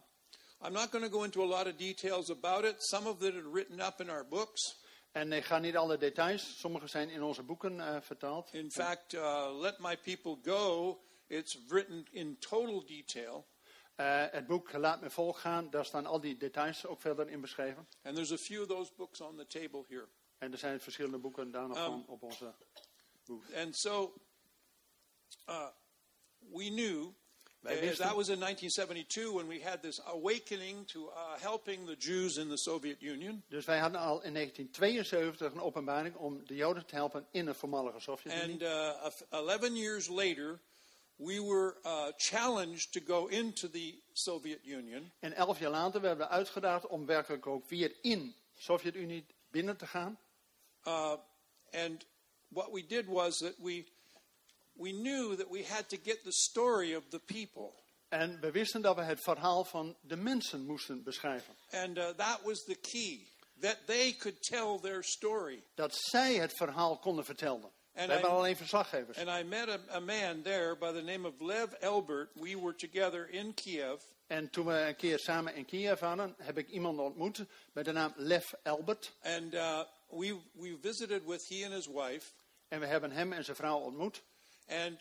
I'm 0.65 0.73
not 0.73 0.91
going 0.91 1.05
to 1.05 1.11
go 1.11 1.25
into 1.25 1.43
a 1.43 1.47
lot 1.47 1.67
of 1.67 1.77
details 1.77 2.31
about 2.31 2.65
it. 2.65 2.75
Some 2.79 3.09
of 3.09 3.23
it 3.23 3.35
are 3.35 3.51
written 3.53 3.81
up 3.81 4.01
in 4.01 4.11
our 4.11 4.27
books. 4.29 4.80
En 5.13 5.33
ik 5.33 5.45
ga 5.45 5.59
niet 5.59 5.77
alle 5.77 5.99
details, 5.99 6.59
sommige 6.59 6.87
zijn 6.87 7.11
in 7.11 7.23
onze 7.23 7.43
boeken 7.43 7.81
eh, 7.81 8.01
vertaald. 8.01 8.53
In 8.53 8.71
fact, 8.71 9.13
uh, 9.13 9.51
Let 9.61 9.79
My 9.79 9.99
People 9.99 10.39
Go, 10.43 11.01
it's 11.27 11.59
written 11.67 12.07
in 12.11 12.39
total 12.39 12.87
detail. 12.87 13.47
Eh, 13.95 14.25
het 14.31 14.47
boek 14.47 14.73
Laat 14.73 15.01
me 15.01 15.11
volgaan, 15.11 15.71
daar 15.71 15.85
staan 15.85 16.07
al 16.07 16.21
die 16.21 16.37
details 16.37 16.87
ook 16.87 17.01
verder 17.01 17.29
in 17.29 17.41
beschreven. 17.41 17.89
And 18.03 18.15
there's 18.15 18.33
a 18.33 18.39
few 18.39 18.61
of 18.63 18.69
those 18.69 18.93
books 18.97 19.21
on 19.21 19.37
the 19.37 19.47
table 19.47 19.85
here. 19.89 20.09
En 20.39 20.53
er 20.53 20.59
zijn 20.59 20.81
verschillende 20.81 21.19
boeken 21.19 21.51
daar 21.51 21.69
nog 21.69 21.87
Um, 21.87 22.05
op 22.07 22.23
onze 22.23 22.55
And 23.55 23.77
so 23.77 24.15
uh, 25.49 25.69
we 26.39 26.69
knew 26.69 27.13
Wisten- 27.63 28.07
that 28.07 28.17
was 28.17 28.29
in 28.29 28.39
1972 28.39 29.33
when 29.33 29.47
we 29.47 29.61
had 29.63 29.83
this 29.83 30.01
awakening 30.05 30.87
to 30.87 31.09
uh, 31.09 31.39
helping 31.41 31.87
the 31.87 31.97
Jews 31.99 32.37
in 32.37 32.49
the 32.49 32.57
Soviet 32.57 33.01
Union. 33.03 33.43
Dus 33.49 33.65
wij 33.65 33.79
hadden 33.79 34.01
al 34.01 34.23
in 34.23 34.35
1972 34.35 35.53
een 35.53 35.61
openbaring 35.61 36.17
om 36.17 36.47
de 36.47 36.55
Joden 36.55 36.87
te 36.87 36.95
helpen 36.95 37.27
in 37.31 37.47
het 37.47 37.57
voormalige 37.57 38.01
Sovjet-Unie. 38.01 38.53
And 38.53 38.63
uh, 38.63 39.05
of- 39.05 39.25
11 39.31 39.69
years 39.77 40.09
later, 40.09 40.61
we 41.17 41.43
were 41.43 41.77
uh, 41.85 42.07
challenged 42.17 42.93
to 42.93 43.01
go 43.07 43.27
into 43.27 43.71
the 43.71 43.95
Soviet 44.13 44.59
Union. 44.65 45.11
En 45.19 45.33
elf 45.33 45.59
jaar 45.59 45.71
later 45.71 46.01
werden 46.01 46.27
we 46.27 46.33
uitgedaagd 46.33 46.87
om 46.87 47.07
werkelijk 47.07 47.47
ook 47.47 47.69
weer 47.69 47.93
in 48.03 48.35
Sovjet-Unie 48.57 49.27
binnen 49.51 49.77
te 49.77 49.87
gaan. 49.87 50.19
Uh, 50.87 51.13
and 51.73 52.07
what 52.49 52.71
we 52.73 52.87
did 52.87 53.07
was 53.07 53.39
that 53.39 53.55
we, 53.59 53.85
we 54.81 54.93
knew 54.93 55.37
that 55.37 55.51
we 55.51 55.65
had 55.65 55.89
to 55.89 55.97
get 56.05 56.23
the 56.25 56.33
story 56.33 56.95
of 56.95 57.03
the 57.09 57.19
people. 57.19 57.73
En 58.09 58.41
we 58.41 58.51
wisten 58.51 58.83
dat 58.83 58.97
we 58.97 59.03
het 59.03 59.23
verhaal 59.23 59.65
van 59.65 59.97
de 60.01 60.17
mensen 60.17 60.65
moesten 60.67 61.03
beschrijven. 61.03 61.55
And 61.71 61.97
uh, 61.97 62.09
that 62.09 62.41
was 62.43 62.65
the 62.65 62.75
key. 62.75 63.27
that 63.61 63.77
they 63.87 64.13
could 64.13 64.43
tell 64.43 64.79
their 64.79 65.03
story. 65.03 65.63
Dat 65.75 65.95
zij 65.95 66.35
het 66.35 66.53
verhaal 66.53 66.99
konden 66.99 67.25
vertellen. 67.25 67.71
En 67.93 68.07
We 68.07 68.13
hebben 68.13 68.31
hij- 68.31 68.39
alleen 68.39 68.57
verslaggevers. 68.57 69.19
And 69.19 69.29
I 69.29 69.45
met 69.45 69.69
a, 69.69 69.79
a 69.95 70.01
man 70.01 70.43
there 70.43 70.77
by 70.77 70.93
the 70.93 71.03
name 71.03 71.29
of 71.29 71.35
Lev 71.41 71.73
Elbert. 71.73 72.31
We 72.35 72.59
were 72.61 72.75
together 72.75 73.29
in 73.31 73.55
Kiev. 73.55 74.03
En 74.27 74.51
toen 74.51 74.67
we 74.67 74.73
een 74.73 74.97
keer 74.97 75.19
samen 75.19 75.55
in 75.55 75.65
Kiev 75.65 76.01
waren, 76.01 76.35
heb 76.39 76.59
ik 76.59 76.69
iemand 76.69 76.99
ontmoet 76.99 77.45
met 77.73 77.85
de 77.85 77.93
naam 77.93 78.13
Lev 78.17 78.53
Elbert. 78.63 79.13
And 79.23 79.55
uh, 79.55 79.83
we, 80.09 80.41
we 80.53 80.79
visited 80.81 81.25
with 81.27 81.49
he 81.49 81.65
and 81.65 81.75
his 81.75 81.87
wife. 81.87 82.31
En 82.69 82.81
we 82.81 82.87
hebben 82.87 83.11
hem 83.11 83.33
en 83.33 83.45
zijn 83.45 83.57
vrouw 83.57 83.79
ontmoet. 83.79 84.23
And 84.71 84.99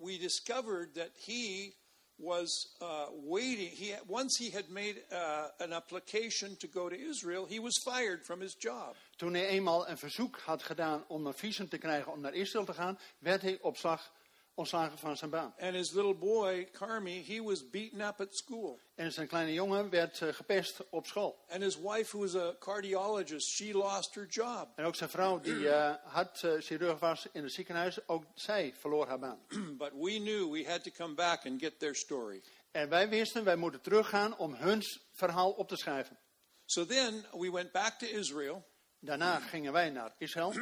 we 0.00 0.18
discovered 0.18 0.94
that 0.94 1.10
he 1.26 1.74
was 2.16 2.76
uh, 2.80 3.06
waiting. 3.24 3.70
He, 3.70 3.94
once 4.06 4.36
he 4.36 4.50
had 4.50 4.68
made 4.68 5.02
uh, 5.12 5.48
an 5.58 5.72
application 5.72 6.56
to 6.56 6.66
go 6.66 6.88
to 6.88 6.96
Israel, 6.96 7.46
he 7.46 7.60
was 7.60 7.78
fired 7.78 8.24
from 8.24 8.40
his 8.40 8.54
job. 8.58 8.96
Toen 9.16 9.34
hij 9.34 9.46
eenmaal 9.46 9.88
een 9.88 9.98
verzoek 9.98 10.38
had 10.38 10.62
gedaan 10.62 11.04
om 11.08 11.26
een 11.26 11.34
visum 11.34 11.68
te 11.68 11.78
krijgen 11.78 12.12
om 12.12 12.20
naar 12.20 12.34
Israël 12.34 12.64
te 12.64 12.74
gaan, 12.74 12.98
werd 13.18 13.42
hij 13.42 13.58
op 13.60 13.76
slag 13.76 14.12
ontslagen 14.54 14.98
van 14.98 15.16
zijn 15.16 15.30
baan. 15.30 15.54
And 15.58 15.74
his 15.74 15.92
little 15.92 16.14
boy, 16.14 16.68
Carmi, 16.72 17.24
he 17.26 17.42
was 17.42 17.70
beaten 17.70 18.00
up 18.00 18.20
at 18.20 18.36
school. 18.36 18.80
En 18.94 19.12
zijn 19.12 19.26
kleine 19.28 19.52
jongen 19.52 19.90
werd 19.90 20.20
eh, 20.20 20.32
gepest 20.32 20.90
op 20.90 21.06
school. 21.06 21.44
And 21.48 21.62
his 21.62 21.76
wife, 21.76 22.16
who 22.16 22.18
was 22.18 22.34
a 22.34 22.54
cardiologist, 22.58 23.48
she 23.48 23.72
lost 23.72 24.14
her 24.14 24.26
job. 24.26 24.68
En 24.76 24.84
ook 24.84 24.94
zijn 24.94 25.10
vrouw, 25.10 25.40
die 25.40 25.68
eh 25.68 25.94
hartchirurg 26.04 26.98
was 26.98 27.28
in 27.32 27.42
het 27.42 27.52
ziekenhuis, 27.52 28.08
ook 28.08 28.24
zij 28.34 28.74
verloor 28.78 29.06
haar 29.06 29.18
baan. 29.18 29.40
but 29.78 29.90
we 29.92 30.18
knew 30.18 30.52
we 30.52 30.64
had 30.70 30.82
to 30.82 30.90
come 30.90 31.14
back 31.14 31.46
and 31.46 31.60
get 31.60 31.78
their 31.78 31.94
story. 31.94 32.42
En 32.70 32.88
wij 32.88 33.08
wisten, 33.08 33.44
wij 33.44 33.56
moeten 33.56 33.80
teruggaan 33.80 34.36
om 34.36 34.54
hun 34.54 34.82
verhaal 35.12 35.50
op 35.50 35.68
te 35.68 35.76
schrijven. 35.76 36.18
So 36.64 36.86
then 36.86 37.24
we 37.32 37.50
went 37.50 37.72
back 37.72 37.98
to 37.98 38.06
Israel, 38.06 38.64
Daarna 39.00 39.38
gingen 39.38 39.72
wij 39.72 39.90
naar 39.90 40.14
Israël. 40.18 40.52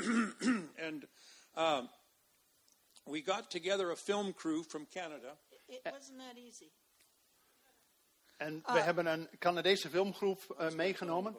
and 0.86 1.04
um, 1.56 1.88
we 3.08 3.22
got 3.22 3.50
together 3.50 3.90
a 3.90 3.96
film 3.96 4.32
crew 4.34 4.62
from 4.62 4.86
Canada. 4.86 5.36
It 5.66 5.80
wasn't 5.92 6.18
that 6.18 6.36
easy. 6.36 6.70
En 8.36 8.62
we 8.72 8.80
hebben 8.80 9.06
een 9.06 9.28
Canadese 9.38 9.88
filmgroep 9.90 10.54
eh, 10.58 10.70
meegenomen. 10.70 11.36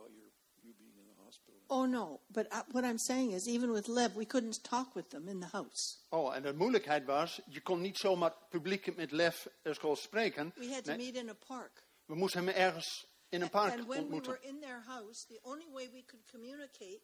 Oh 1.72 1.86
no, 1.88 2.20
but 2.28 2.48
uh, 2.52 2.62
what 2.72 2.84
I'm 2.84 2.98
saying 2.98 3.32
is, 3.34 3.46
even 3.48 3.72
with 3.72 3.88
Lev, 3.88 4.16
we 4.16 4.26
couldn't 4.26 4.64
talk 4.64 4.96
with 4.96 5.10
them 5.10 5.28
in 5.28 5.40
the 5.40 5.48
house. 5.52 5.98
Oh, 6.10 6.36
en 6.36 6.42
de 6.42 6.54
moeilijkheid 6.54 7.06
was, 7.06 7.40
je 7.50 7.62
kon 7.62 7.82
niet 7.82 7.98
zomaar 7.98 8.34
publiek 8.50 8.96
met 8.96 9.12
lef 9.12 9.48
eh, 9.62 9.74
zoals 9.74 10.02
spreken. 10.02 10.52
We 10.56 10.74
had 10.74 10.84
to 10.84 10.96
Nee, 10.96 11.06
meet 11.06 11.16
in 11.16 11.30
a 11.30 11.34
park. 11.48 11.84
we 12.06 12.16
moesten 12.16 12.46
hem 12.46 12.56
ergens 12.56 13.08
in 13.30 13.42
een 13.42 13.50
park 13.50 13.72
and 13.74 13.86
when 13.86 13.98
we 13.98 14.04
ontmoeten. 14.04 14.32
were 14.32 14.48
in 14.48 14.60
their 14.60 14.84
house, 14.86 15.26
the 15.28 15.40
only 15.42 15.68
way 15.72 15.90
we 15.92 16.04
could 16.06 16.26
communicate, 16.32 17.02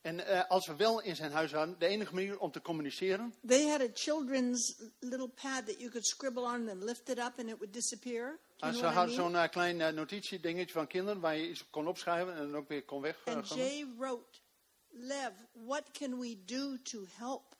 En 0.00 0.26
eh, 0.26 0.48
als 0.48 0.66
we 0.66 0.76
wel 0.76 1.02
in 1.02 1.16
zijn 1.16 1.32
huis 1.32 1.52
waren, 1.52 1.78
de 1.78 1.86
enige 1.86 2.14
manier 2.14 2.38
om 2.38 2.50
te 2.50 2.60
communiceren, 2.60 3.34
they 3.46 3.68
had 3.68 3.80
a 3.80 3.88
children's 3.94 4.82
little 4.98 5.28
pad 5.28 5.66
that 5.66 5.78
you 5.78 5.90
could 5.90 6.06
scribble 6.06 6.42
on 6.42 6.68
and 6.68 6.82
lift 6.82 7.08
it 7.08 7.18
up 7.18 7.32
and 7.38 7.48
it 7.48 7.58
would 7.58 7.72
disappear. 7.72 8.38
Know 8.56 8.74
ze 8.74 8.86
hadden 8.86 9.14
zo'n 9.14 9.36
eh, 9.36 9.48
klein 9.48 9.80
eh, 9.80 9.92
notitiedingetje 9.92 10.72
van 10.72 10.86
kinderen 10.86 11.20
waar 11.20 11.36
je 11.36 11.48
iets 11.48 11.70
kon 11.70 11.88
opschrijven 11.88 12.34
en 12.34 12.38
dan 12.38 12.56
ook 12.56 12.68
weer 12.68 12.84
kon 12.84 13.00
weg. 13.00 13.24
And. 13.24 13.48
Jay 13.48 13.86
wrote, 13.98 14.40
Lev, 14.88 15.32
what 15.52 15.90
can 15.90 16.18
we 16.18 16.44
do 16.44 16.76
to 16.82 17.04
help? 17.16 17.56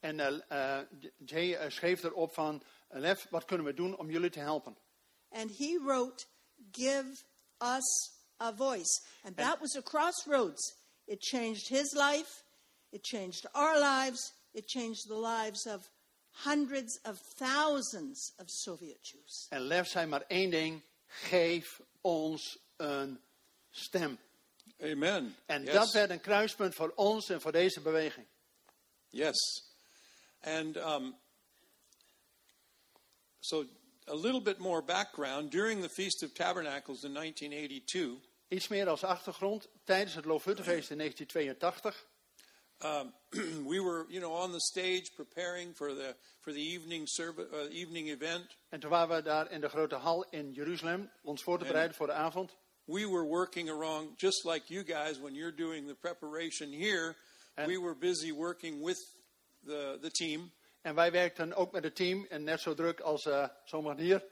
En 0.00 0.44
Jay 1.24 1.70
schreef 1.70 2.02
erop 2.02 2.34
van, 2.34 2.62
Lef, 2.90 3.26
wat 3.30 3.44
kunnen 3.44 3.66
we 3.66 3.74
doen 3.74 3.96
om 3.96 4.10
jullie 4.10 4.30
te 4.30 4.38
helpen? 4.38 4.76
And 5.30 5.58
he 5.58 5.78
wrote, 5.84 6.26
Give 6.72 7.24
us 7.60 8.10
a 8.40 8.52
voice. 8.52 9.02
And 9.24 9.36
that 9.36 9.60
was 9.60 9.76
a 9.76 9.82
crossroads. 9.82 10.77
It 11.08 11.20
changed 11.20 11.68
his 11.68 11.94
life, 11.94 12.44
it 12.90 13.02
changed 13.02 13.46
our 13.54 13.78
lives, 13.78 14.32
it 14.52 14.68
changed 14.68 15.08
the 15.08 15.16
lives 15.16 15.66
of 15.66 15.90
hundreds 16.44 17.00
of 17.04 17.18
thousands 17.38 18.32
of 18.38 18.50
Soviet 18.50 18.98
Jews. 19.02 19.46
En 19.48 19.60
Lef 19.60 19.88
zei 19.88 20.06
maar 20.06 20.24
één 20.26 20.50
ding, 20.50 20.82
geef 21.06 21.80
ons 22.00 22.58
een 22.76 23.20
stem. 23.70 24.18
Amen. 24.80 25.36
En 25.46 25.62
yes. 25.64 25.72
dat 25.72 25.92
werd 25.92 26.10
een 26.10 26.20
kruispunt 26.20 26.74
voor 26.74 26.92
ons 26.94 27.28
en 27.28 27.40
voor 27.40 27.52
deze 27.52 27.80
beweging. 27.80 28.26
Yes. 29.08 29.64
And 30.40 30.76
um, 30.76 31.14
so, 33.40 33.64
a 34.06 34.14
little 34.14 34.42
bit 34.42 34.58
more 34.58 34.82
background. 34.82 35.50
During 35.50 35.82
the 35.82 35.88
Feast 35.88 36.22
of 36.22 36.32
Tabernacles 36.32 37.04
in 37.04 37.14
1982, 37.14 38.20
Iets 38.48 38.68
meer 38.68 38.88
als 38.88 39.04
achtergrond, 39.04 39.68
tijdens 39.84 40.14
het 40.14 40.24
Loofhuttenfeest 40.24 40.90
in 40.90 40.98
1982 40.98 42.06
um, 42.84 43.12
we 43.66 43.80
were, 43.80 44.06
you 44.08 44.20
know, 44.20 44.32
on 44.32 44.52
the 44.52 44.60
stage 44.60 45.10
preparing 45.16 45.74
for 45.74 45.94
the 45.94 46.16
for 46.40 46.52
the 46.52 46.60
evening 46.60 47.06
service, 47.06 47.48
uh, 47.52 47.80
evening 47.80 48.08
event. 48.08 48.56
En 48.68 48.80
toen 48.80 48.90
waren 48.90 49.16
we 49.16 49.22
daar 49.22 49.50
in 49.50 49.60
de 49.60 49.68
grote 49.68 49.94
hal 49.94 50.26
in 50.30 50.52
Jeruzalem, 50.52 51.10
ons 51.22 51.42
voor 51.42 51.58
te 51.58 51.64
bereiden 51.64 51.96
voor 51.96 52.06
de 52.06 52.12
avond. 52.12 52.56
We 52.84 53.08
were 53.08 53.24
working 53.24 53.70
around 53.70 54.20
just 54.20 54.44
like 54.44 54.72
you 54.72 54.84
guys 54.84 55.18
when 55.18 55.34
you're 55.34 55.54
doing 55.54 55.88
the 55.88 55.94
preparation 55.94 56.72
here. 56.72 57.16
And- 57.54 57.66
we 57.66 57.80
were 57.80 57.96
busy 57.96 58.32
working 58.32 58.84
with 58.84 59.16
the 59.64 59.98
the 60.00 60.10
team. 60.10 60.52
En 60.80 60.94
wij 60.94 61.12
werkten 61.12 61.54
ook 61.54 61.72
met 61.72 61.84
het 61.84 61.94
team 61.94 62.26
en 62.28 62.44
net 62.44 62.60
zo 62.60 62.74
druk 62.74 63.00
als 63.00 63.26
eh 63.26 63.48
sommigen 63.64 63.98
hier. 63.98 64.24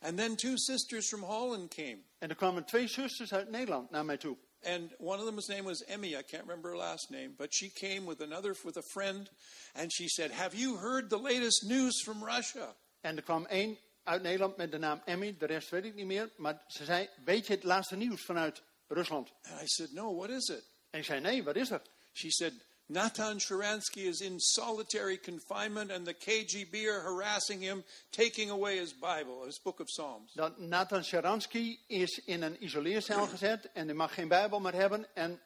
And 0.00 0.16
then 0.16 0.36
two 0.36 0.56
sisters 0.56 1.08
from 1.08 1.22
Holland 1.22 1.74
came. 1.74 1.98
En 2.18 2.28
er 2.28 2.34
kwamen 2.34 2.64
twee 2.64 2.86
zusters 2.86 3.32
uit 3.32 3.50
Nederland 3.50 3.90
naar 3.90 4.04
mij 4.04 4.16
toe. 4.16 4.36
And 4.62 4.92
one 4.98 5.18
of 5.18 5.24
them's 5.24 5.46
name 5.46 5.62
was 5.62 5.84
Emmy. 5.84 6.08
I 6.08 6.22
can't 6.22 6.42
remember 6.42 6.70
her 6.70 6.78
last 6.78 7.10
name, 7.10 7.28
but 7.36 7.54
she 7.54 7.70
came 7.70 8.06
with 8.06 8.20
another 8.20 8.56
with 8.64 8.76
a 8.76 8.82
friend, 8.82 9.30
and 9.72 9.92
she 9.92 10.08
said, 10.08 10.30
"Have 10.30 10.56
you 10.56 10.76
heard 10.76 11.08
the 11.08 11.20
latest 11.20 11.62
news 11.62 12.02
from 12.02 12.24
Russia?" 12.24 12.74
En 13.00 13.16
er 13.16 13.22
kwam 13.22 13.46
één 13.46 13.78
uit 14.04 14.22
Nederland 14.22 14.56
met 14.56 14.70
de 14.70 14.78
naam 14.78 15.02
Emmy, 15.04 15.36
de 15.38 15.46
rest 15.46 15.70
weet 15.70 15.84
ik 15.84 15.94
niet 15.94 16.06
meer. 16.06 16.30
Maar 16.36 16.64
ze 16.66 16.84
zei, 16.84 17.08
weet 17.24 17.46
je 17.46 17.52
het 17.52 17.64
laatste 17.64 17.96
nieuws 17.96 18.22
vanuit 18.22 18.62
Rusland? 18.88 19.32
And 19.42 19.62
I 19.62 19.66
said, 19.66 19.92
"No, 19.92 20.14
what 20.14 20.30
is 20.30 20.48
it?" 20.48 20.64
En 20.90 20.98
ik 20.98 21.04
zei, 21.04 21.20
nee, 21.20 21.42
wat 21.42 21.56
is 21.56 21.70
er? 21.70 21.82
She 22.12 22.30
said, 22.30 22.52
"Natan 22.90 23.38
Sharansky 23.40 24.06
is 24.08 24.20
in 24.20 24.40
solitary 24.40 25.18
confinement, 25.18 25.90
and 25.92 26.04
the 26.06 26.14
KGB 26.14 26.74
are 26.88 27.00
harassing 27.00 27.62
him, 27.62 27.84
taking 28.10 28.50
away 28.50 28.78
his 28.78 28.92
Bible, 28.92 29.44
his 29.44 29.58
book 29.62 29.80
of 29.80 29.86
Psalms." 29.86 30.32
Dat 30.34 30.58
Nathan 30.58 31.04
Sharansky 31.04 31.78
is 31.86 32.18
in 32.24 32.42
een 32.42 32.64
isoleercel 32.64 33.26
gezet 33.26 33.72
en 33.72 33.86
hij 33.86 33.94
mag 33.94 34.14
geen 34.14 34.28
Bijbel 34.28 34.60
meer 34.60 34.74
hebben. 34.74 35.06
En 35.14 35.40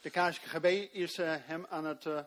de 0.00 0.10
KGB 0.10 0.64
is 0.92 1.18
eh, 1.18 1.34
hem 1.40 1.66
aan 1.68 1.84
het... 1.84 2.06
eh, 2.06 2.18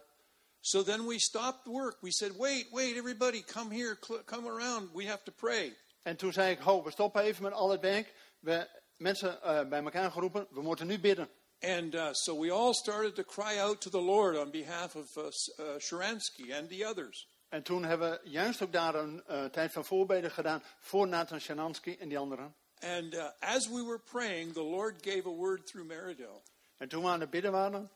So 0.62 0.84
then 0.84 1.06
we 1.08 1.20
stopped 1.20 1.66
work. 1.66 1.98
We 2.02 2.12
said, 2.12 2.36
"Wait, 2.38 2.68
wait, 2.72 2.96
everybody, 2.96 3.44
come 3.44 3.74
here, 3.76 3.98
come 4.26 4.50
around. 4.50 4.90
We 4.94 5.08
have 5.08 5.24
to 5.24 5.32
pray." 5.32 5.76
en 6.04 6.16
toen 6.16 6.34
zei 6.34 6.52
ik, 6.52 6.60
ho, 6.60 6.84
we 6.84 6.92
stoppen 6.92 7.22
even 7.22 7.44
met 7.44 7.54
al 7.54 7.70
het 7.70 7.82
werk. 7.82 8.14
We 8.40 8.68
mensen 8.98 9.42
eh, 9.42 9.68
bij 9.68 9.84
elkaar 9.84 10.12
geroepen, 10.12 10.48
we 10.50 10.62
moeten 10.62 10.88
nu 10.88 11.00
bidden. 11.00 11.30
And 11.62 11.96
uh, 11.96 12.14
so 12.14 12.36
we 12.36 12.52
all 12.52 12.74
started 12.74 13.16
to 13.16 13.24
cry 13.24 13.58
out 13.58 13.82
to 13.82 13.90
the 13.90 14.02
Lord 14.02 14.38
on 14.38 14.50
behalf 14.52 14.96
of 14.96 15.08
uh, 15.18 15.24
uh, 15.24 15.80
Sharansky 15.80 16.52
and 16.52 16.70
the 16.70 16.86
others. 16.86 17.28
En 17.50 17.64
toen 17.64 17.84
hebben 17.84 18.12
we 18.12 18.30
juist 18.30 18.62
ook 18.62 18.72
daar 18.72 18.96
een 18.96 19.24
eh, 19.26 19.46
tijd 19.46 19.72
van 19.72 19.86
voorbeden 19.86 20.32
gedaan 20.32 20.64
voor 20.80 21.08
Nathan 21.08 21.40
Sharansky 21.40 21.98
en 22.00 22.10
die 22.10 22.18
anderen. 22.18 22.56
And 22.80 23.14
uh, 23.14 23.30
as 23.40 23.68
we 23.68 23.84
were 23.84 24.00
praying, 24.00 24.54
the 24.54 24.64
Lord 24.64 24.96
gave 25.02 25.28
a 25.28 25.32
word 25.32 25.68
through 25.68 25.88
Meridel. 25.88 26.44
En 26.78 26.90
toen 26.90 27.04
we 27.04 27.10
aan 27.10 27.20
het 27.20 27.30
bidden 27.30 27.52
waren, 27.52 27.92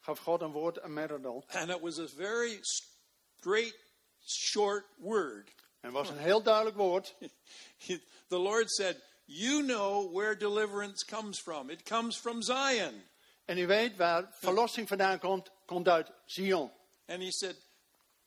gaf 0.00 0.18
God 0.18 0.40
een 0.40 0.52
woord 0.52 0.80
aan 0.80 0.92
Meridal. 0.92 1.44
And 1.48 1.70
it 1.70 1.80
was 1.80 1.98
a 1.98 2.06
very 2.06 2.58
straight, 2.60 3.76
short 4.26 4.84
word. 4.96 5.50
En 5.80 5.92
was 5.92 6.08
een 6.08 6.18
heel 6.18 6.42
duidelijk 6.42 6.76
woord. 6.76 7.14
the 8.28 8.38
Lord 8.38 8.70
said, 8.70 8.96
You 9.30 9.62
know 9.62 10.10
where 10.12 10.34
deliverance 10.36 11.04
comes 11.04 11.38
from. 11.38 11.70
It 11.70 11.82
comes 11.84 12.16
from 12.16 12.42
Zion. 12.42 13.02
En 13.44 13.58
u 13.58 13.66
weet 13.66 13.96
waar 13.96 14.28
verlossing 14.32 14.88
vandaan 14.88 15.18
komt, 15.18 15.50
komt 15.66 15.88
uit 15.88 16.10
Zion. 16.26 16.70
And 17.06 17.22
He 17.22 17.30
said, 17.30 17.56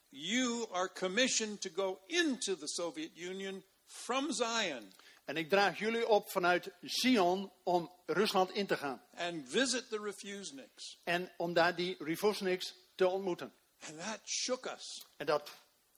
You 0.09 0.67
are 0.71 0.89
commissioned 0.93 1.61
to 1.61 1.69
go 1.75 1.99
into 2.07 2.55
the 2.55 2.67
Soviet 2.67 3.11
Union 3.17 3.63
from 3.85 4.31
Zion 4.31 4.93
En 5.25 5.37
ik 5.37 5.49
draag 5.49 5.79
jullie 5.79 6.07
op 6.07 6.31
vanuit 6.31 6.69
Zion 6.81 7.51
om 7.63 7.91
Rusland 8.05 8.51
in 8.51 8.67
te 8.67 8.77
gaan. 8.77 9.01
and 9.15 9.49
visit 9.49 9.89
the 9.89 9.99
refuseniks. 9.99 10.99
En 11.03 11.31
om 11.37 11.53
daar 11.53 11.75
die 11.75 11.95
Rivosniks 12.03 12.75
te 12.95 13.07
ontmoeten. 13.07 13.53
And 13.87 13.99
that 13.99 14.19
shook 14.25 14.65
us. 14.65 15.05
En 15.17 15.25
dat 15.25 15.49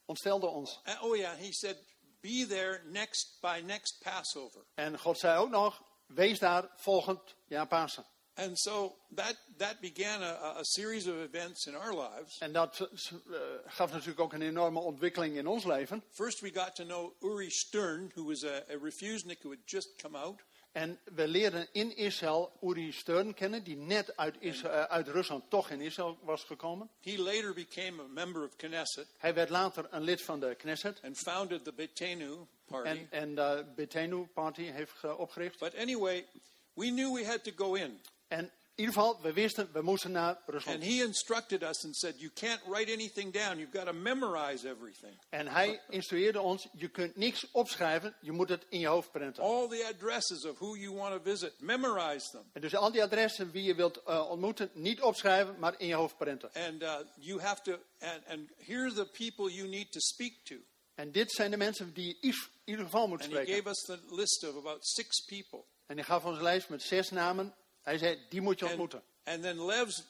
ontstelde 0.06 0.48
ons. 0.48 0.80
And- 0.84 1.02
oh, 1.02 1.16
yeah, 1.16 1.38
He 1.38 1.52
said, 1.52 1.78
Be 2.24 2.46
there 2.48 2.82
next 2.86 3.38
by 3.42 3.62
next 3.66 4.00
Passover. 4.00 4.66
En 4.76 5.00
God 5.00 5.20
zei 5.20 5.38
ook 5.38 5.50
nog, 5.50 5.84
wees 6.06 6.40
daar 6.40 6.70
volgend 6.76 7.36
jaar 7.48 7.68
Pasen. 7.68 8.06
And 8.36 8.60
so 8.60 8.96
that, 9.16 9.36
that 9.58 9.80
began 9.80 10.22
a, 10.24 10.56
a 10.60 10.64
series 10.64 11.08
of 11.08 11.16
events 11.16 11.68
in 11.68 11.76
our 11.76 11.94
lives. 11.94 12.38
En 12.38 12.54
dat 12.54 12.80
eh, 12.80 13.40
gaf 13.66 13.92
natuurlijk 13.92 14.20
ook 14.20 14.34
een 14.34 14.42
enorme 14.42 14.80
ontwikkeling 14.80 15.36
in 15.36 15.48
ons 15.48 15.66
leven. 15.66 16.04
First, 16.10 16.40
we 16.40 16.52
got 16.54 16.76
to 16.76 16.84
know 16.84 17.14
Uri 17.22 17.50
Stern, 17.50 18.12
who 18.16 18.26
was 18.26 18.44
a, 18.44 18.64
a 18.70 18.78
refusenik 18.82 19.42
who 19.42 19.50
had 19.50 19.62
just 19.66 20.02
come 20.02 20.18
out. 20.18 20.42
En 20.74 21.00
we 21.04 21.28
leerden 21.28 21.68
in 21.72 21.96
Israël 21.96 22.52
Uri 22.62 22.92
Stern 22.92 23.34
kennen, 23.34 23.64
die 23.64 23.76
net 23.78 24.18
uit, 24.18 24.36
Israël, 24.40 24.74
eh, 24.74 24.84
uit 24.84 25.08
Rusland 25.08 25.50
toch 25.50 25.70
in 25.70 25.82
Israël 25.82 26.18
was 26.22 26.44
gekomen. 26.44 26.90
He 27.02 27.18
later 27.18 27.54
became 27.54 28.02
a 28.02 28.08
member 28.08 28.44
of 28.44 28.56
Knesset 28.56 29.08
Hij 29.18 29.34
werd 29.34 29.50
later 29.50 29.88
een 29.90 30.02
lid 30.02 30.22
van 30.22 30.40
de 30.40 30.56
Knesset 30.56 31.00
and 31.04 31.18
founded 31.18 31.64
the 31.64 31.74
Betenu 31.74 32.38
party. 32.66 32.88
en, 32.90 33.08
en 33.10 33.36
de 33.36 33.66
Betenu 33.76 34.26
Party 34.34 34.62
heeft 34.64 34.92
ge- 34.92 35.18
opgericht. 35.18 35.60
But 35.60 35.76
anyway, 35.76 36.26
we 36.74 36.86
knew 36.86 37.14
we 37.16 37.26
had 37.26 37.44
to 37.44 37.52
go 37.56 37.74
in. 37.74 38.02
En 38.28 38.52
in 38.76 38.84
ieder 38.84 38.94
geval, 38.94 39.22
we 39.22 39.34
wisten, 39.34 39.70
we 39.74 39.82
moesten 39.82 40.12
naar 40.12 40.42
Rusland. 40.46 40.76
And 40.82 40.92
he 40.92 41.04
instructed 41.04 41.64
us 41.64 41.86
and 41.86 41.96
said, 41.96 42.16
You 42.18 42.32
can't 42.34 42.62
write 42.68 42.92
anything 42.94 43.34
down. 43.34 43.58
You've 43.58 43.78
got 43.78 43.86
to 43.86 43.94
memorize 43.94 44.70
everything. 44.70 45.20
En 45.30 45.48
hij 45.48 45.82
instrueerde 45.90 46.42
ons, 46.42 46.68
je 46.74 46.88
kunt 46.88 47.16
niks 47.16 47.52
opschrijven, 47.52 48.16
je 48.22 48.32
moet 48.32 48.50
het 48.50 48.66
in 48.70 48.80
je 48.80 48.88
hoofd 48.88 49.12
prenten. 49.12 49.44
All 49.44 49.68
the 49.68 49.86
addresses 49.94 50.46
of 50.46 50.58
who 50.58 50.76
you 50.76 50.96
want 50.96 51.14
to 51.14 51.32
visit, 51.32 51.54
memorize 51.60 52.30
them. 52.30 52.50
En 52.54 52.62
dus 52.62 52.76
al 52.76 52.92
die 52.92 53.04
adressen 53.04 53.52
wie 53.52 53.64
je 53.64 53.76
wilt 53.76 54.04
eh, 54.04 54.30
ontmoeten, 54.30 54.70
niet 54.74 55.02
opschrijven, 55.02 55.60
maar 55.60 55.80
in 55.80 55.88
je 55.88 55.96
hoofd 55.96 56.18
prenten. 56.18 56.52
And 56.54 56.82
uh, 56.82 56.96
you 57.20 57.42
have 57.42 57.62
to, 57.62 57.72
and, 58.00 58.26
and 58.28 58.50
here 58.58 58.82
are 58.82 58.94
the 58.94 59.06
people 59.06 59.54
you 59.54 59.68
need 59.68 59.92
to 59.92 60.00
speak 60.00 60.34
to. 60.44 60.56
En 60.96 61.12
dit 61.12 61.32
zijn 61.32 61.52
de 61.52 61.58
mensen 61.58 61.94
die 61.94 62.08
je 62.08 62.28
in 62.28 62.36
ieder 62.64 62.86
geval 62.86 63.08
moet 63.08 63.22
And 63.22 63.32
he 63.32 63.36
spreken. 63.36 63.56
gave 63.56 63.70
us 63.70 63.82
the 63.82 64.16
list 64.16 64.44
of 64.48 64.56
about 64.56 64.86
six 64.86 65.26
people. 65.26 65.64
En 65.86 65.96
hij 65.96 66.06
gaf 66.06 66.26
ons 66.26 66.38
een 66.38 66.44
lijst 66.44 66.70
met 66.70 66.82
zes 66.82 67.10
namen. 67.10 67.56
Hij 67.84 67.98
zei, 67.98 68.20
die 68.30 68.42
moet 68.42 68.60
je 68.60 68.66
And, 68.66 68.74
ontmoeten. 68.74 69.04
and 69.24 69.42
then 69.42 69.66
Lev's 69.66 70.04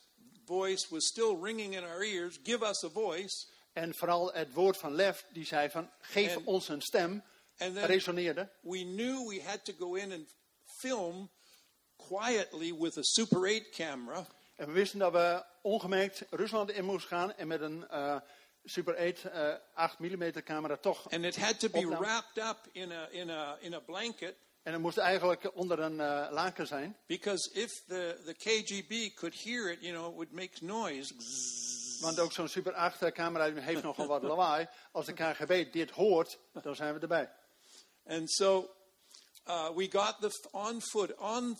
voice 0.45 0.87
was 0.89 1.05
still 1.07 1.37
ringing 1.41 1.73
in 1.75 1.83
our 1.83 2.01
ears 2.03 2.39
give 2.43 2.65
us 2.65 2.83
a 2.83 2.89
voice. 2.89 3.45
En 3.73 3.93
vooral 3.95 4.33
het 4.33 4.53
woord 4.53 4.77
van 4.77 4.95
Lef, 4.95 5.25
die 5.31 5.45
zei 5.45 5.69
van, 5.69 5.89
geef 5.99 6.35
En- 6.35 6.45
ons 6.45 6.67
een 6.67 6.81
stem, 6.81 7.23
And 7.57 7.75
then 7.75 7.85
resoneerde. 7.85 8.49
we 8.61 8.77
knew 8.83 9.27
we 9.29 9.41
had 9.43 9.65
to 9.65 9.73
go 9.79 9.93
in 9.93 10.11
and 10.11 10.35
film 10.65 11.29
quietly 11.97 12.73
with 12.79 12.97
a 12.97 13.03
Super 13.03 13.47
8 13.47 13.69
camera. 13.69 14.25
En 14.55 14.67
we 14.67 14.73
wisten 14.73 14.99
dat 14.99 15.11
we 15.11 15.43
ongemerkt 15.61 16.23
Rusland 16.29 16.71
in 16.71 16.85
moesten 16.85 17.09
gaan 17.09 17.33
en 17.35 17.47
met 17.47 17.61
een 17.61 17.87
eh, 17.89 18.19
Super 18.63 18.97
8 18.97 19.23
eh 19.23 19.53
8 19.73 19.99
mm 19.99 20.31
camera 20.43 20.77
toch. 20.77 21.09
And 21.11 21.23
it 21.25 21.35
had 21.35 21.59
to 21.59 21.69
be 21.69 21.77
Opname. 21.77 21.99
wrapped 21.99 22.37
up 22.43 22.57
in 22.71 22.91
a, 22.91 23.07
in 23.11 23.29
a, 23.29 23.57
in 23.59 23.73
a 23.73 23.79
blanket 23.79 24.35
En 24.63 24.73
het 24.73 24.81
moest 24.81 24.97
eigenlijk 24.97 25.51
onder 25.55 25.79
een 25.79 25.99
eh, 25.99 26.27
laken 26.31 26.67
zijn. 26.67 26.97
because 27.07 27.53
if 27.53 27.83
the, 27.87 28.21
the 28.25 28.33
KGB 28.33 29.15
could 29.15 29.43
hear 29.43 29.71
it, 29.71 29.81
you 29.81 29.93
know, 29.93 30.07
it 30.07 30.13
would 30.13 30.31
make 30.31 30.65
noise. 30.65 31.13
Want 31.99 32.19
ook 32.19 32.31
zo'n 32.31 32.47
Super 32.47 32.73
8 32.73 33.11
camera 33.11 33.53
heeft 33.53 33.83
nogal 33.83 34.07
wat 34.07 34.21
lawaai. 34.21 34.67
Als 34.91 35.05
de 35.05 35.13
KGB 35.13 35.71
dit 35.71 35.91
hoort, 35.91 36.39
dan 36.61 36.75
zijn 36.75 36.93
we 36.93 36.99
erbij. 36.99 37.31
And 38.05 38.31
so 38.31 38.69
uh, 39.47 39.69
we 39.75 39.87
got 39.91 40.15
the 40.19 40.47
on 40.51 40.81
foot, 40.81 41.17
on 41.17 41.57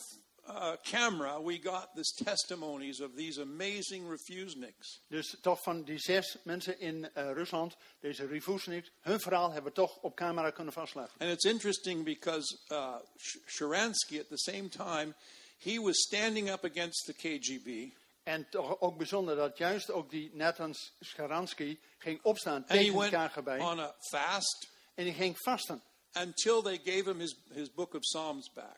uh, 0.48 0.72
camera, 0.82 1.42
we 1.44 1.60
got 1.62 1.90
this 1.96 2.12
testimonies 2.14 3.02
of 3.02 3.12
these 3.16 3.42
amazing 3.42 4.10
refuseniks. 4.10 5.00
Dus 5.08 5.36
toch 5.42 5.62
van 5.64 5.84
die 5.84 6.00
zes 6.00 6.38
mensen 6.44 6.80
in 6.80 7.14
eh, 7.14 7.32
Rusland, 7.32 7.76
deze 8.00 8.26
Rivusnik, 8.26 8.92
hun 9.02 9.20
verhaal 9.20 9.52
hebben 9.52 9.72
we 9.74 9.80
toch 9.82 9.98
op 10.02 10.16
camera 10.16 10.50
kunnen 10.52 10.74
vastleggen. 10.74 11.20
And 11.20 11.32
it's 11.32 11.46
interesting 11.46 12.04
because 12.04 12.58
uh, 12.72 12.96
Sh- 13.18 13.38
Sharansky, 13.46 14.20
at 14.20 14.28
the 14.30 14.38
same 14.38 14.70
time, 14.70 15.14
he 15.58 15.80
was 15.82 15.98
standing 16.08 16.50
up 16.50 16.64
against 16.66 17.06
the 17.06 17.14
KGB. 17.14 17.94
En 18.24 18.50
toch 18.50 18.80
ook 18.82 18.98
bijzonder 18.98 19.36
dat 19.36 19.58
juist 19.58 19.92
ook 19.92 20.10
die 20.10 20.30
Nathan 20.34 20.76
Scharansky 21.00 21.80
ging 21.98 22.20
opstaan 22.24 22.56
And 22.56 22.68
tegen 22.68 23.00
de 23.00 23.30
KGB. 23.30 23.48
on 23.62 23.80
a 23.80 23.96
fast 24.10 24.68
En 24.96 25.04
die 25.04 25.14
ging 25.14 25.36
vasten. 25.38 25.82
until 26.16 26.62
they 26.62 26.78
gave 26.84 27.10
him 27.10 27.20
his, 27.20 27.36
his 27.54 27.72
book 27.74 27.94
of 27.94 28.00
Psalms 28.00 28.52
back. 28.54 28.78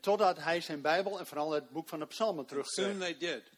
Totdat 0.00 0.38
hij 0.38 0.60
zijn 0.60 0.80
Bijbel 0.82 1.18
en 1.18 1.26
vooral 1.26 1.50
het 1.50 1.70
boek 1.70 1.88
van 1.88 1.98
de 1.98 2.06
Psalmen 2.06 2.46
Soon 2.46 2.62
terugkreeg. 2.64 2.98
they 2.98 3.16
did. 3.16 3.50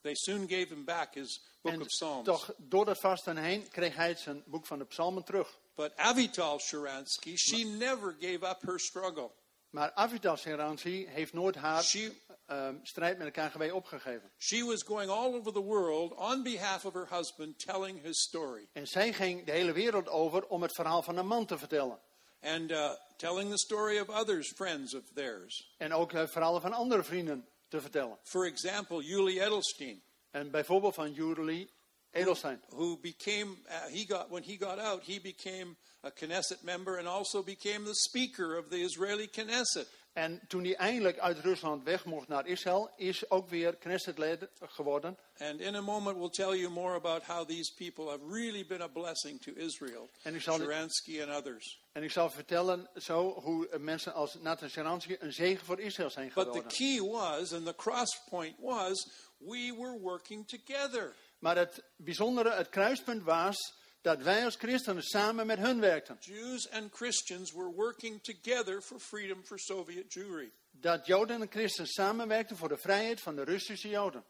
They 0.00 0.14
soon 0.14 0.48
gave 0.48 0.66
him 0.68 0.84
back 0.84 1.14
his 1.14 1.40
book 1.62 1.72
En 1.72 1.80
of 1.80 1.86
Psalms. 1.86 2.24
toch 2.24 2.54
door 2.56 2.84
dat 2.84 2.98
vasten 3.00 3.36
heen 3.36 3.68
kreeg 3.68 3.94
hij 3.94 4.14
zijn 4.14 4.42
boek 4.46 4.66
van 4.66 4.78
de 4.78 4.84
Psalmen 4.84 5.24
terug. 5.24 5.58
But 5.74 5.96
Avital 5.96 6.58
Sharansky, 6.58 7.36
she 7.36 7.64
never 7.64 8.16
gave 8.20 8.46
up 8.46 8.62
her 8.62 8.78
struggle. 8.80 9.30
Maar 9.70 9.92
Avital 9.92 10.36
Scharansky 10.36 11.06
heeft 11.06 11.32
nooit 11.32 11.54
haar 11.54 11.82
She, 11.82 12.12
eh, 12.46 12.68
strijd 12.82 13.18
met 13.18 13.34
de 13.34 13.40
KGB 13.40 13.72
opgegeven. 13.72 14.30
she 14.38 14.64
was 14.64 14.82
going 14.82 15.10
all 15.10 15.34
over 15.34 15.52
the 15.52 15.62
world 15.62 16.12
on 16.14 16.42
behalf 16.42 16.84
of 16.84 16.92
her 16.92 17.06
husband 17.10 17.58
telling 17.66 18.02
his 18.02 18.22
story 18.22 18.68
En 18.72 18.86
zij 18.86 19.12
ging 19.12 19.44
de 19.44 19.52
hele 19.52 19.72
wereld 19.72 20.08
over 20.08 20.46
om 20.46 20.62
het 20.62 20.72
verhaal 20.74 21.02
van 21.02 21.16
een 21.16 21.26
man 21.26 21.46
te 21.46 21.58
vertellen. 21.58 22.00
And 22.46 22.72
uh, 22.72 22.94
telling 23.16 23.50
the 23.50 23.58
story 23.58 23.98
of 23.98 24.08
others, 24.10 24.52
friends 24.56 24.94
of 24.94 25.02
theirs. 25.14 25.74
En 25.78 25.92
ook 25.92 26.12
het 26.12 26.30
verhalen 26.30 26.60
van 26.60 26.72
andere 26.72 27.02
vrienden 27.02 27.46
te 27.68 27.80
vertellen. 27.80 28.18
For 28.22 28.46
example, 28.46 29.02
Yuli 29.02 29.40
Edelstein, 29.40 30.02
En 30.30 30.50
bijvoorbeeld 30.50 30.94
van 30.94 31.12
Jurili 31.12 31.70
Edelstein. 32.10 32.60
who 32.68 32.98
became, 32.98 33.56
uh, 33.68 33.88
he 33.90 34.04
got, 34.08 34.30
when 34.30 34.42
he 34.42 34.56
got 34.56 34.78
out, 34.78 35.02
he 35.02 35.20
became 35.20 35.76
a 36.02 36.10
Knesset 36.10 36.62
member 36.62 36.98
and 36.98 37.08
also 37.08 37.42
became 37.42 37.84
the 37.84 37.94
speaker 37.94 38.58
of 38.58 38.68
the 38.68 38.82
Israeli 38.82 39.28
Knesset. 39.28 39.86
En 40.16 40.40
toen 40.48 40.64
hij 40.64 40.76
eindelijk 40.76 41.18
uit 41.18 41.38
Rusland 41.38 41.84
weg 41.84 42.04
mocht 42.04 42.28
naar 42.28 42.46
Israël, 42.46 42.90
is 42.96 43.30
ook 43.30 43.48
weer 43.48 43.76
Knesset-lid 43.76 44.48
geworden. 44.60 45.16
And 45.38 45.60
in 45.60 45.74
a 45.74 45.80
moment, 45.80 46.16
we'll 46.16 46.30
tell 46.30 46.56
you 46.58 46.70
more 46.70 46.94
about 46.94 47.22
how 47.22 47.48
these 47.48 47.74
people 47.74 48.04
have 48.08 48.20
really 48.28 48.66
been 48.66 48.80
a 48.82 48.86
blessing 48.88 49.42
to 49.42 49.52
Israel, 49.54 50.10
En 50.22 50.34
ik 50.34 50.40
zal- 50.40 50.58
Sharansky 50.58 51.22
and 51.22 51.38
others. 51.38 51.80
En 51.92 52.02
ik 52.02 52.10
zal 52.10 52.30
vertellen 52.30 52.88
zo 52.94 53.40
hoe 53.40 53.68
mensen 53.78 54.14
als 54.14 54.34
Nathan 54.40 54.68
Sharansky 54.68 55.16
een 55.18 55.32
zegen 55.32 55.64
voor 55.66 55.80
Israël 55.80 56.10
zijn 56.10 56.30
But 56.34 56.44
the 56.44 56.50
geworden. 56.50 56.72
key 56.72 57.00
was, 57.00 57.52
and 57.52 57.66
the 57.66 57.74
cross 57.74 58.20
point 58.28 58.56
was, 58.60 59.08
we 59.38 59.74
were 59.78 59.98
working 60.00 60.48
together. 60.48 61.14
Maar 61.38 61.56
het 61.56 61.82
bijzondere, 61.96 62.50
het 62.50 62.68
kruispunt 62.68 63.22
was 63.22 63.74
dat 64.00 64.22
wij 64.22 64.44
als 64.44 64.56
christenen 64.56 65.02
samen 65.02 65.46
met 65.46 65.58
hun 65.58 65.80
werkten. 65.80 66.16
Jews 66.20 66.70
and 66.70 66.92
Christians 66.94 67.52
were 67.52 67.72
working 67.74 68.22
together 68.22 68.82
for 68.82 68.98
freedom 69.00 69.44
for 69.44 69.58
Soviet 69.58 70.12
Jewry. 70.12 70.50
Dat 70.70 71.06
Joden 71.06 71.40
en 71.42 71.50
christenen 71.50 71.90
samenwerkten 71.90 72.56
voor 72.56 72.68
de 72.68 72.76
vrijheid 72.76 73.20
van 73.20 73.36
de 73.36 73.42
Russische 73.44 73.88
Joden. 73.88 74.24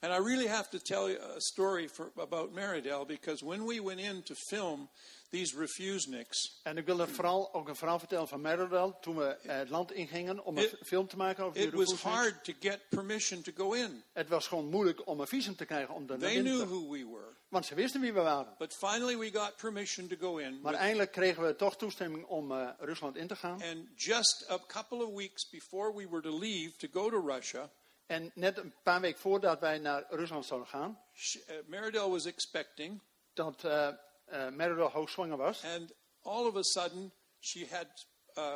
And 0.00 0.12
I 0.12 0.24
really 0.28 0.46
have 0.48 0.68
to 0.70 0.78
tell 0.78 1.08
you 1.12 1.20
a 1.36 1.40
story 1.40 1.88
for, 1.88 2.12
about 2.16 2.52
Meridel 2.52 3.04
because 3.06 3.44
when 3.44 3.66
we 3.66 3.82
went 3.82 4.00
in 4.00 4.22
to 4.22 4.34
film 4.34 4.88
these 5.30 5.58
refuseniks, 5.58 6.60
En 6.62 6.76
ik 6.76 6.86
wil 6.86 7.00
er 7.00 7.08
vooral 7.08 7.54
ook 7.54 7.68
een 7.68 7.76
verhaal 7.76 7.98
vertellen 7.98 8.28
van 8.28 8.40
Meridel 8.40 8.98
toen 9.00 9.16
we 9.16 9.36
het 9.42 9.68
land 9.68 9.92
ingingen 9.92 10.44
om 10.44 10.58
een 10.58 10.64
It- 10.64 10.78
film 10.86 11.06
te 11.08 11.16
maken 11.16 11.44
over 11.44 11.60
it 11.60 11.70
die 11.70 11.78
was 11.78 11.88
Rufusniks. 11.90 12.16
hard 12.18 12.44
to 12.44 12.52
get 12.60 12.80
permission 12.88 13.42
to 13.42 13.52
go 13.56 13.72
in. 13.72 14.02
Het 14.12 14.28
was 14.28 14.46
gewoon 14.46 14.66
moeilijk 14.68 15.06
om 15.06 15.20
een 15.20 15.26
visum 15.26 15.56
te 15.56 15.64
krijgen 15.64 15.94
om 15.94 16.06
daar 16.06 16.18
naar 16.18 16.26
They 16.28 16.42
binnen 16.42 16.66
knew 16.66 16.68
te 16.68 16.74
who 16.74 16.90
we 16.90 17.06
were. 17.18 17.34
Want 17.48 17.66
ze 17.66 17.74
wisten 17.74 18.00
wie 18.00 18.12
we 18.12 18.20
waren. 18.20 18.54
But 18.58 18.74
finally, 18.74 19.16
we 19.18 19.30
got 19.30 19.56
permission 19.56 20.08
to 20.08 20.16
go 20.16 20.36
in. 20.36 20.60
Maar 20.60 20.74
eindelijk 20.74 21.12
kregen 21.12 21.42
we 21.42 21.56
toch 21.56 21.76
toestemming 21.76 22.24
om 22.26 22.52
eh, 22.52 22.68
Rusland 22.78 23.16
in 23.16 23.26
te 23.26 23.36
gaan. 23.36 23.62
And 23.62 23.88
just 24.02 24.46
a 24.50 24.58
couple 24.66 25.04
of 25.06 25.14
weeks 25.14 25.48
before 25.50 25.94
we 25.94 26.08
were 26.08 26.22
to 26.22 26.38
leave 26.38 26.76
to 26.76 26.88
go 27.00 27.10
to 27.10 27.26
Russia, 27.26 27.70
En 28.06 28.30
net 28.34 28.58
een 28.58 28.74
paar 28.82 29.00
weken 29.00 29.20
voordat 29.20 29.60
wij 29.60 29.78
naar 29.78 30.04
Rusland 30.08 30.46
zouden 30.46 30.68
gaan, 30.68 31.02
sh- 31.14 31.34
uh, 31.34 31.56
Meridel 31.66 32.10
was 32.10 32.24
expecting, 32.24 33.02
dat 33.32 33.64
eh 33.64 33.88
eh, 34.24 34.48
Meridel 34.52 34.88
hoogzwanger 34.90 35.36
was. 35.36 35.64
and 35.64 35.92
all 36.22 36.44
of 36.46 36.56
a 36.56 36.62
sudden 36.62 37.12
she 37.40 37.66
had 37.70 38.06
uh, 38.34 38.54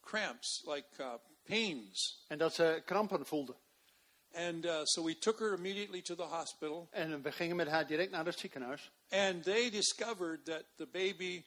cramps, 0.00 0.62
like 0.66 0.86
uh, 1.00 1.14
pains. 1.44 2.24
En 2.28 2.38
dat 2.38 2.54
ze 2.54 2.82
krampen 2.84 3.26
voelde. 3.26 3.56
And 4.34 4.64
uh, 4.64 4.84
so 4.84 5.02
we 5.02 5.14
took 5.18 5.38
her 5.38 5.54
immediately 5.54 6.02
to 6.02 6.14
the 6.14 6.22
hospital, 6.22 6.88
En 6.90 7.22
we 7.22 7.32
gingen 7.32 7.56
met 7.56 7.68
haar 7.68 7.86
direct 7.86 8.10
naar 8.10 8.24
het 8.26 8.38
ziekenhuis. 8.38 8.90
and 9.10 9.42
they 9.44 9.70
discovered 9.70 10.44
that 10.44 10.64
the 10.76 10.86
baby 10.86 11.44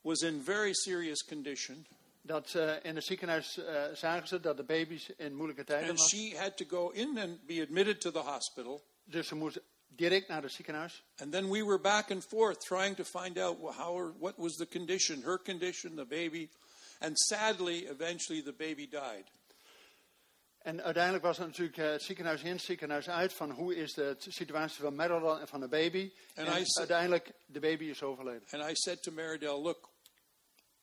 was 0.00 0.20
in 0.22 0.42
very 0.44 0.72
serious 0.72 1.24
condition, 1.24 1.86
Dat 2.24 2.48
ze 2.50 2.78
in 2.82 2.94
het 2.94 3.04
ziekenhuis 3.04 3.56
eh, 3.56 3.84
zagen 3.94 4.28
ze 4.28 4.40
dat 4.40 4.56
de 4.56 4.62
baby's 4.64 5.08
in 5.16 5.34
moeilijke 5.34 5.64
tijden 5.64 5.88
and 5.90 5.98
was. 5.98 6.08
she 6.10 6.36
had 6.38 6.56
to 6.56 6.64
go 6.68 6.90
in 6.90 7.18
and 7.18 7.46
be 7.46 7.60
admitted 7.62 8.00
to 8.00 8.10
the 8.10 8.18
hospital. 8.18 8.82
Dus 9.04 9.26
ze 9.28 9.34
moest 9.34 9.58
direct 9.86 10.28
naar 10.28 10.42
het 10.42 10.52
ziekenhuis. 10.52 11.02
And 11.16 11.32
then 11.32 11.50
we 11.50 11.64
were 11.64 11.78
back 11.80 12.10
and 12.10 12.24
forth 12.24 12.60
trying 12.64 12.96
to 12.96 13.04
find 13.04 13.38
out 13.38 13.58
how 13.74 13.96
her, 13.98 14.12
what 14.18 14.36
was 14.36 14.56
the 14.56 14.66
condition, 14.66 15.22
her 15.22 15.42
condition, 15.42 15.94
the 15.96 16.04
baby. 16.06 16.48
And 16.98 17.18
sadly, 17.18 17.78
eventually 17.86 18.42
the 18.42 18.52
baby 18.52 18.88
died. 18.88 19.24
En 20.62 20.82
uiteindelijk 20.82 21.24
was 21.24 21.38
het 21.38 21.46
natuurlijk 21.46 21.78
eh, 21.78 21.90
het 21.90 22.02
ziekenhuis 22.02 22.42
in, 22.42 22.50
het 22.52 22.60
ziekenhuis 22.62 23.08
uit. 23.08 23.32
Van 23.32 23.50
hoe 23.50 23.76
is 23.76 23.92
de 23.92 24.14
situatie 24.18 24.80
van 24.80 24.94
Meridel 24.94 25.40
en 25.40 25.48
van 25.48 25.60
de 25.60 25.68
baby. 25.68 26.12
En 26.34 26.46
En, 26.46 26.52
zei- 26.52 26.64
uiteindelijk, 26.74 27.32
de 27.46 27.60
baby 27.60 27.84
is 27.84 28.02
overleden. 28.02 28.42
And 28.50 28.70
I 28.70 28.74
said 28.74 29.02
to 29.02 29.12
Meridel, 29.12 29.62
look, 29.62 29.90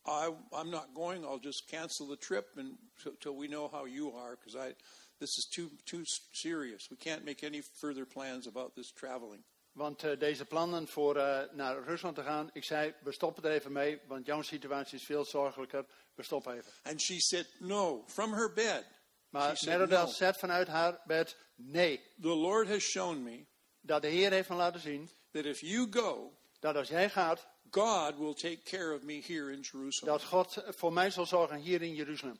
I, 0.07 0.33
I'm 0.51 0.69
not 0.69 0.87
going. 0.93 1.25
I'll 1.25 1.39
just 1.41 1.65
cancel 1.67 2.07
the 2.07 2.17
trip 2.17 2.57
and 2.57 2.77
until 3.05 3.37
we 3.37 3.47
know 3.47 3.71
how 3.71 3.87
you 3.87 4.15
are, 4.15 4.35
because 4.35 4.69
I, 4.69 4.75
this 5.17 5.37
is 5.37 5.47
too 5.49 5.69
too 5.83 6.01
serious. 6.31 6.87
We 6.89 6.95
can't 6.97 7.23
make 7.25 7.45
any 7.45 7.61
further 7.79 8.05
plans 8.05 8.47
about 8.47 8.73
this 8.75 8.91
traveling. 8.91 9.43
Want 9.71 10.03
eh, 10.03 10.19
deze 10.19 10.45
plannen 10.45 10.87
voor 10.87 11.15
eh, 11.17 11.53
naar 11.53 11.83
Rusland 11.83 12.15
te 12.15 12.23
gaan, 12.23 12.49
ik 12.53 12.63
zei, 12.63 12.93
we 13.03 13.11
stoppen 13.11 13.43
er 13.43 13.51
even 13.51 13.71
mee, 13.71 13.99
want 14.07 14.25
jouw 14.25 14.41
situatie 14.41 14.97
is 14.97 15.05
veel 15.05 15.25
zorgelijker. 15.25 15.85
We 16.15 16.23
stoppen 16.23 16.53
even. 16.57 16.71
And 16.83 17.01
she 17.01 17.19
said, 17.19 17.47
No, 17.59 18.03
from 18.07 18.33
her 18.33 18.53
bed. 18.53 18.85
Maar 19.29 19.57
Merodel 19.65 20.05
no. 20.05 20.11
zegt 20.11 20.39
vanuit 20.39 20.67
haar 20.67 21.01
bed, 21.05 21.37
nee. 21.55 22.01
The 22.21 22.27
Lord 22.27 22.67
has 22.67 22.83
shown 22.83 23.23
me 23.23 23.45
Dat 23.81 24.01
de 24.01 24.07
Heer 24.07 24.31
heeft 24.31 24.49
me 24.49 24.55
laten 24.55 24.79
zien, 24.81 25.09
that 25.31 25.45
if 25.45 25.59
you 25.61 25.87
go, 25.89 26.37
dat 26.59 26.75
als 26.75 26.87
jij 26.87 27.09
gaat, 27.09 27.47
God 27.71 28.17
will 28.17 28.33
take 28.33 28.57
care 28.63 28.95
of 28.95 29.01
me 29.03 29.21
here 29.25 29.51
in 29.51 29.59
Jerusalem. 29.61 30.13
dat 30.13 30.23
God 30.23 30.63
voor 30.67 30.93
mij 30.93 31.09
zal 31.09 31.25
zorgen 31.25 31.57
hier 31.57 31.81
in 31.81 31.93
Jeruzalem. 31.95 32.39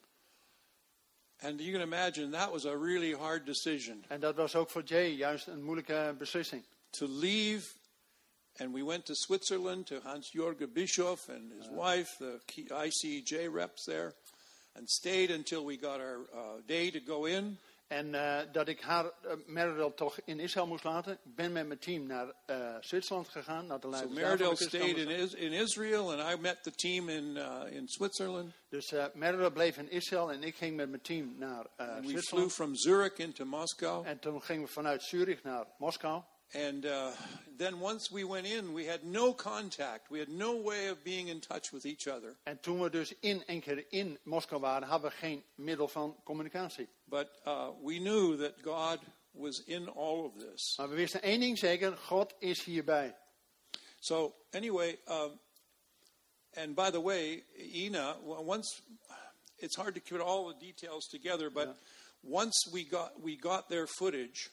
And 1.41 1.59
you 1.61 1.71
can 1.71 1.81
imagine 1.81 2.31
that 2.31 2.51
was 2.51 2.65
a 2.65 2.75
really 2.77 3.13
hard 3.13 3.45
decision 3.45 4.05
En 4.07 4.19
dat 4.19 4.35
was 4.35 4.55
ook 4.55 4.69
voor 4.69 4.83
Jay 4.83 5.09
juist 5.09 5.47
een 5.47 5.63
moeilijke 5.63 6.15
beslissing. 6.17 6.65
to 6.89 7.07
leave. 7.07 7.77
And 8.57 8.73
we 8.73 8.83
went 8.83 9.05
to 9.05 9.13
Switzerland 9.13 9.85
to 9.87 9.99
Hans 10.01 10.31
Jorge 10.31 10.67
Bischoff 10.67 11.29
and 11.29 11.51
his 11.51 11.67
wife, 11.69 12.17
the 12.17 12.41
ICJ 12.67 13.47
reps 13.53 13.83
there, 13.83 14.15
and 14.79 14.89
stayed 14.89 15.29
until 15.29 15.65
we 15.65 15.77
got 15.81 15.99
our 15.99 16.19
uh, 16.33 16.39
day 16.65 16.91
to 16.91 16.99
go 17.05 17.25
in. 17.25 17.59
En 17.87 18.15
eh, 18.15 18.39
dat 18.51 18.67
ik 18.67 18.81
haar, 18.81 19.05
uh, 19.05 19.31
Merodel, 19.45 19.93
toch 19.93 20.19
in 20.25 20.39
Israël 20.39 20.67
moest 20.67 20.83
laten. 20.83 21.13
Ik 21.13 21.35
ben 21.35 21.51
met 21.51 21.67
mijn 21.67 21.79
team 21.79 22.05
naar 22.07 22.33
eh, 22.45 22.75
Zwitserland 22.81 23.27
gegaan, 23.29 23.65
naar 23.67 23.79
de 23.79 23.85
So 23.85 23.91
leiders 23.91 24.13
Meridel 24.15 24.55
stayed 24.55 24.97
in. 24.97 25.07
Is- 25.09 25.33
in 25.33 25.51
Israel, 25.51 26.11
and 26.13 26.33
I 26.37 26.41
met 26.41 26.63
the 26.63 26.71
team 26.71 27.09
in, 27.09 27.23
uh, 27.35 27.61
in 27.69 27.87
Switzerland. 27.87 28.53
Dus 28.69 28.91
uh, 28.91 29.05
Merodel 29.13 29.51
bleef 29.51 29.77
in 29.77 29.89
Israël 29.91 30.31
en 30.31 30.43
ik 30.43 30.55
ging 30.55 30.75
met 30.75 30.89
mijn 30.89 31.01
team 31.01 31.35
naar 31.37 31.65
eh, 31.75 31.87
And 31.87 31.95
we 31.95 32.01
flew 32.01 32.09
Zwitserland. 32.11 32.53
from 32.53 32.75
Zurich 32.75 33.17
into 33.17 33.45
Moscow. 33.45 34.07
En 34.07 34.19
toen 34.19 34.41
gingen 34.41 34.65
we 34.65 34.71
vanuit 34.71 35.03
Zurich 35.03 35.43
naar 35.43 35.65
Moskou. 35.77 36.21
And 36.51 36.85
uh, 36.85 37.11
then 37.57 37.79
once 37.79 38.11
we 38.11 38.23
went 38.23 38.47
in, 38.47 38.73
we 38.73 38.85
had 38.85 39.03
no 39.03 39.33
contact. 39.33 40.09
We 40.09 40.19
had 40.19 40.29
no 40.29 40.55
way 40.55 40.87
of 40.87 41.03
being 41.03 41.27
in 41.27 41.41
touch 41.41 41.71
with 41.71 41.85
each 41.85 42.07
other. 42.07 42.35
En 42.43 42.59
toen 42.59 42.79
we 42.79 42.89
dus 42.89 43.13
in 43.19 43.43
keer 43.61 43.85
in 43.89 44.17
Moskou 44.23 44.59
waren, 44.59 44.87
hadden 44.87 45.09
we 45.09 45.15
geen 45.15 45.43
middel 45.55 45.87
van 45.87 46.15
communicatie. 46.23 46.87
But 47.05 47.27
uh, 47.45 47.69
we 47.83 47.99
knew 47.99 48.37
that 48.37 48.61
God 48.63 48.99
was 49.31 49.63
in 49.65 49.87
all 49.89 50.25
of 50.25 50.37
this. 50.37 50.75
Maar 50.77 50.89
we 50.89 50.95
wisten 50.95 51.21
één 51.21 51.39
ding 51.39 51.57
zeker, 51.57 51.97
God 51.97 52.33
is 52.39 52.63
hierbij. 52.63 53.15
So 53.99 54.33
anyway, 54.51 54.97
um, 55.07 55.39
and 56.53 56.75
by 56.75 56.89
the 56.89 57.01
way, 57.01 57.43
Ina, 57.57 58.15
once 58.23 58.81
it's 59.57 59.75
hard 59.75 59.95
to 59.95 60.01
put 60.01 60.21
all 60.21 60.47
the 60.47 60.65
details 60.65 61.07
together, 61.07 61.51
but 61.51 61.77
once 62.21 62.69
we 62.71 62.83
got 62.83 63.21
we 63.21 63.35
got 63.35 63.67
their 63.69 63.87
footage, 63.87 64.49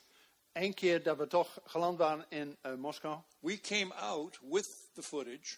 Eén 0.61 0.73
keer 0.73 1.03
dat 1.03 1.17
we 1.17 1.27
toch 1.27 1.57
geland 1.65 1.97
waren 1.97 2.25
in 2.29 2.57
eh, 2.61 2.73
Moskou. 2.73 3.17
we 3.39 3.59
came 3.59 3.93
out 3.93 4.39
with 4.41 4.69
the 4.93 5.03
footage, 5.03 5.57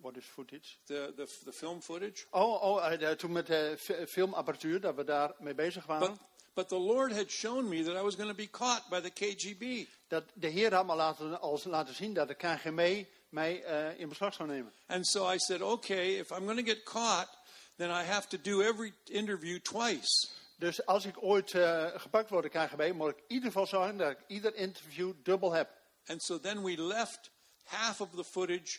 Wat 0.00 0.16
is 0.16 0.24
footage? 0.24 0.76
the 0.84 1.12
the, 1.16 1.26
the 1.44 1.52
film 1.52 1.82
footage. 1.82 2.26
Oh, 2.30 2.62
oh 2.62 2.92
eh, 2.92 3.10
toen 3.10 3.32
met 3.32 3.46
de 3.46 3.74
fi- 3.78 4.06
filmapparatuur, 4.06 4.80
dat 4.80 4.94
we 4.94 5.04
daar 5.04 5.34
mee 5.38 5.54
bezig 5.54 5.86
waren. 5.86 6.08
But 6.08 6.18
but 6.54 6.68
the 6.68 6.78
Lord 6.78 7.12
had 7.12 7.30
shown 7.30 7.68
me 7.68 7.82
that 7.82 7.94
I 7.96 8.00
was 8.02 8.14
going 8.14 8.28
to 8.30 8.34
be 8.36 8.50
caught 8.50 8.88
by 8.88 9.00
the 9.00 9.10
KGB. 9.10 9.88
dat 10.08 10.24
de 10.34 10.48
Heer 10.48 10.74
had 10.74 10.86
me 10.86 10.94
laten, 10.94 11.40
als 11.40 11.64
laten 11.64 11.94
zien 11.94 12.14
dat 12.14 12.28
de 12.28 12.34
KGB 12.34 13.04
mij 13.28 13.62
eh, 13.64 14.00
in 14.00 14.08
beslag 14.08 14.34
zou 14.34 14.48
nemen. 14.48 14.72
And 14.86 15.06
so 15.06 15.32
I 15.32 15.38
said, 15.38 15.60
okay, 15.60 16.18
if 16.18 16.30
I'm 16.30 16.44
going 16.44 16.58
to 16.58 16.72
get 16.72 16.82
caught, 16.84 17.28
then 17.76 17.90
I 17.90 18.04
have 18.04 18.28
to 18.28 18.38
do 18.42 18.62
every 18.62 18.92
interview 19.04 19.58
twice. 19.60 20.28
Dus 20.56 20.86
als 20.86 21.04
ik 21.04 21.22
ooit 21.22 21.54
eh, 21.54 21.86
gepakt 21.94 22.30
word 22.30 22.42
door 22.42 22.52
de 22.52 22.66
KGB, 22.66 22.92
moet 22.92 23.10
ik 23.10 23.16
in 23.16 23.24
ieder 23.26 23.46
geval 23.46 23.66
zorgen 23.66 23.96
dat 23.96 24.10
ik 24.10 24.18
ieder 24.26 24.54
interview 24.54 25.12
dubbel 25.22 25.52
heb. 25.52 25.68
And 26.06 26.22
so 26.22 26.40
then 26.40 26.62
we 26.62 26.82
left 26.82 27.30
half 27.64 28.00
of 28.00 28.08
the 28.14 28.24
footage 28.24 28.78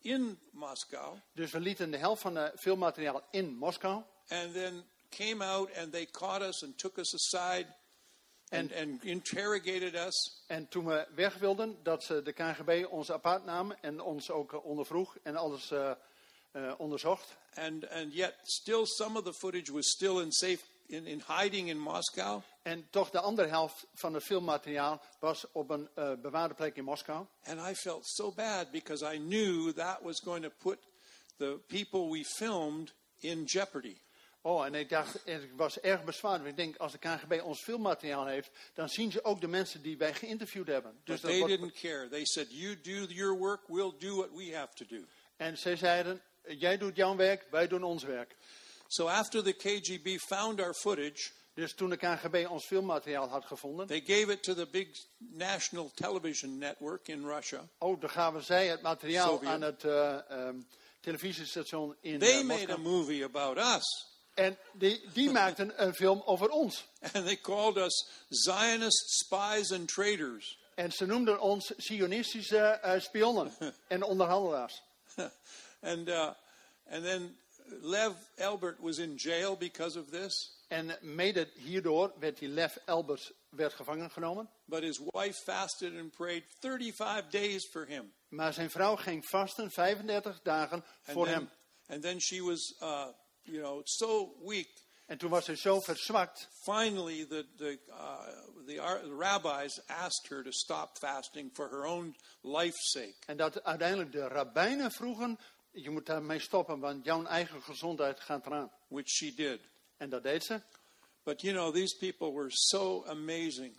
in 0.00 0.38
Moscow 0.50 1.18
Dus 1.32 1.50
we 1.50 1.60
lieten 1.60 1.90
de 1.90 1.96
helft 1.96 2.22
van 2.22 2.36
het 2.36 2.60
filmmateriaal 2.60 3.22
in 3.30 3.56
Moskou. 3.56 4.02
and 4.28 4.54
then 4.54 4.84
came 5.10 5.44
out 5.44 5.76
and 5.76 5.92
they 5.92 6.06
caught 6.06 6.42
us 6.42 6.62
and 6.62 6.78
took 6.78 6.98
us 6.98 7.14
aside 7.14 7.66
and, 8.52 8.72
and 8.72 9.04
interrogated 9.04 9.94
us. 9.94 10.44
En 10.46 10.68
toen 10.68 10.86
we 10.86 11.06
weg 11.14 11.38
wilden, 11.38 11.76
dat 11.82 12.04
ze 12.04 12.22
de 12.22 12.32
KGB 12.32 12.86
ons 12.90 13.10
apart 13.10 13.44
namen 13.44 13.82
en 13.82 14.00
ons 14.00 14.30
ook 14.30 14.52
eh, 14.52 14.64
ondervroeg 14.64 15.16
en 15.22 15.36
alles 15.36 15.70
eh, 15.70 15.90
eh, 16.52 16.72
onderzocht. 16.78 17.36
And, 17.54 17.88
and 17.88 18.14
yet, 18.14 18.34
still, 18.42 18.86
some 18.86 19.18
of 19.18 19.24
the 19.24 19.32
footage 19.32 19.72
was 19.72 19.90
still 19.90 20.20
in 20.20 20.32
safe 20.32 20.58
in, 20.90 21.06
in 21.06 21.22
hiding 21.26 21.68
in 21.68 21.78
Moscow. 21.78 22.42
En 22.62 22.86
toch 22.90 23.10
de 23.10 23.20
andere 23.20 23.48
helft 23.48 23.86
van 23.94 24.14
het 24.14 24.22
filmmateriaal 24.24 25.02
was 25.20 25.44
op 25.52 25.70
een 25.70 25.88
eh, 25.94 26.12
bewaarde 26.22 26.54
plek 26.54 26.76
in 26.76 26.84
Moskou. 26.84 27.26
And 27.44 27.70
I 27.70 27.74
felt 27.74 28.06
so 28.06 28.32
bad 28.32 28.70
because 28.70 29.14
I 29.14 29.18
knew 29.18 29.72
that 29.72 30.00
was 30.02 30.20
going 30.20 30.44
to 30.44 30.50
put 30.58 30.78
the 31.36 31.60
people 31.66 32.10
we 32.10 32.24
filmed 32.24 32.94
in 33.18 33.44
jeopardy. 33.44 33.96
Oh, 34.42 34.64
en 34.64 34.74
ik 34.74 34.88
dacht, 34.88 35.26
ik 35.26 35.50
was 35.56 35.80
erg 35.80 36.04
bezwaard. 36.04 36.44
Ik 36.46 36.56
denk, 36.56 36.76
als 36.76 36.92
de 36.92 36.98
KGB 36.98 37.40
ons 37.44 37.62
filmmateriaal 37.62 38.26
heeft, 38.26 38.50
dan 38.74 38.88
zien 38.88 39.12
ze 39.12 39.24
ook 39.24 39.40
de 39.40 39.48
mensen 39.48 39.82
die 39.82 39.96
wij 39.98 40.14
geïnterviewd 40.14 40.66
hebben. 40.66 40.92
But 40.96 41.06
Dus 41.06 41.20
dat 41.20 41.30
they 41.30 41.38
wordt- 41.40 41.54
didn't 41.56 41.80
care. 41.80 42.08
They 42.08 42.24
said, 42.24 42.46
You 42.50 42.80
do 42.80 42.90
your 43.04 43.38
work, 43.38 43.68
we'll 43.68 43.92
do 43.98 44.16
what 44.16 44.28
we 44.34 44.54
have 44.56 44.74
to 44.74 44.84
do. 44.86 45.04
En 45.36 45.58
zij 45.58 45.76
zeiden, 45.76 46.22
jij 46.46 46.78
doet 46.78 46.96
jouw 46.96 47.16
werk, 47.16 47.46
wij 47.50 47.68
doen 47.68 47.82
ons 47.82 48.02
werk. 48.02 48.36
So 48.92 49.08
after 49.08 49.42
the 49.42 49.52
KGB 49.52 50.18
found 50.18 50.60
our 50.60 50.74
footage, 50.74 51.30
Dus 51.54 51.74
toen 51.74 51.90
de 51.90 51.96
KGB 51.96 52.46
ons 52.48 52.64
filmmateriaal 52.64 53.28
had 53.28 53.44
gevonden, 53.44 53.86
they 53.86 54.00
gave 54.00 54.32
it 54.32 54.42
to 54.42 54.54
the 54.54 54.66
big 54.66 54.88
national 55.18 55.90
television 55.94 56.58
network 56.58 57.08
in 57.08 57.26
Russia. 57.26 57.68
oh, 57.78 58.00
dan 58.00 58.10
gaven 58.10 58.44
zij 58.44 58.66
het 58.66 58.82
materiaal 58.82 59.28
Sovjet. 59.28 59.48
aan 59.48 59.60
het 59.60 59.84
eh, 59.84 60.30
ehm, 60.30 60.56
televisiestation 61.00 61.96
in 62.00 62.18
They 62.18 62.38
eh, 62.38 62.44
made 62.44 62.72
a 62.72 62.76
movie 62.76 63.24
about 63.24 63.58
us. 63.58 64.06
En 64.34 64.58
die, 64.72 65.02
die 65.12 65.30
maakten 65.40 65.82
een 65.86 65.94
film 65.94 66.22
over 66.24 66.48
ons. 66.48 66.86
And 67.12 67.24
they 67.24 67.40
called 67.40 67.76
us 67.76 68.08
Zionist 68.28 69.10
spies 69.10 69.72
and 69.72 69.88
traitors. 69.88 70.58
En 70.74 70.92
ze 70.92 71.06
noemden 71.06 71.40
ons 71.40 71.72
sionistische 71.76 72.58
eh, 72.58 73.00
spionnen 73.00 73.52
en 73.88 74.02
onderhandelaars. 74.02 74.82
and, 75.80 76.08
uh, 76.08 76.30
and 76.90 77.04
then 77.04 77.38
Lev 77.80 78.12
Elbert 78.36 78.78
was 78.80 78.98
in 78.98 79.14
jail 79.16 79.56
because 79.56 79.98
of 79.98 80.08
this. 80.10 80.58
En 80.68 80.96
mede 81.00 81.48
hierdoor 81.54 82.12
werd 82.18 82.38
die 82.38 82.48
Lev 82.48 82.76
Elbers 82.86 83.32
werd 83.48 83.72
gevangen 83.72 84.10
genomen. 84.10 84.48
But 84.64 84.82
his 84.82 85.00
wife 85.12 85.42
fasted 85.44 85.98
and 85.98 86.10
prayed 86.16 86.44
35 86.60 87.30
days 87.30 87.68
for 87.70 87.86
him. 87.86 88.12
Maar 88.28 88.52
zijn 88.52 88.70
vrouw 88.70 88.96
ging 88.96 89.26
vasten 89.26 89.70
35 89.70 90.40
dagen 90.42 90.84
And 90.84 90.84
voor 91.16 91.24
then, 91.24 91.34
hem. 91.34 91.50
and 91.88 92.02
then 92.02 92.20
she 92.20 92.42
was, 92.42 92.74
uh, 92.82 93.06
you 93.42 93.58
know, 93.58 93.80
so 93.84 94.34
weak. 94.44 94.68
En 95.06 95.18
toen 95.18 95.30
was 95.30 95.46
hij 95.46 95.56
zo 95.56 95.80
verzwakt. 95.80 96.48
Finally, 96.62 97.26
the, 97.26 97.46
the, 97.56 97.78
uh, 97.88 98.18
the 98.66 99.14
rabbis 99.18 99.80
asked 99.86 100.28
her 100.28 100.42
to 100.42 100.50
stop 100.50 100.98
fasting 100.98 101.50
for 101.54 101.68
her 101.70 101.84
own 101.84 102.16
life's 102.42 102.90
sake. 102.90 103.14
En 103.26 103.36
dat 103.36 103.64
uiteindelijk 103.64 104.12
de 104.12 104.28
rabbijnen 104.28 104.90
vroegen, 104.92 105.38
je 105.72 105.90
moet 105.90 106.06
daarmee 106.06 106.38
stoppen, 106.38 106.78
want 106.80 107.04
jouw 107.04 107.24
eigen 107.24 107.62
gezondheid 107.62 108.20
gaat 108.20 108.46
eraan. 108.46 108.72
which 108.88 109.08
she 109.08 109.34
did. 109.34 109.60
En 109.96 110.10
dat 110.10 110.22
deed 110.22 110.44
ze. 110.44 110.60
But 111.22 111.40
you 111.40 111.54
know, 111.54 111.74
these 111.74 111.96
people 111.96 112.32
were 112.32 112.50
so 112.50 113.04
amazing. 113.04 113.76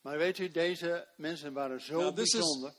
Maar 0.00 0.18
weet 0.18 0.38
u, 0.38 0.48
deze 0.50 1.08
mensen 1.16 1.52
waren 1.52 1.80
zo 1.80 2.12
this 2.12 2.24
is- 2.24 2.30
bijzonder. 2.32 2.72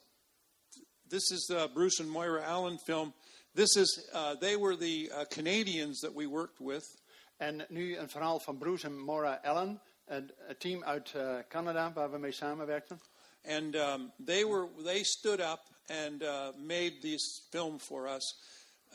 This 1.07 1.29
is 1.29 1.45
the 1.45 1.69
Bruce 1.73 2.01
and 2.01 2.11
Moira 2.11 2.45
Allen 2.45 2.79
film. 2.79 3.13
This 3.53 3.75
is, 3.75 4.09
uh, 4.13 4.31
they 4.39 4.57
were 4.57 4.77
the 4.77 5.07
uh, 5.09 5.23
Canadians 5.25 5.99
that 5.99 6.13
we 6.13 6.27
worked 6.27 6.59
with. 6.59 7.03
En 7.37 7.65
nu 7.69 7.97
een 7.97 8.09
verhaal 8.09 8.39
van 8.39 8.57
Bruce 8.57 8.85
en 8.85 9.05
Maura 9.05 9.39
Allen, 9.43 9.81
een, 10.05 10.31
een 10.47 10.57
team 10.57 10.83
uit 10.83 11.13
eh, 11.13 11.39
Canada 11.49 11.93
waar 11.93 12.11
we 12.11 12.17
mee 12.17 12.31
samenwerkten. 12.31 12.99
And 13.43 13.75
um, 13.75 14.13
they, 14.25 14.45
were, 14.45 14.69
they 14.83 15.03
stood 15.03 15.39
up 15.39 15.59
and 15.89 16.21
uh, 16.21 16.51
made 16.57 17.01
this 17.01 17.47
film 17.49 17.79
for 17.79 18.07
us 18.07 18.35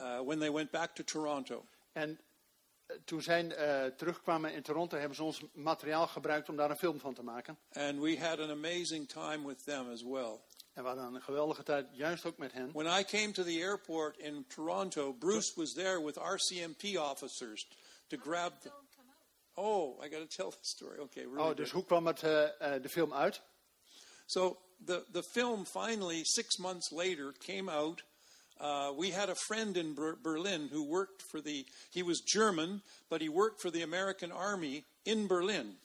uh, 0.01 0.23
when 0.23 0.39
they 0.39 0.51
went 0.51 0.71
back 0.71 0.95
to 0.95 1.05
Toronto. 1.05 1.65
En 1.93 2.21
eh, 2.87 2.97
toen 3.05 3.23
zij 3.23 3.49
eh, 3.49 3.87
terugkwamen 3.97 4.53
in 4.53 4.63
Toronto, 4.63 4.97
hebben 4.97 5.17
ze 5.17 5.23
ons 5.23 5.43
materiaal 5.53 6.07
gebruikt 6.07 6.49
om 6.49 6.57
daar 6.57 6.71
een 6.71 6.77
film 6.77 7.01
van 7.01 7.15
te 7.15 7.23
maken. 7.23 7.59
And 7.73 8.01
we 8.01 8.19
had 8.19 8.39
an 8.39 8.51
amazing 8.51 9.09
time 9.09 9.47
with 9.47 9.65
them 9.65 9.91
as 9.91 10.03
well. 10.03 10.39
En 10.73 10.83
we 10.83 10.89
hadden 10.89 11.15
een 11.15 11.23
geweldige 11.23 11.63
tijd, 11.63 11.87
juist 11.93 12.25
ook 12.25 12.39
met 12.39 12.53
hen. 12.53 12.73
When 12.73 13.01
I 13.01 13.05
came 13.05 13.33
to 13.33 13.43
the 13.43 13.61
airport 13.63 14.19
in 14.19 14.45
Toronto, 14.47 15.13
Bruce 15.13 15.53
was 15.57 15.73
there 15.73 16.05
with 16.05 16.17
RCMP 16.17 16.99
officers 16.99 17.69
to 18.07 18.17
grab 18.17 18.53
the. 18.61 18.71
Oh, 19.55 20.05
I 20.05 20.09
got 20.09 20.31
to 20.31 20.37
tell 20.37 20.51
the 20.51 20.57
story. 20.61 20.99
Okay, 20.99 21.23
really. 21.23 21.39
Oh, 21.39 21.47
good. 21.47 21.57
dus 21.57 21.71
hoe 21.71 21.85
kwam 21.85 22.07
het, 22.07 22.23
eh, 22.23 22.83
de 22.83 22.89
film 22.89 23.13
uit? 23.13 23.43
So 24.27 24.61
the, 24.87 25.05
the 25.13 25.23
film 25.23 25.65
finally, 25.65 26.23
six 26.25 26.59
months 26.59 26.93
later, 26.93 27.33
came 27.33 27.69
out. 27.69 28.03
Uh, 28.61 28.93
we 28.97 29.11
had 29.11 29.29
a 29.31 29.35
friend 29.35 29.77
in 29.77 29.95
Ber- 29.95 30.19
Berlin 30.23 30.69
who 30.73 30.83
worked 30.83 31.23
for 31.23 31.41
the, 31.41 31.65
he 31.91 32.03
was 32.03 32.21
German, 32.21 32.83
but 33.09 33.21
he 33.21 33.29
worked 33.29 33.61
for 33.61 33.71
the 33.71 33.83
American 33.83 34.33
Army 34.33 34.85
in 35.05 35.27
Berlin. 35.27 35.77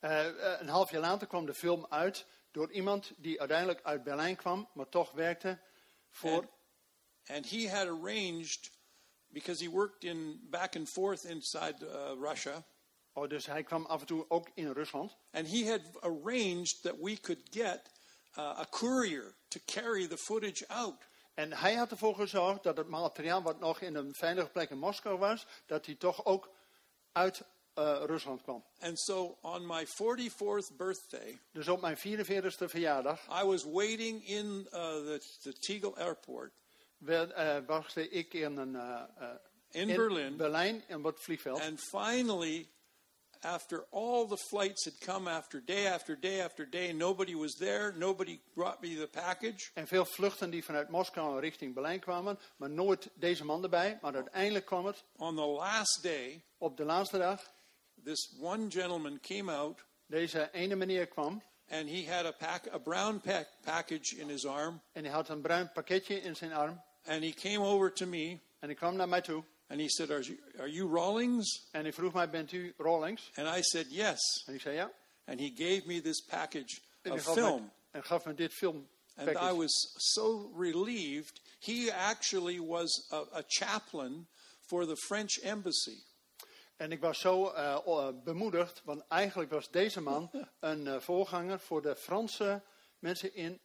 Eh, 0.00 0.26
eh, 0.26 0.60
een 0.60 0.68
half 0.68 0.90
jaar 0.90 1.00
later 1.00 1.26
kwam 1.26 1.46
de 1.46 1.54
film 1.54 1.86
uit. 1.90 2.24
door 2.52 2.70
iemand 2.72 3.12
die 3.16 3.38
uiteindelijk 3.40 3.80
uit 3.82 4.02
Berlijn 4.04 4.36
kwam, 4.36 4.68
maar 4.74 4.88
toch 4.88 5.12
werkte 5.12 5.58
voor. 6.10 6.30
And, 6.40 6.48
and 7.26 7.50
he 7.50 7.68
had 7.68 7.86
arranged, 7.88 8.70
because 9.28 9.64
he 9.64 9.70
worked 9.70 10.04
in 10.04 10.40
back 10.50 10.76
and 10.76 10.88
forth 10.88 11.24
inside 11.24 11.74
uh, 11.82 12.28
Russia, 12.30 12.64
Oh, 13.14 13.28
dus 13.28 13.46
hij 13.46 13.62
kwam 13.62 13.86
af 13.86 14.00
en 14.00 14.06
toe 14.06 14.24
ook 14.28 14.50
in 14.54 14.72
Rusland. 14.72 15.16
and 15.32 15.46
he 15.48 15.68
had 15.70 15.80
arranged 16.00 16.82
that 16.82 16.94
we 16.98 17.16
could 17.16 17.40
get 17.50 17.90
uh, 18.38 18.58
a 18.58 18.66
courier 18.70 19.34
to 19.48 19.60
carry 19.64 20.06
the 20.06 20.18
footage 20.18 20.68
out. 20.68 21.06
En 21.34 21.52
hij 21.52 21.74
had 21.74 21.90
ervoor 21.90 22.14
gezorgd 22.14 22.62
dat 22.62 22.76
het 22.76 22.88
materiaal 22.88 23.42
wat 23.42 23.60
nog 23.60 23.80
in 23.80 23.94
een 23.94 24.14
veilige 24.14 24.48
plek 24.48 24.70
in 24.70 24.78
Moskou 24.78 25.18
was, 25.18 25.46
dat 25.66 25.84
die 25.84 25.96
toch 25.96 26.24
ook 26.24 26.50
uit 27.12 27.42
eh, 27.74 28.02
Rusland 28.06 28.42
kwam. 28.42 28.64
And 28.80 29.00
so 29.00 29.38
on 29.40 29.66
my 29.66 29.86
44th 29.86 30.76
birthday, 30.76 31.40
Dus 31.52 31.68
op 31.68 31.80
mijn 31.80 31.96
44ste 31.96 32.64
verjaardag 32.64 33.42
I 33.42 33.44
was 33.44 33.64
waiting 33.64 34.26
in 34.28 34.60
uh, 34.64 34.70
the, 34.70 35.22
the 35.42 35.52
Tegel 35.52 35.96
airport 35.96 36.52
werd, 36.98 37.32
eh, 37.32 37.56
wachtte 37.66 38.08
ik 38.08 38.34
in, 38.34 38.56
een, 38.56 38.76
eh, 38.76 39.28
in, 39.70 39.88
in 39.88 39.96
Berlin. 39.96 40.36
Berlijn 40.36 40.82
in 40.86 41.04
het 41.04 41.20
vliegveld. 41.20 41.60
And 41.60 41.80
finally, 41.80 42.68
after 43.44 43.84
all 43.90 44.26
the 44.26 44.36
flights 44.36 44.84
had 44.84 45.00
come 45.00 45.30
after 45.30 45.64
day 45.64 45.86
after 45.86 46.16
day 46.20 46.40
after 46.40 46.68
day, 46.70 46.92
nobody 46.92 47.34
was 47.34 47.54
there, 47.54 47.92
nobody 47.96 48.40
brought 48.54 48.82
me 48.82 48.94
the 48.94 49.06
package. 49.06 49.70
En 49.74 49.86
veel 49.86 50.04
vluchten 50.04 50.50
die 50.50 50.64
vanuit 50.64 50.88
Moskou 50.88 51.40
richting 51.40 51.74
Berlijn 51.74 52.00
kwamen, 52.00 52.38
maar 52.56 52.70
nooit 52.70 53.10
deze 53.14 53.44
man 53.44 53.62
erbij. 53.62 53.98
Maar 54.02 54.14
uiteindelijk 54.14 54.64
kwam 54.64 54.86
het 54.86 55.04
On 55.16 55.34
the 55.34 55.46
last 55.46 56.02
day, 56.02 56.44
op 56.58 56.76
de 56.76 56.84
laatste 56.84 57.18
dag. 57.18 57.50
this 58.04 58.34
one 58.40 58.70
gentleman 58.70 59.20
came 59.20 59.52
out 59.52 59.84
Deze 60.06 60.48
ene 60.52 60.76
meneer 60.76 61.06
kwam 61.06 61.42
and 61.68 61.88
he 61.88 62.04
had 62.04 62.26
a, 62.26 62.32
pack, 62.32 62.66
a 62.74 62.78
brown 62.78 63.20
pack, 63.20 63.46
package 63.64 64.16
in 64.16 64.28
his 64.28 64.46
arm. 64.46 64.80
en 64.92 65.04
hij 65.04 65.12
had 65.12 65.28
een 65.28 65.40
bruin 65.40 65.72
pakketje 65.72 66.20
in 66.20 66.36
zijn 66.36 66.52
arm. 66.52 66.82
And 67.04 67.22
he 67.22 67.30
came 67.30 67.58
over 67.58 67.92
to 67.92 68.06
me 68.06 68.40
En 68.62 68.68
hij 68.68 68.74
kwam 68.74 68.96
naar 68.96 69.08
mij 69.08 69.20
toe 69.20 69.44
and 69.72 69.80
he 69.80 69.88
said, 69.88 70.10
Are 70.10 70.20
you, 70.22 70.36
are 70.58 70.68
you 70.68 70.86
Rawlings? 70.86 71.68
en 71.72 71.82
hij 71.82 71.92
vroeg 71.92 72.12
mij, 72.12 72.30
bent 72.30 72.52
u 72.52 72.74
Rawlings? 72.76 73.30
And 73.34 73.46
I 73.58 73.62
said, 73.62 73.86
Yes. 73.90 74.18
En 74.46 74.54
ik 74.54 74.60
zei 74.60 74.74
ja. 74.74 74.90
And 75.24 75.40
he 75.40 75.52
gave 75.54 75.82
me 75.86 76.00
this 76.00 76.20
package 76.20 76.80
En 77.02 77.12
of 77.12 77.22
film. 77.22 77.72
en 77.90 78.02
gaf 78.04 78.24
me 78.24 78.34
dit 78.34 78.52
film. 78.52 78.88
And 79.16 79.28
I 79.28 79.52
was 79.52 79.94
so 79.96 80.52
relieved. 80.56 81.40
He 81.60 81.90
actually 81.90 82.60
was 82.60 83.08
a, 83.10 83.22
a 83.32 83.42
chaplain 83.46 84.26
for 84.60 84.86
the 84.86 84.96
French 84.96 85.38
embassy. 85.42 85.98
En 86.76 86.92
ik 86.92 87.00
was 87.00 87.20
zo 87.20 87.48
eh, 87.50 88.08
bemoedigd, 88.24 88.82
want 88.84 89.02
eigenlijk 89.08 89.50
was 89.50 89.70
deze 89.70 90.00
man 90.00 90.30
een 90.60 90.86
eh, 90.86 91.00
voorganger 91.00 91.60
voor 91.60 91.82
de 91.82 91.96
Franse 91.96 92.62
mensen 92.98 93.34
in 93.34 93.60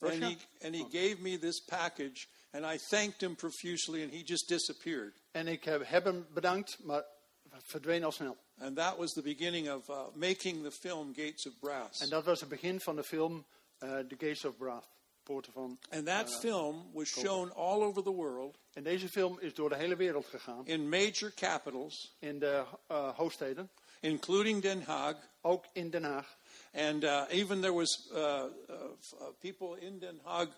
And 0.00 0.12
Russia. 0.12 0.28
he, 0.28 0.66
and 0.66 0.74
he 0.74 0.84
gave 0.90 1.20
me 1.20 1.38
this 1.38 1.60
package, 1.60 2.28
and 2.52 2.64
I 2.64 2.78
thanked 2.78 3.20
him 3.20 3.34
profusely, 3.34 4.02
and 4.02 4.12
he 4.12 4.22
just 4.24 4.48
disappeared. 4.48 5.12
En 5.38 5.46
ik 5.46 5.64
heb, 5.64 5.82
heb 5.86 6.04
hem 6.04 6.26
bedankt, 6.30 6.78
maar 6.82 7.04
verdween 7.50 8.04
al 8.04 8.12
snel. 8.12 8.36
And 8.58 8.76
that 8.76 8.96
was 8.96 9.12
the 9.12 9.22
beginning 9.22 9.70
of 9.70 9.88
uh, 9.88 10.06
making 10.14 10.62
the 10.62 10.70
film 10.70 11.14
Gates 11.14 11.46
of 11.46 11.52
Brass. 11.58 12.00
En 12.00 12.08
dat 12.08 12.24
was 12.24 12.40
het 12.40 12.48
begin 12.48 12.80
van 12.80 12.96
de 12.96 13.04
film 13.04 13.46
eh, 13.78 13.98
The 13.98 14.14
Gates 14.18 14.44
of 14.44 14.54
Wrath, 14.58 14.88
Poorten 15.22 15.52
van. 15.52 15.78
And 15.90 16.06
that 16.06 16.38
film 16.40 16.90
was 16.92 17.08
shown 17.08 17.52
all 17.54 17.82
over 17.82 18.02
the 18.02 18.12
world 18.12 18.58
En 18.72 18.82
deze 18.82 19.08
film 19.08 19.38
is 19.40 19.54
door 19.54 19.68
de 19.68 19.76
hele 19.76 19.96
wereld 19.96 20.26
gegaan, 20.26 20.66
in 20.66 20.88
major 20.88 21.32
capitals, 21.34 22.16
in 22.18 22.38
de 22.38 22.64
eh, 22.86 23.16
hoofdsteden, 23.16 23.70
including 24.00 24.62
Den 24.62 24.82
Haag. 24.82 25.16
ook 25.40 25.64
in 25.72 25.90
Den 25.90 26.04
Haag. 26.04 26.36
And 26.72 27.04
uh, 27.04 27.24
even 27.28 27.60
there 27.60 27.74
was 27.74 28.08
uh, 28.12 28.18
uh, 28.18 28.44
uh, 28.68 29.28
people 29.38 29.80
in 29.80 29.98
Den 29.98 30.20
Haag 30.24 30.48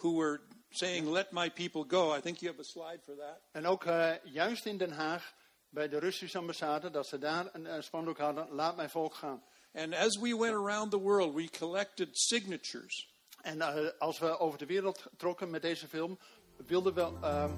who 0.00 0.16
were 0.16 0.40
saying, 0.70 1.08
"Let 1.08 1.32
my 1.32 1.50
people 1.50 1.84
go." 1.88 2.16
I 2.16 2.20
think 2.20 2.38
you 2.40 2.50
have 2.50 2.60
a 2.60 2.64
slide 2.64 3.00
for 3.04 3.16
that. 3.16 3.40
En 3.52 3.66
ook 3.66 3.84
eh, 3.84 4.10
juist 4.24 4.66
in 4.66 4.78
Den 4.78 4.92
Haag, 4.92 5.34
bij 5.68 5.88
de 5.88 5.98
Russische 5.98 6.38
ambassade, 6.38 6.90
dat 6.90 7.06
ze 7.06 7.18
daar 7.18 7.48
een, 7.52 7.66
eh, 7.66 7.80
spandoek 7.80 8.18
hadden, 8.18 8.46
laat 8.50 8.76
mijn 8.76 8.90
volk 8.90 9.14
gaan. 9.14 9.42
And 9.72 9.94
as 9.94 10.18
we 10.18 10.36
went 10.36 10.54
around 10.54 10.90
the 10.90 10.98
world, 10.98 11.34
we 11.34 11.48
collected 11.58 12.08
signatures. 12.12 13.08
En 13.42 13.60
eh, 13.60 13.90
als 13.98 14.18
we 14.18 14.38
over 14.38 14.58
de 14.58 14.66
wereld 14.66 15.06
trokken 15.16 15.50
met 15.50 15.62
deze 15.62 15.88
film, 15.88 16.18
wilden 16.66 16.94
we 16.94 17.00
ehm, 17.00 17.50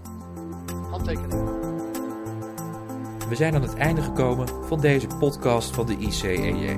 handtekeningen. 0.91 1.71
We 3.29 3.35
zijn 3.39 3.55
aan 3.55 3.63
het 3.63 3.75
einde 3.75 4.03
gekomen 4.03 4.67
van 4.67 4.81
deze 4.81 5.07
podcast 5.07 5.75
van 5.75 5.87
de 5.87 5.97
ICEJ. 5.97 6.77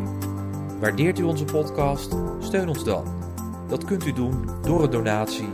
Waardeert 0.81 1.19
u 1.19 1.23
onze 1.23 1.45
podcast? 1.45 2.13
Steun 2.41 2.69
ons 2.69 2.85
dan. 2.85 3.24
Dat 3.75 3.85
kunt 3.85 4.07
u 4.07 4.13
doen 4.13 4.49
door 4.63 4.83
een 4.83 4.91
donatie 4.91 5.49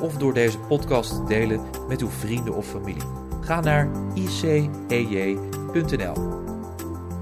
of 0.00 0.16
door 0.16 0.34
deze 0.34 0.58
podcast 0.58 1.10
te 1.10 1.24
delen 1.24 1.60
met 1.88 2.00
uw 2.00 2.08
vrienden 2.08 2.54
of 2.54 2.66
familie. 2.66 3.02
Ga 3.40 3.60
naar 3.60 3.88
icej.nl. 4.14 6.14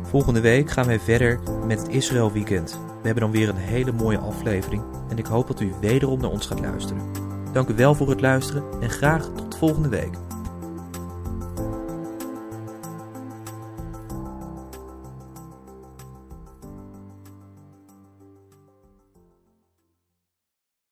Volgende 0.02 0.40
week 0.40 0.70
gaan 0.70 0.86
wij 0.86 1.00
verder 1.00 1.40
met 1.66 1.78
het 1.78 1.88
Israël 1.88 2.32
Weekend. 2.32 2.72
We 2.72 3.02
hebben 3.02 3.22
dan 3.22 3.30
weer 3.30 3.48
een 3.48 3.56
hele 3.56 3.92
mooie 3.92 4.18
aflevering 4.18 4.82
en 5.08 5.18
ik 5.18 5.26
hoop 5.26 5.46
dat 5.46 5.60
u 5.60 5.72
wederom 5.80 6.20
naar 6.20 6.30
ons 6.30 6.46
gaat 6.46 6.60
luisteren. 6.60 7.02
Dank 7.52 7.68
u 7.68 7.74
wel 7.74 7.94
voor 7.94 8.08
het 8.08 8.20
luisteren 8.20 8.64
en 8.80 8.90
graag 8.90 9.30
tot 9.34 9.56
volgende 9.56 9.88
week. 9.88 10.25